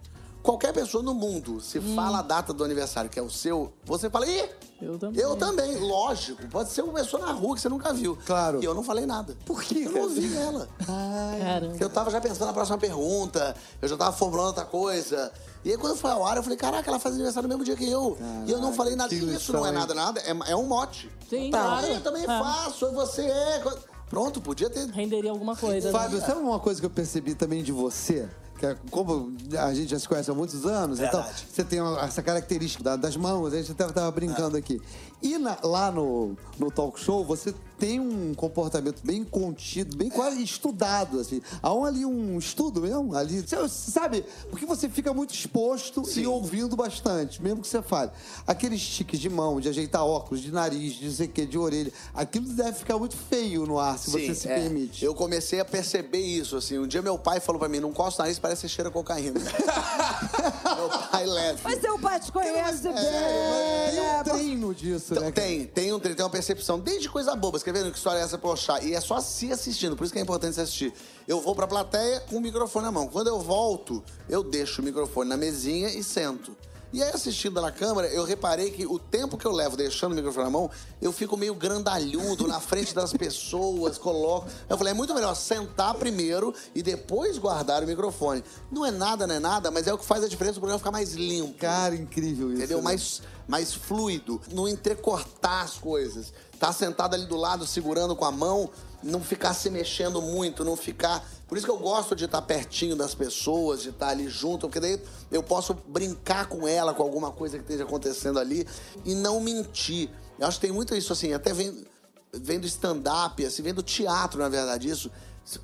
Qualquer 0.41 0.71
pessoa 0.71 1.03
no 1.03 1.13
mundo, 1.13 1.59
se 1.59 1.81
fala 1.81 2.19
a 2.19 2.21
data 2.21 2.53
do 2.53 2.63
aniversário, 2.63 3.09
que 3.09 3.19
é 3.19 3.21
o 3.21 3.29
seu, 3.29 3.73
você 3.83 4.09
fala, 4.09 4.25
ih, 4.25 4.49
Eu 4.81 4.97
também. 4.97 5.21
eu 5.21 5.35
também, 5.35 5.75
lógico. 5.77 6.47
Pode 6.47 6.69
ser 6.69 6.81
uma 6.81 6.93
pessoa 6.93 7.25
na 7.25 7.33
rua 7.33 7.55
que 7.55 7.61
você 7.61 7.67
nunca 7.67 7.91
viu. 7.91 8.17
Claro. 8.25 8.61
E 8.61 8.65
eu 8.65 8.73
não 8.73 8.81
falei 8.81 9.05
nada. 9.05 9.35
Por 9.45 9.61
quê, 9.61 9.83
Eu 9.85 9.91
não 9.91 10.01
ouvi 10.03 10.33
ela. 10.37 10.69
Cara, 10.85 11.73
Eu 11.77 11.89
tava 11.89 12.09
já 12.09 12.21
pensando 12.21 12.45
na 12.45 12.53
próxima 12.53 12.77
pergunta, 12.77 13.53
eu 13.81 13.89
já 13.89 13.97
tava 13.97 14.15
formulando 14.15 14.47
outra 14.47 14.63
coisa. 14.65 15.29
E 15.63 15.71
aí 15.71 15.77
quando 15.77 15.97
foi 15.97 16.09
ao 16.11 16.25
ar, 16.25 16.37
eu 16.37 16.43
falei, 16.43 16.57
caraca, 16.57 16.89
ela 16.89 16.99
faz 16.99 17.15
aniversário 17.15 17.47
no 17.49 17.53
mesmo 17.55 17.65
dia 17.65 17.75
que 17.75 17.89
eu. 17.89 18.17
e 18.47 18.51
eu 18.51 18.59
não 18.59 18.73
falei 18.73 18.95
nada. 18.95 19.09
que 19.09 19.15
Isso 19.15 19.51
não 19.53 19.65
é 19.65 19.71
nada, 19.71 19.93
nada. 19.93 20.21
É, 20.21 20.51
é 20.51 20.55
um 20.55 20.65
mote. 20.65 21.09
Sim, 21.29 21.51
Tá, 21.51 21.61
claro. 21.61 21.87
Eu 21.87 22.01
também 22.01 22.23
É. 22.23 22.25
faço, 22.27 22.91
você 22.93 23.23
é. 23.23 23.63
Pronto, 24.09 24.41
podia 24.41 24.69
ter. 24.69 24.87
renderia 24.89 25.29
alguma 25.31 25.55
coisa. 25.55 25.91
né? 25.91 25.99
Fábio, 25.99 26.19
sabe 26.21 26.39
uma 26.41 26.59
coisa 26.59 26.79
que 26.79 26.85
eu 26.85 26.89
percebi 26.89 27.35
também 27.35 27.61
de 27.61 27.71
você? 27.71 28.27
Que 28.57 28.65
é, 28.65 28.75
como 28.91 29.31
a 29.57 29.73
gente 29.73 29.91
já 29.91 29.99
se 29.99 30.07
conhece 30.07 30.29
há 30.31 30.33
muitos 30.33 30.65
anos, 30.65 30.99
então 30.99 31.21
Verdade. 31.21 31.45
você 31.49 31.63
tem 31.63 31.79
uma- 31.79 32.01
essa 32.01 32.21
característica 32.21 32.83
da- 32.83 32.95
das 32.97 33.15
mãos, 33.15 33.53
a 33.53 33.57
gente 33.57 33.71
até 33.71 33.85
tava 33.87 34.11
brincando 34.11 34.57
aqui. 34.57 34.81
E 35.21 35.37
na- 35.37 35.57
lá 35.63 35.91
no, 35.91 36.37
no 36.57 36.71
talk 36.71 36.99
show, 36.99 37.25
você 37.25 37.53
tem 37.77 37.99
um 37.99 38.33
comportamento 38.33 39.01
bem 39.03 39.23
contido, 39.23 39.95
bem 39.95 40.09
quase 40.09 40.43
estudado, 40.43 41.19
assim. 41.19 41.41
Há 41.61 41.73
um, 41.73 41.85
ali 41.85 42.05
um 42.05 42.37
estudo 42.37 42.81
mesmo, 42.81 43.15
ali, 43.15 43.41
você 43.41 43.67
sabe? 43.69 44.25
Porque 44.49 44.65
você 44.65 44.89
fica 44.89 45.13
muito 45.13 45.33
exposto 45.33 46.03
e 46.17 46.27
ouvindo 46.27 46.75
bastante, 46.75 47.41
mesmo 47.41 47.61
que 47.61 47.67
você 47.67 47.81
fale. 47.81 48.11
Aqueles 48.45 48.81
tiques 48.85 49.19
de 49.19 49.29
mão, 49.29 49.61
de 49.61 49.69
ajeitar 49.69 50.05
óculos, 50.05 50.41
de 50.43 50.51
nariz, 50.51 50.93
de 50.95 51.05
não 51.07 51.13
sei 51.13 51.27
o 51.27 51.29
quê, 51.29 51.45
de 51.45 51.57
orelha, 51.57 51.91
aquilo 52.13 52.47
deve 52.49 52.73
ficar 52.73 52.97
muito 52.97 53.15
feio 53.15 53.65
no 53.65 53.79
ar, 53.79 53.97
se 53.97 54.09
você 54.09 54.27
Sim, 54.27 54.33
se 54.33 54.49
é. 54.49 54.55
permite. 54.59 55.05
Eu 55.05 55.15
comecei 55.15 55.61
a 55.61 55.65
perceber 55.65 56.19
isso, 56.19 56.57
assim. 56.57 56.77
Um 56.77 56.87
dia 56.87 57.01
meu 57.01 57.17
pai 57.17 57.39
falou 57.39 57.59
pra 57.59 57.69
mim, 57.69 57.79
não 57.79 57.93
costa 57.93 58.21
o 58.21 58.25
nariz, 58.25 58.37
parece 58.39 58.61
que 58.61 58.67
você 58.67 58.73
cheira 58.75 58.91
cocaína. 58.91 59.39
meu 60.75 60.89
pai 61.11 61.25
leve. 61.25 61.59
Mas 61.63 61.79
seu 61.79 61.97
pai 61.97 62.19
te 62.19 62.31
conhece 62.31 62.83
bem. 62.83 62.93
Tem 62.93 63.95
né? 63.95 64.19
um 64.19 64.23
treino 64.23 64.75
disso, 64.75 65.08
Então, 65.11 65.23
né? 65.23 65.31
cara? 65.31 65.47
tem, 65.47 65.65
tem, 65.65 65.93
um, 65.93 65.99
tem 65.99 66.15
uma 66.17 66.29
percepção, 66.29 66.79
desde 66.79 67.09
coisa 67.09 67.35
boba, 67.35 67.57
escrevendo 67.57 67.91
que 67.91 67.97
história 67.97 68.19
é 68.19 68.23
essa 68.23 68.37
pra 68.37 68.51
achar. 68.51 68.83
E 68.83 68.93
é 68.93 69.01
só 69.01 69.19
se 69.19 69.51
assistindo, 69.51 69.95
por 69.95 70.03
isso 70.03 70.13
que 70.13 70.19
é 70.19 70.21
importante 70.21 70.55
se 70.55 70.61
assistir. 70.61 70.93
Eu 71.27 71.41
vou 71.41 71.55
pra 71.55 71.67
plateia 71.67 72.19
com 72.21 72.37
o 72.37 72.41
microfone 72.41 72.85
na 72.85 72.91
mão. 72.91 73.07
Quando 73.07 73.27
eu 73.27 73.39
volto, 73.39 74.03
eu 74.27 74.43
deixo 74.43 74.81
o 74.81 74.85
microfone 74.85 75.29
na 75.29 75.37
mesinha 75.37 75.89
e 75.89 76.03
sento. 76.03 76.55
E 76.91 77.03
aí, 77.03 77.11
assistindo 77.11 77.61
na 77.61 77.71
câmera, 77.71 78.07
eu 78.07 78.23
reparei 78.23 78.71
que 78.71 78.85
o 78.85 78.97
tempo 78.97 79.37
que 79.37 79.45
eu 79.45 79.51
levo 79.51 79.77
deixando 79.77 80.13
o 80.13 80.15
microfone 80.15 80.45
na 80.45 80.49
mão, 80.49 80.71
eu 80.99 81.11
fico 81.11 81.37
meio 81.37 81.53
grandalhudo 81.53 82.47
na 82.47 82.59
frente 82.59 82.95
das 82.95 83.13
pessoas, 83.13 83.99
coloco. 83.99 84.47
Eu 84.67 84.75
falei, 84.75 84.91
é 84.91 84.95
muito 84.95 85.13
melhor 85.13 85.35
sentar 85.35 85.93
primeiro 85.93 86.53
e 86.73 86.81
depois 86.81 87.37
guardar 87.37 87.83
o 87.83 87.87
microfone. 87.87 88.43
Não 88.71 88.83
é 88.83 88.89
nada, 88.89 89.27
não 89.27 89.35
é 89.35 89.39
nada, 89.39 89.69
mas 89.69 89.85
é 89.85 89.93
o 89.93 89.99
que 89.99 90.05
faz 90.05 90.23
a 90.23 90.27
diferença 90.27 90.55
do 90.55 90.61
programa 90.61 90.79
ficar 90.79 90.91
mais 90.91 91.13
limpo. 91.13 91.53
Cara, 91.59 91.95
incrível 91.95 92.47
isso. 92.47 92.57
Entendeu? 92.57 92.77
né? 92.79 92.83
Mais, 92.83 93.21
mais 93.47 93.71
fluido, 93.71 94.41
não 94.51 94.67
entrecortar 94.67 95.63
as 95.63 95.75
coisas. 95.75 96.33
Tá 96.59 96.73
sentado 96.73 97.13
ali 97.13 97.27
do 97.27 97.37
lado, 97.37 97.67
segurando 97.67 98.15
com 98.15 98.25
a 98.25 98.31
mão. 98.31 98.69
Não 99.01 99.21
ficar 99.21 99.53
se 99.53 99.69
mexendo 99.69 100.21
muito, 100.21 100.63
não 100.63 100.75
ficar. 100.75 101.25
Por 101.47 101.57
isso 101.57 101.65
que 101.65 101.71
eu 101.71 101.77
gosto 101.77 102.15
de 102.15 102.25
estar 102.25 102.41
pertinho 102.41 102.95
das 102.95 103.15
pessoas, 103.15 103.81
de 103.81 103.89
estar 103.89 104.09
ali 104.09 104.29
junto, 104.29 104.67
porque 104.67 104.79
daí 104.79 105.01
eu 105.31 105.41
posso 105.41 105.73
brincar 105.73 106.47
com 106.47 106.67
ela, 106.67 106.93
com 106.93 107.01
alguma 107.01 107.31
coisa 107.31 107.57
que 107.57 107.63
esteja 107.63 107.83
acontecendo 107.83 108.39
ali 108.39 108.67
e 109.05 109.15
não 109.15 109.39
mentir. 109.39 110.09
Eu 110.37 110.47
acho 110.47 110.59
que 110.59 110.67
tem 110.67 110.75
muito 110.75 110.95
isso 110.95 111.11
assim, 111.11 111.33
até 111.33 111.53
vendo, 111.53 111.85
vendo 112.31 112.65
stand-up, 112.65 113.43
assim, 113.45 113.61
vendo 113.61 113.81
teatro, 113.81 114.39
na 114.39 114.49
verdade, 114.49 114.89
isso. 114.89 115.11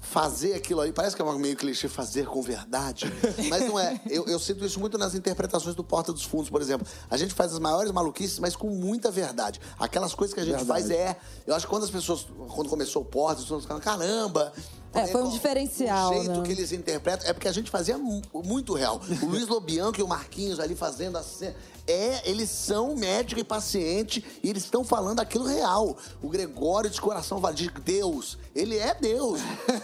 Fazer 0.01 0.53
aquilo 0.53 0.81
aí, 0.81 0.91
parece 0.91 1.15
que 1.15 1.21
é 1.21 1.37
meio 1.37 1.55
clichê, 1.55 1.87
fazer 1.87 2.25
com 2.25 2.41
verdade. 2.41 3.05
Mas 3.49 3.67
não 3.67 3.79
é. 3.79 3.99
Eu, 4.09 4.25
eu 4.25 4.39
sinto 4.39 4.65
isso 4.65 4.79
muito 4.79 4.97
nas 4.97 5.13
interpretações 5.13 5.75
do 5.75 5.83
Porta 5.83 6.11
dos 6.11 6.23
Fundos, 6.23 6.49
por 6.49 6.61
exemplo. 6.61 6.87
A 7.09 7.17
gente 7.17 7.33
faz 7.33 7.53
as 7.53 7.59
maiores 7.59 7.91
maluquices, 7.91 8.39
mas 8.39 8.55
com 8.55 8.69
muita 8.69 9.11
verdade. 9.11 9.59
Aquelas 9.77 10.13
coisas 10.13 10.33
que 10.33 10.39
a 10.39 10.43
gente 10.43 10.55
Verdade. 10.55 10.87
faz 10.87 10.89
é. 10.89 11.17
Eu 11.45 11.53
acho 11.55 11.65
que 11.65 11.69
quando 11.69 11.83
as 11.83 11.89
pessoas. 11.89 12.25
Quando 12.55 12.69
começou 12.69 13.01
o 13.01 13.05
Porta, 13.05 13.39
as 13.39 13.43
pessoas 13.43 13.63
ficaram, 13.63 13.81
caramba! 13.81 14.51
É, 14.95 15.07
foi 15.07 15.21
um 15.23 15.27
o- 15.27 15.31
diferencial, 15.31 16.11
O 16.11 16.13
jeito 16.15 16.31
né? 16.39 16.43
que 16.45 16.51
eles 16.51 16.71
interpretam 16.71 17.27
é 17.27 17.33
porque 17.33 17.47
a 17.47 17.51
gente 17.51 17.69
fazia 17.69 17.97
mu- 17.97 18.21
muito 18.43 18.73
real. 18.73 19.01
O 19.21 19.25
Luiz 19.25 19.47
Lobianco 19.47 19.99
e 19.99 20.03
o 20.03 20.07
Marquinhos 20.07 20.59
ali 20.59 20.75
fazendo 20.75 21.17
a 21.17 21.23
cena. 21.23 21.55
É, 21.87 22.27
eles 22.29 22.49
são 22.49 22.95
médico 22.95 23.39
e 23.39 23.43
paciente 23.43 24.25
e 24.41 24.49
eles 24.49 24.63
estão 24.63 24.83
falando 24.83 25.19
aquilo 25.19 25.45
real. 25.45 25.95
O 26.21 26.29
Gregório 26.29 26.89
de 26.89 26.99
coração 26.99 27.39
vale 27.39 27.55
de 27.55 27.69
Deus. 27.69 28.37
Ele 28.55 28.77
é 28.77 28.95
Deus. 28.95 29.39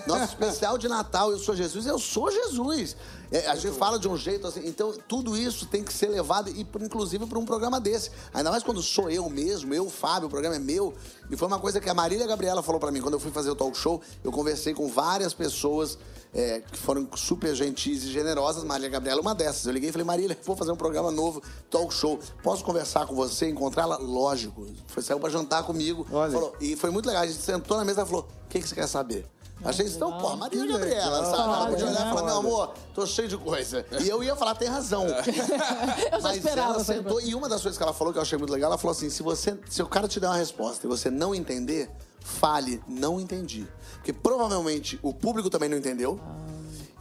Nosso 0.07 0.23
especial 0.33 0.77
de 0.77 0.87
Natal, 0.87 1.31
eu 1.31 1.37
sou 1.37 1.55
Jesus, 1.55 1.85
eu 1.85 1.99
sou 1.99 2.31
Jesus. 2.31 2.95
É, 3.31 3.47
a 3.47 3.55
gente 3.55 3.77
fala 3.77 3.97
de 3.97 4.07
um 4.09 4.17
jeito 4.17 4.45
assim. 4.45 4.61
Então, 4.67 4.93
tudo 5.07 5.37
isso 5.37 5.65
tem 5.65 5.83
que 5.83 5.93
ser 5.93 6.07
levado, 6.09 6.49
e, 6.49 6.67
inclusive, 6.81 7.25
para 7.25 7.39
um 7.39 7.45
programa 7.45 7.79
desse. 7.79 8.11
Ainda 8.33 8.51
mais 8.51 8.61
quando 8.61 8.81
sou 8.81 9.09
eu 9.09 9.29
mesmo, 9.29 9.73
eu, 9.73 9.89
Fábio, 9.89 10.27
o 10.27 10.29
programa 10.29 10.57
é 10.57 10.59
meu. 10.59 10.93
E 11.29 11.37
foi 11.37 11.47
uma 11.47 11.59
coisa 11.59 11.79
que 11.79 11.89
a 11.89 11.93
Marília 11.93 12.27
Gabriela 12.27 12.61
falou 12.61 12.79
para 12.79 12.91
mim. 12.91 12.99
Quando 13.01 13.13
eu 13.13 13.19
fui 13.21 13.31
fazer 13.31 13.49
o 13.49 13.55
talk 13.55 13.77
show, 13.77 14.01
eu 14.23 14.31
conversei 14.33 14.73
com 14.73 14.89
várias 14.89 15.33
pessoas 15.33 15.97
é, 16.33 16.59
que 16.59 16.77
foram 16.77 17.07
super 17.15 17.55
gentis 17.55 18.03
e 18.03 18.11
generosas. 18.11 18.65
Marília 18.65 18.89
Gabriela 18.89 19.19
é 19.19 19.21
uma 19.21 19.33
dessas. 19.33 19.65
Eu 19.65 19.71
liguei 19.71 19.89
e 19.89 19.91
falei, 19.93 20.05
Marília, 20.05 20.37
vou 20.45 20.57
fazer 20.57 20.73
um 20.73 20.75
programa 20.75 21.09
novo, 21.09 21.41
talk 21.69 21.93
show. 21.93 22.19
Posso 22.43 22.65
conversar 22.65 23.05
com 23.07 23.15
você, 23.15 23.49
encontrá-la? 23.49 23.95
Lógico. 23.97 24.67
Foi, 24.87 25.01
saiu 25.01 25.19
pra 25.21 25.29
jantar 25.29 25.63
comigo. 25.63 26.05
Falou- 26.37 26.55
e 26.59 26.75
foi 26.75 26.89
muito 26.89 27.05
legal. 27.05 27.23
A 27.23 27.27
gente 27.27 27.41
sentou 27.41 27.77
na 27.77 27.85
mesa 27.85 28.01
e 28.01 28.05
falou, 28.05 28.27
o 28.45 28.49
que, 28.49 28.59
que 28.59 28.67
você 28.67 28.75
quer 28.75 28.87
saber? 28.87 29.25
Achei 29.63 29.85
isso 29.85 29.99
tão, 29.99 30.17
pô, 30.17 30.35
Maria 30.35 30.65
Gabriela, 30.65 31.25
sabe? 31.25 31.43
Ela 31.43 31.67
podia 31.67 31.85
olhar 31.87 32.07
e 32.07 32.09
falar, 32.09 32.23
meu 32.23 32.37
amor, 32.37 32.73
tô 32.93 33.05
cheio 33.05 33.27
de 33.27 33.37
coisa. 33.37 33.85
E 34.01 34.09
eu 34.09 34.23
ia 34.23 34.35
falar, 34.35 34.55
tem 34.55 34.67
razão. 34.67 35.05
Eu 36.11 36.19
já 36.19 36.27
Mas 36.29 36.37
esperava. 36.37 36.73
ela 36.75 36.83
sentou 36.83 37.21
e 37.21 37.35
uma 37.35 37.47
das 37.47 37.61
coisas 37.61 37.77
que 37.77 37.83
ela 37.83 37.93
falou 37.93 38.11
que 38.11 38.17
eu 38.19 38.23
achei 38.23 38.37
muito 38.37 38.51
legal, 38.51 38.69
ela 38.71 38.77
falou 38.77 38.91
assim: 38.91 39.09
se 39.09 39.21
você, 39.23 39.57
se 39.69 39.81
o 39.81 39.87
cara 39.87 40.07
te 40.07 40.19
der 40.19 40.27
uma 40.27 40.35
resposta 40.35 40.85
e 40.85 40.89
você 40.89 41.09
não 41.09 41.33
entender, 41.33 41.89
fale, 42.19 42.81
não 42.87 43.19
entendi. 43.19 43.67
Porque 43.95 44.11
provavelmente 44.11 44.99
o 45.03 45.13
público 45.13 45.49
também 45.49 45.69
não 45.69 45.77
entendeu. 45.77 46.19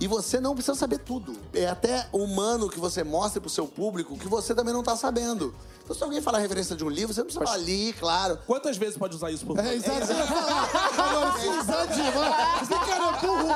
E 0.00 0.06
você 0.06 0.40
não 0.40 0.54
precisa 0.54 0.74
saber 0.74 0.98
tudo. 0.98 1.36
É 1.52 1.66
até 1.68 2.08
humano 2.10 2.70
que 2.70 2.80
você 2.80 3.04
mostre 3.04 3.38
pro 3.38 3.50
seu 3.50 3.66
público 3.66 4.16
que 4.16 4.26
você 4.26 4.54
também 4.54 4.72
não 4.72 4.82
tá 4.82 4.96
sabendo. 4.96 5.54
Então, 5.84 5.94
se 5.94 6.02
alguém 6.02 6.22
falar 6.22 6.38
a 6.38 6.40
referência 6.40 6.74
de 6.74 6.82
um 6.82 6.88
livro, 6.88 7.12
você 7.12 7.20
não 7.20 7.26
precisa 7.26 7.44
falar 7.44 7.56
ali, 7.56 7.92
claro. 7.92 8.38
Quantas 8.46 8.78
vezes 8.78 8.96
pode 8.96 9.14
usar 9.14 9.30
isso 9.30 9.44
por 9.44 9.58
É, 9.58 9.74
exato. 9.74 10.00
Você 10.06 10.14
falar. 10.14 10.70
Agora, 10.96 11.38
se 11.38 11.48
usar 11.48 11.86
demais, 11.86 12.62
esse 12.62 12.70
cara 12.70 13.08
é 13.08 13.20
burro. 13.20 13.48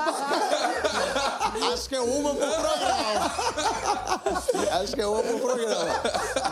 Acho 1.73 1.89
que 1.89 1.95
é 1.95 2.01
uma 2.01 2.31
por 2.35 2.39
programa. 2.39 3.33
Acho 4.83 4.95
que 4.95 5.01
é 5.01 5.07
uma 5.07 5.23
por 5.23 5.41
programa. 5.41 5.85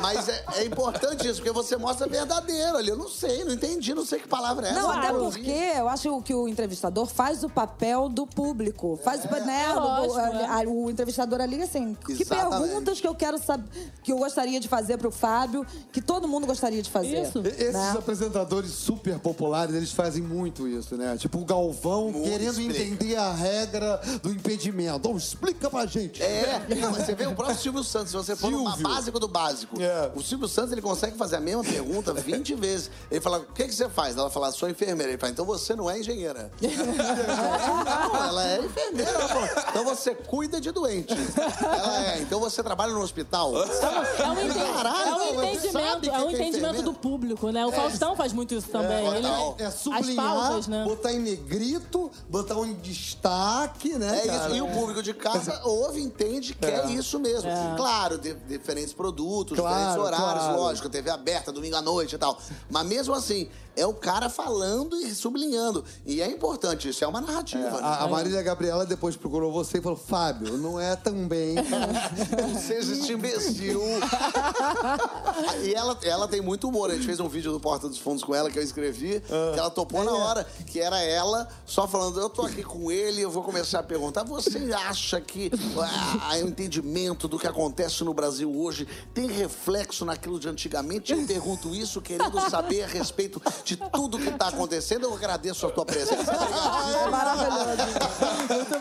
Mas 0.01 0.29
é, 0.29 0.45
é 0.57 0.65
importante 0.65 1.27
isso, 1.27 1.37
porque 1.37 1.51
você 1.53 1.77
mostra 1.77 2.07
verdadeiro 2.07 2.77
ali. 2.77 2.89
Eu 2.89 2.97
não 2.97 3.09
sei, 3.09 3.45
não 3.45 3.53
entendi, 3.53 3.95
não 3.95 4.05
sei 4.05 4.19
que 4.21 4.29
palavra 4.29 4.67
é 4.67 4.71
essa. 4.71 4.81
Não, 4.81 4.91
até 4.91 5.13
porque 5.13 5.51
eu 5.77 5.89
acho 5.89 6.23
que 6.23 6.35
o 6.35 6.49
entrevistador 6.49 7.07
faz 7.07 7.43
o 7.45 7.49
papel 7.49 8.09
do 8.09 8.27
público. 8.27 8.99
Faz 9.03 9.25
o 9.25 9.29
né, 9.33 9.73
do- 9.73 9.81
lógico, 9.81 10.15
a- 10.17 10.29
é. 10.61 10.65
a- 10.65 10.69
o 10.69 10.91
entrevistador 10.91 11.41
ali, 11.41 11.63
assim, 11.63 11.95
que 12.07 12.13
Exatamente. 12.13 12.63
perguntas 12.69 13.01
que 13.01 13.07
eu 13.09 13.15
quero 13.15 13.43
saber, 13.43 13.69
que 14.03 14.13
eu 14.13 14.19
gostaria 14.19 14.61
de 14.61 14.69
fazer 14.69 14.99
pro 14.99 15.11
Fábio, 15.11 15.67
que 15.93 16.01
todo 16.01 16.29
mundo 16.29 16.47
gostaria 16.47 16.83
de 16.83 16.91
fazer. 16.91 17.23
Isso. 17.23 17.41
Esses 17.47 17.73
né? 17.75 17.95
apresentadores 17.99 18.71
super 18.73 19.19
populares, 19.19 19.75
eles 19.75 19.93
fazem 19.93 20.23
muito 20.23 20.67
isso, 20.69 20.97
né? 20.97 21.17
Tipo 21.17 21.39
o 21.39 21.45
Galvão 21.45 22.11
Muito 22.13 22.29
querendo 22.29 22.51
explica. 22.61 22.83
entender 22.83 23.17
a 23.17 23.33
regra 23.33 24.01
do 24.23 24.31
impedimento. 24.31 24.92
Oh, 25.03 25.17
explica 25.17 25.71
pra 25.71 25.87
gente. 25.87 26.23
É, 26.23 26.61
você 26.91 27.15
vê 27.15 27.27
o 27.27 27.35
próprio 27.35 27.57
Silvio 27.59 27.85
Santos, 27.85 28.11
se 28.11 28.17
você 28.17 28.35
for 28.37 28.51
no 28.51 28.65
básico 28.79 29.19
do 29.19 29.29
básico. 29.29 29.81
É. 29.81 30.11
O 30.15 30.23
Silvio 30.23 30.49
Santos, 30.49 30.73
ele 30.73 30.83
consegue 30.83 31.17
fazer 31.17 31.37
a 31.37 31.41
mesma 31.41 31.63
pergunta 31.63 32.13
20 32.13 32.55
vezes. 32.55 32.91
Ele 33.11 33.21
fala, 33.21 33.39
o 33.39 33.45
que, 33.47 33.65
que 33.65 33.75
você 33.75 33.89
faz? 33.89 34.17
Ela 34.17 34.31
fala, 34.31 34.51
sou 34.53 34.69
enfermeira. 34.69 35.13
Ele 35.13 35.19
fala, 35.19 35.33
então 35.33 35.45
você 35.45 35.75
não 35.75 35.91
é 35.91 35.99
engenheira. 36.01 36.51
não, 36.61 38.17
ela 38.29 38.47
é 38.49 38.59
enfermeira. 38.61 39.11
Ela 39.11 39.29
fala, 39.29 39.67
então 39.71 39.85
você 39.85 40.15
cuida 40.15 40.61
de 40.61 40.71
doente. 40.71 41.15
Ela 41.63 42.07
é, 42.07 42.19
então 42.23 42.41
você 42.41 42.63
trabalha 42.63 42.93
no 42.93 43.01
hospital. 43.01 43.53
É 43.57 44.29
um, 44.29 44.41
ente- 44.41 44.59
Caralho, 44.59 45.09
é 45.09 45.15
um 45.15 45.43
entendimento, 45.45 46.11
é 46.11 46.13
um 46.13 46.29
é 46.29 46.33
entendimento 46.33 46.57
enfermeiro? 46.57 46.83
do 46.83 46.95
público, 46.95 47.51
né? 47.51 47.67
O 47.67 47.73
Faustão 47.73 48.17
faz 48.17 48.33
muito 48.33 48.55
isso 48.55 48.69
também. 48.69 49.07
Ele, 49.07 49.23
total. 49.23 49.57
É 49.59 49.65
as 49.67 49.75
sublinhar, 49.75 50.25
pausas, 50.25 50.67
né? 50.69 50.85
botar 50.85 51.13
em 51.13 51.19
negrito, 51.21 52.11
botar 52.29 52.57
um 52.57 52.73
destaque, 52.75 53.95
né? 53.95 54.21
É 54.25 54.27
cara? 54.27 54.47
isso. 54.49 54.57
E 54.57 54.63
o 54.63 54.69
público 54.83 55.03
de 55.03 55.15
casa 55.15 55.61
ouve, 55.65 56.01
entende, 56.03 56.55
que 56.55 56.67
é, 56.67 56.91
isso 56.91 57.19
mesmo. 57.21 57.49
Claro, 57.77 58.19
de- 58.19 58.35
diferentes 58.35 58.93
produtos, 58.93 59.57
Claro, 59.59 59.77
diferentes 59.79 60.05
horários, 60.05 60.43
claro. 60.45 60.59
lógico, 60.61 60.89
TV 60.89 61.11
aberta, 61.11 61.53
domingo 61.53 61.77
à 61.77 61.83
noite 61.83 62.15
e 62.15 62.19
tal. 62.19 62.39
Mas 62.69 62.85
mesmo 62.87 63.15
assim, 63.15 63.49
é 63.77 63.87
o 63.87 63.95
cara 63.95 64.29
falando 64.29 64.97
e 64.97 65.15
sublinhando. 65.15 65.85
E 66.05 66.21
é 66.21 66.27
importante 66.27 66.89
isso, 66.89 67.05
é 67.05 67.07
uma 67.09 67.21
narrativa. 67.21 67.71
né? 67.71 67.79
A, 67.83 68.05
a 68.05 68.09
Marília 68.09 68.43
Gabriela 68.43 68.85
depois 68.85 69.17
procurou 69.17 69.53
você 69.53 69.79
e 69.79 69.81
falou: 69.81 69.97
Fábio, 69.99 70.57
não 70.59 70.79
é 70.79 70.97
também. 70.97 71.55
Não 71.55 72.59
seja 72.61 72.93
este 72.93 73.13
imbecil. 73.13 73.81
e 75.65 75.75
ela, 75.75 75.99
ela 76.03 76.29
tem 76.29 76.41
muito 76.41 76.69
humor. 76.69 76.91
A 76.91 76.95
gente 76.95 77.07
fez 77.07 77.21
um 77.21 77.29
vídeo 77.29 77.53
do 77.53 77.61
Porta 77.61 77.89
dos 77.89 77.99
Fundos 77.99 78.23
com 78.23 78.35
ela 78.35 78.51
que 78.51 78.59
eu 78.59 78.63
escrevi, 78.63 79.21
que 79.21 79.59
ela 79.59 79.71
topou 79.71 80.05
na 80.05 80.13
hora, 80.13 80.47
que 80.67 80.81
era 80.81 81.01
ela 81.01 81.49
só 81.65 81.87
falando: 81.89 82.21
Eu 82.21 82.29
tô 82.29 82.43
aqui 82.43 82.63
com 82.63 82.91
ele, 82.91 83.23
eu 83.23 83.31
vou 83.31 83.43
começar 83.43 83.81
a 83.81 83.83
perguntar. 83.83 84.25
Você 84.25 84.73
acha 84.73 85.21
que 85.21 85.51
ah, 85.79 86.37
o 86.37 86.49
entendimento 86.49 87.27
do 87.29 87.39
que 87.39 87.47
acontece 87.47 88.05
no 88.05 88.13
Brasil 88.13 88.55
hoje 88.55 88.87
tem 89.15 89.27
reflexo 89.27 90.05
naquilo 90.05 90.39
de 90.39 90.49
antigamente? 90.49 91.13
Eu 91.13 91.27
pergunto 91.27 91.75
isso 91.75 92.01
querendo 92.01 92.41
saber 92.51 92.83
a 92.83 92.87
respeito 92.87 93.41
de 93.65 93.77
tudo 93.77 94.19
que 94.19 94.31
tá 94.33 94.49
acontecendo. 94.49 95.05
Eu 95.05 95.15
agradeço 95.15 95.67
a 95.67 95.71
tua 95.71 95.85
presença. 95.85 96.33
É 97.03 97.11
maravilhoso. 97.11 97.71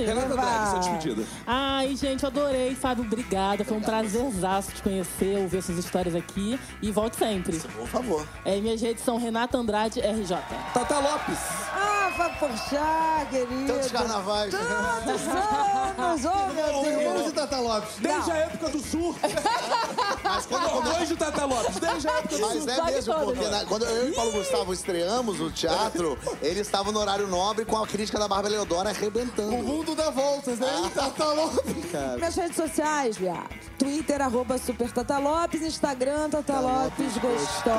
Renata 0.04 0.28
Drag, 0.36 0.70
sua 0.70 0.80
despedida. 0.80 1.24
Ai, 1.46 1.96
gente, 1.96 2.26
adorei. 2.26 2.76
Fábio, 2.76 3.04
obrigada. 3.06 3.64
Foi 3.64 3.78
um 3.78 3.82
prazerzaço 3.82 4.72
te 4.72 4.82
conhecer, 4.82 5.38
ouvir 5.40 5.58
essas 5.58 5.78
histórias 5.78 6.16
aqui. 6.16 6.60
E 6.82 6.92
volte 6.92 7.16
sempre. 7.18 7.58
Por 7.60 7.88
favor. 7.88 8.28
É, 8.44 8.60
minhas 8.60 8.82
redes 8.82 9.04
são 9.04 9.18
Renata 9.18 9.58
Andrade 9.58 10.00
RJ. 10.02 10.38
Tata 10.74 11.00
Lopes. 11.00 11.38
Ah, 11.74 12.12
Fábio 12.16 12.40
Porchat, 12.40 13.30
querido. 13.30 13.74
Tantos 13.74 13.92
carnavais. 13.92 14.52
Tantos 14.52 15.22
anos, 15.28 16.26
oh 16.26 16.54
meu 16.54 16.66
Vamos 16.74 17.14
Deus. 17.14 17.26
de 17.26 17.32
Tata 17.34 17.60
Lopes. 17.60 17.96
Desde 18.00 18.32
a 18.32 18.36
época 18.38 18.70
do 18.70 18.80
surf. 18.80 19.20
Mas 20.24 20.46
quando 20.46 20.84
Depois 20.84 21.10
do 21.10 21.18
Tata 21.18 21.46
Lopes. 21.46 21.76
Desde 21.80 22.08
a 22.08 22.12
época 22.12 22.36
do 22.36 22.42
Mas 22.42 22.52
surf. 22.54 22.70
é 22.70 22.76
Sabe 22.76 22.92
mesmo, 22.94 23.14
porque 23.14 23.48
na- 23.48 23.66
quando 23.66 23.86
eu 23.86 24.08
e 24.08 24.12
o 24.12 24.16
Paulo 24.16 24.32
Gustavo 24.32 24.74
estreamos 24.74 25.40
o 25.42 25.52
teatro, 25.52 26.18
ele 26.42 26.60
estava 26.62 26.92
no 26.92 27.00
horário 27.00 27.28
nobre 27.28 27.66
com 27.66 27.78
a 27.82 27.88
crítica 27.88 28.18
da 28.20 28.28
Bárbara 28.28 28.54
Leodora 28.54 28.90
O 28.90 28.92
arrebentando. 28.92 29.56
Mundo 29.86 29.96
dá 29.96 30.10
voltas, 30.10 30.60
né? 30.60 30.92
Tata 30.94 31.26
Lopes, 31.26 31.92
cara. 31.92 32.18
Minhas 32.18 32.36
redes 32.36 32.56
sociais, 32.56 33.18
viado. 33.18 33.50
Twitter, 33.78 34.22
arroba 34.22 34.58
Super 34.58 34.92
Tata 34.92 35.20
Lopes. 35.20 35.62
Instagram, 35.62 36.30
Tata 36.30 36.60
Lopes 36.60 37.18
Gostosa. 37.18 37.76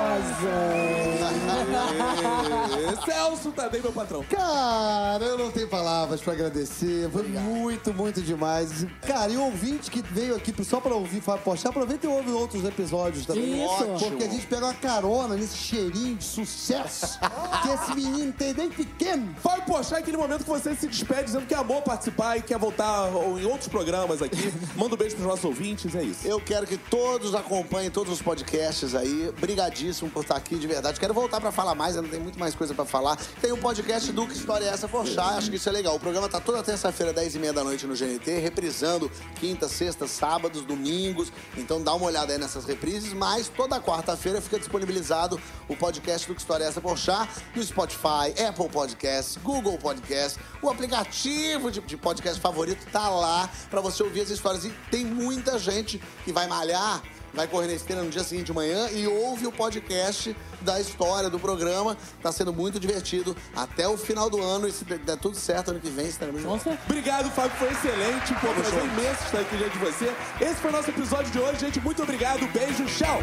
Ê, 2.79 3.05
Celso 3.05 3.51
Tadei, 3.51 3.81
meu 3.81 3.93
patrão. 3.93 4.25
Cara, 4.25 5.25
eu 5.25 5.39
não 5.39 5.51
tenho 5.51 5.69
palavras 5.69 6.21
pra 6.21 6.33
agradecer. 6.35 7.11
Foi 7.11 7.25
muito, 7.25 7.93
muito 7.93 8.23
demais. 8.23 8.87
Cara, 9.07 9.33
e 9.33 9.37
o 9.37 9.43
ouvinte 9.45 9.91
que 9.91 10.03
veio 10.03 10.37
aqui 10.37 10.55
só 10.65 10.81
pra 10.81 10.95
ouvir 10.95 11.21
Fábio 11.21 11.43
Pochá, 11.43 11.71
aproveita 11.71 12.07
e 12.07 12.11
ouve 12.11 12.31
outros 12.31 12.65
episódios 12.65 13.27
também. 13.27 13.65
Isso. 13.65 13.73
Ótimo. 13.73 14.11
Porque 14.11 14.25
a 14.25 14.29
gente 14.29 14.47
pega 14.47 14.67
uma 14.67 14.75
carona 14.75 15.35
nesse 15.35 15.57
cheirinho 15.57 16.17
de 16.17 16.25
sucesso 16.25 17.19
que 17.63 17.69
esse 17.69 17.95
menino 17.95 18.33
tem 18.33 18.53
desde 18.53 18.77
pequeno. 18.77 19.35
Vai 19.43 19.65
puxar 19.65 19.99
aquele 19.99 20.17
momento 20.17 20.45
que 20.45 20.51
você 20.51 20.75
se 20.75 20.87
despede 20.87 21.25
dizendo 21.25 21.47
que 21.47 21.55
amou 21.55 21.83
participar 21.97 22.37
e 22.37 22.43
quer 22.43 22.59
voltar 22.59 23.09
em 23.41 23.45
outros 23.47 23.69
programas 23.69 24.21
aqui. 24.21 24.53
Manda 24.77 24.95
um 24.95 24.99
beijo 24.99 25.17
pros 25.17 25.27
nossos 25.27 25.45
ouvintes. 25.45 25.95
é 25.95 26.03
isso. 26.03 26.27
Eu 26.27 26.39
quero 26.41 26.67
que 26.67 26.77
todos 26.77 27.35
acompanhem 27.35 27.91
todos 27.91 28.13
os 28.13 28.21
podcasts 28.21 28.95
aí. 28.95 29.33
Brigadíssimo 29.41 30.11
por 30.11 30.23
estar 30.23 30.37
aqui, 30.37 30.57
de 30.57 30.67
verdade. 30.67 31.01
Quero 31.01 31.15
voltar 31.15 31.41
pra 31.41 31.51
falar 31.51 31.75
mais, 31.75 31.97
ainda 31.97 32.09
tem 32.09 32.21
muito 32.21 32.39
mais 32.39 32.55
coisa 32.55 32.75
pra 32.75 32.85
falar. 32.85 33.17
Tem 33.41 33.51
o 33.51 33.57
podcast 33.57 34.13
do 34.13 34.27
Que 34.27 34.35
História 34.35 34.67
é 34.67 34.69
Essa 34.69 34.87
Forchar, 34.87 35.39
acho 35.39 35.51
que 35.51 35.57
isso 35.57 35.69
é 35.69 35.73
legal. 35.73 35.97
O 35.97 36.01
programa 36.01 36.29
tá 36.29 36.39
toda 36.39 36.63
terça-feira, 36.63 37.13
10 37.13 37.37
e 37.37 37.39
meia 37.39 37.53
da 37.53 37.65
noite 37.65 37.87
no 37.87 37.95
GNT, 37.95 38.39
reprisando 38.41 39.11
quinta, 39.41 39.69
sexta, 39.69 40.07
sábados, 40.07 40.63
domingos. 40.63 41.33
Então 41.57 41.83
dá 41.83 41.95
uma 41.95 42.07
olhada 42.07 42.33
aí 42.33 42.39
nessas 42.39 42.67
reprises, 42.67 43.13
mas 43.15 43.49
toda 43.49 43.81
quarta-feira 43.81 44.41
fica 44.41 44.59
disponibilizado 44.59 45.41
o 45.69 45.77
podcast 45.77 46.29
do 46.29 46.35
Que 46.35 46.41
História 46.41 46.65
é 46.65 46.69
Essa 46.69 46.81
Forchar 46.81 47.29
no 47.55 47.63
Spotify, 47.63 48.35
Apple 48.47 48.69
Podcasts, 48.69 49.39
Google 49.43 49.79
Podcasts, 49.79 50.39
o 50.63 50.69
aplicativo 50.69 51.71
de, 51.71 51.81
de 51.87 51.97
podcast 51.97 52.41
favorito 52.41 52.85
tá 52.91 53.09
lá 53.09 53.49
pra 53.71 53.81
você 53.81 54.03
ouvir 54.03 54.23
as 54.23 54.31
histórias. 54.31 54.65
E 54.65 54.71
tem 54.91 55.05
muita 55.05 55.59
gente 55.59 56.01
que 56.25 56.33
vai 56.33 56.47
malhar, 56.47 57.03
vai 57.33 57.47
correr 57.47 57.67
na 57.69 57.75
esteira 57.75 58.03
no 58.03 58.11
dia 58.11 58.25
seguinte 58.25 58.47
de 58.47 58.53
manhã 58.53 58.89
e 58.91 59.07
ouve 59.07 59.47
o 59.47 59.53
podcast 59.53 60.37
da 60.61 60.81
história 60.81 61.31
do 61.31 61.39
programa. 61.39 61.97
Tá 62.23 62.33
sendo 62.33 62.53
muito 62.53 62.81
divertido 62.81 63.37
até 63.55 63.87
o 63.87 63.97
final 63.97 64.29
do 64.29 64.43
ano. 64.43 64.67
E 64.67 64.73
se 64.73 64.85
der 64.85 65.17
tudo 65.17 65.37
certo, 65.37 65.71
ano 65.71 65.81
que 65.81 65.91
vem 65.91 66.07
estaremos 66.07 66.41
de 66.41 66.47
volta. 66.47 66.79
Obrigado, 66.85 67.31
Fábio, 67.31 67.57
foi 67.57 67.71
excelente. 67.71 68.35
Pô, 68.35 68.49
Tamo 68.49 68.55
prazer 68.55 68.85
imenso 68.85 69.25
estar 69.25 69.41
aqui 69.41 69.57
diante 69.57 69.79
de 69.79 69.85
você. 69.85 70.15
Esse 70.41 70.55
foi 70.57 70.71
o 70.71 70.73
nosso 70.73 70.91
episódio 70.91 71.31
de 71.31 71.39
hoje, 71.39 71.61
gente. 71.61 71.81
Muito 71.81 72.03
obrigado, 72.03 72.47
beijo, 72.53 72.85
tchau. 72.87 73.21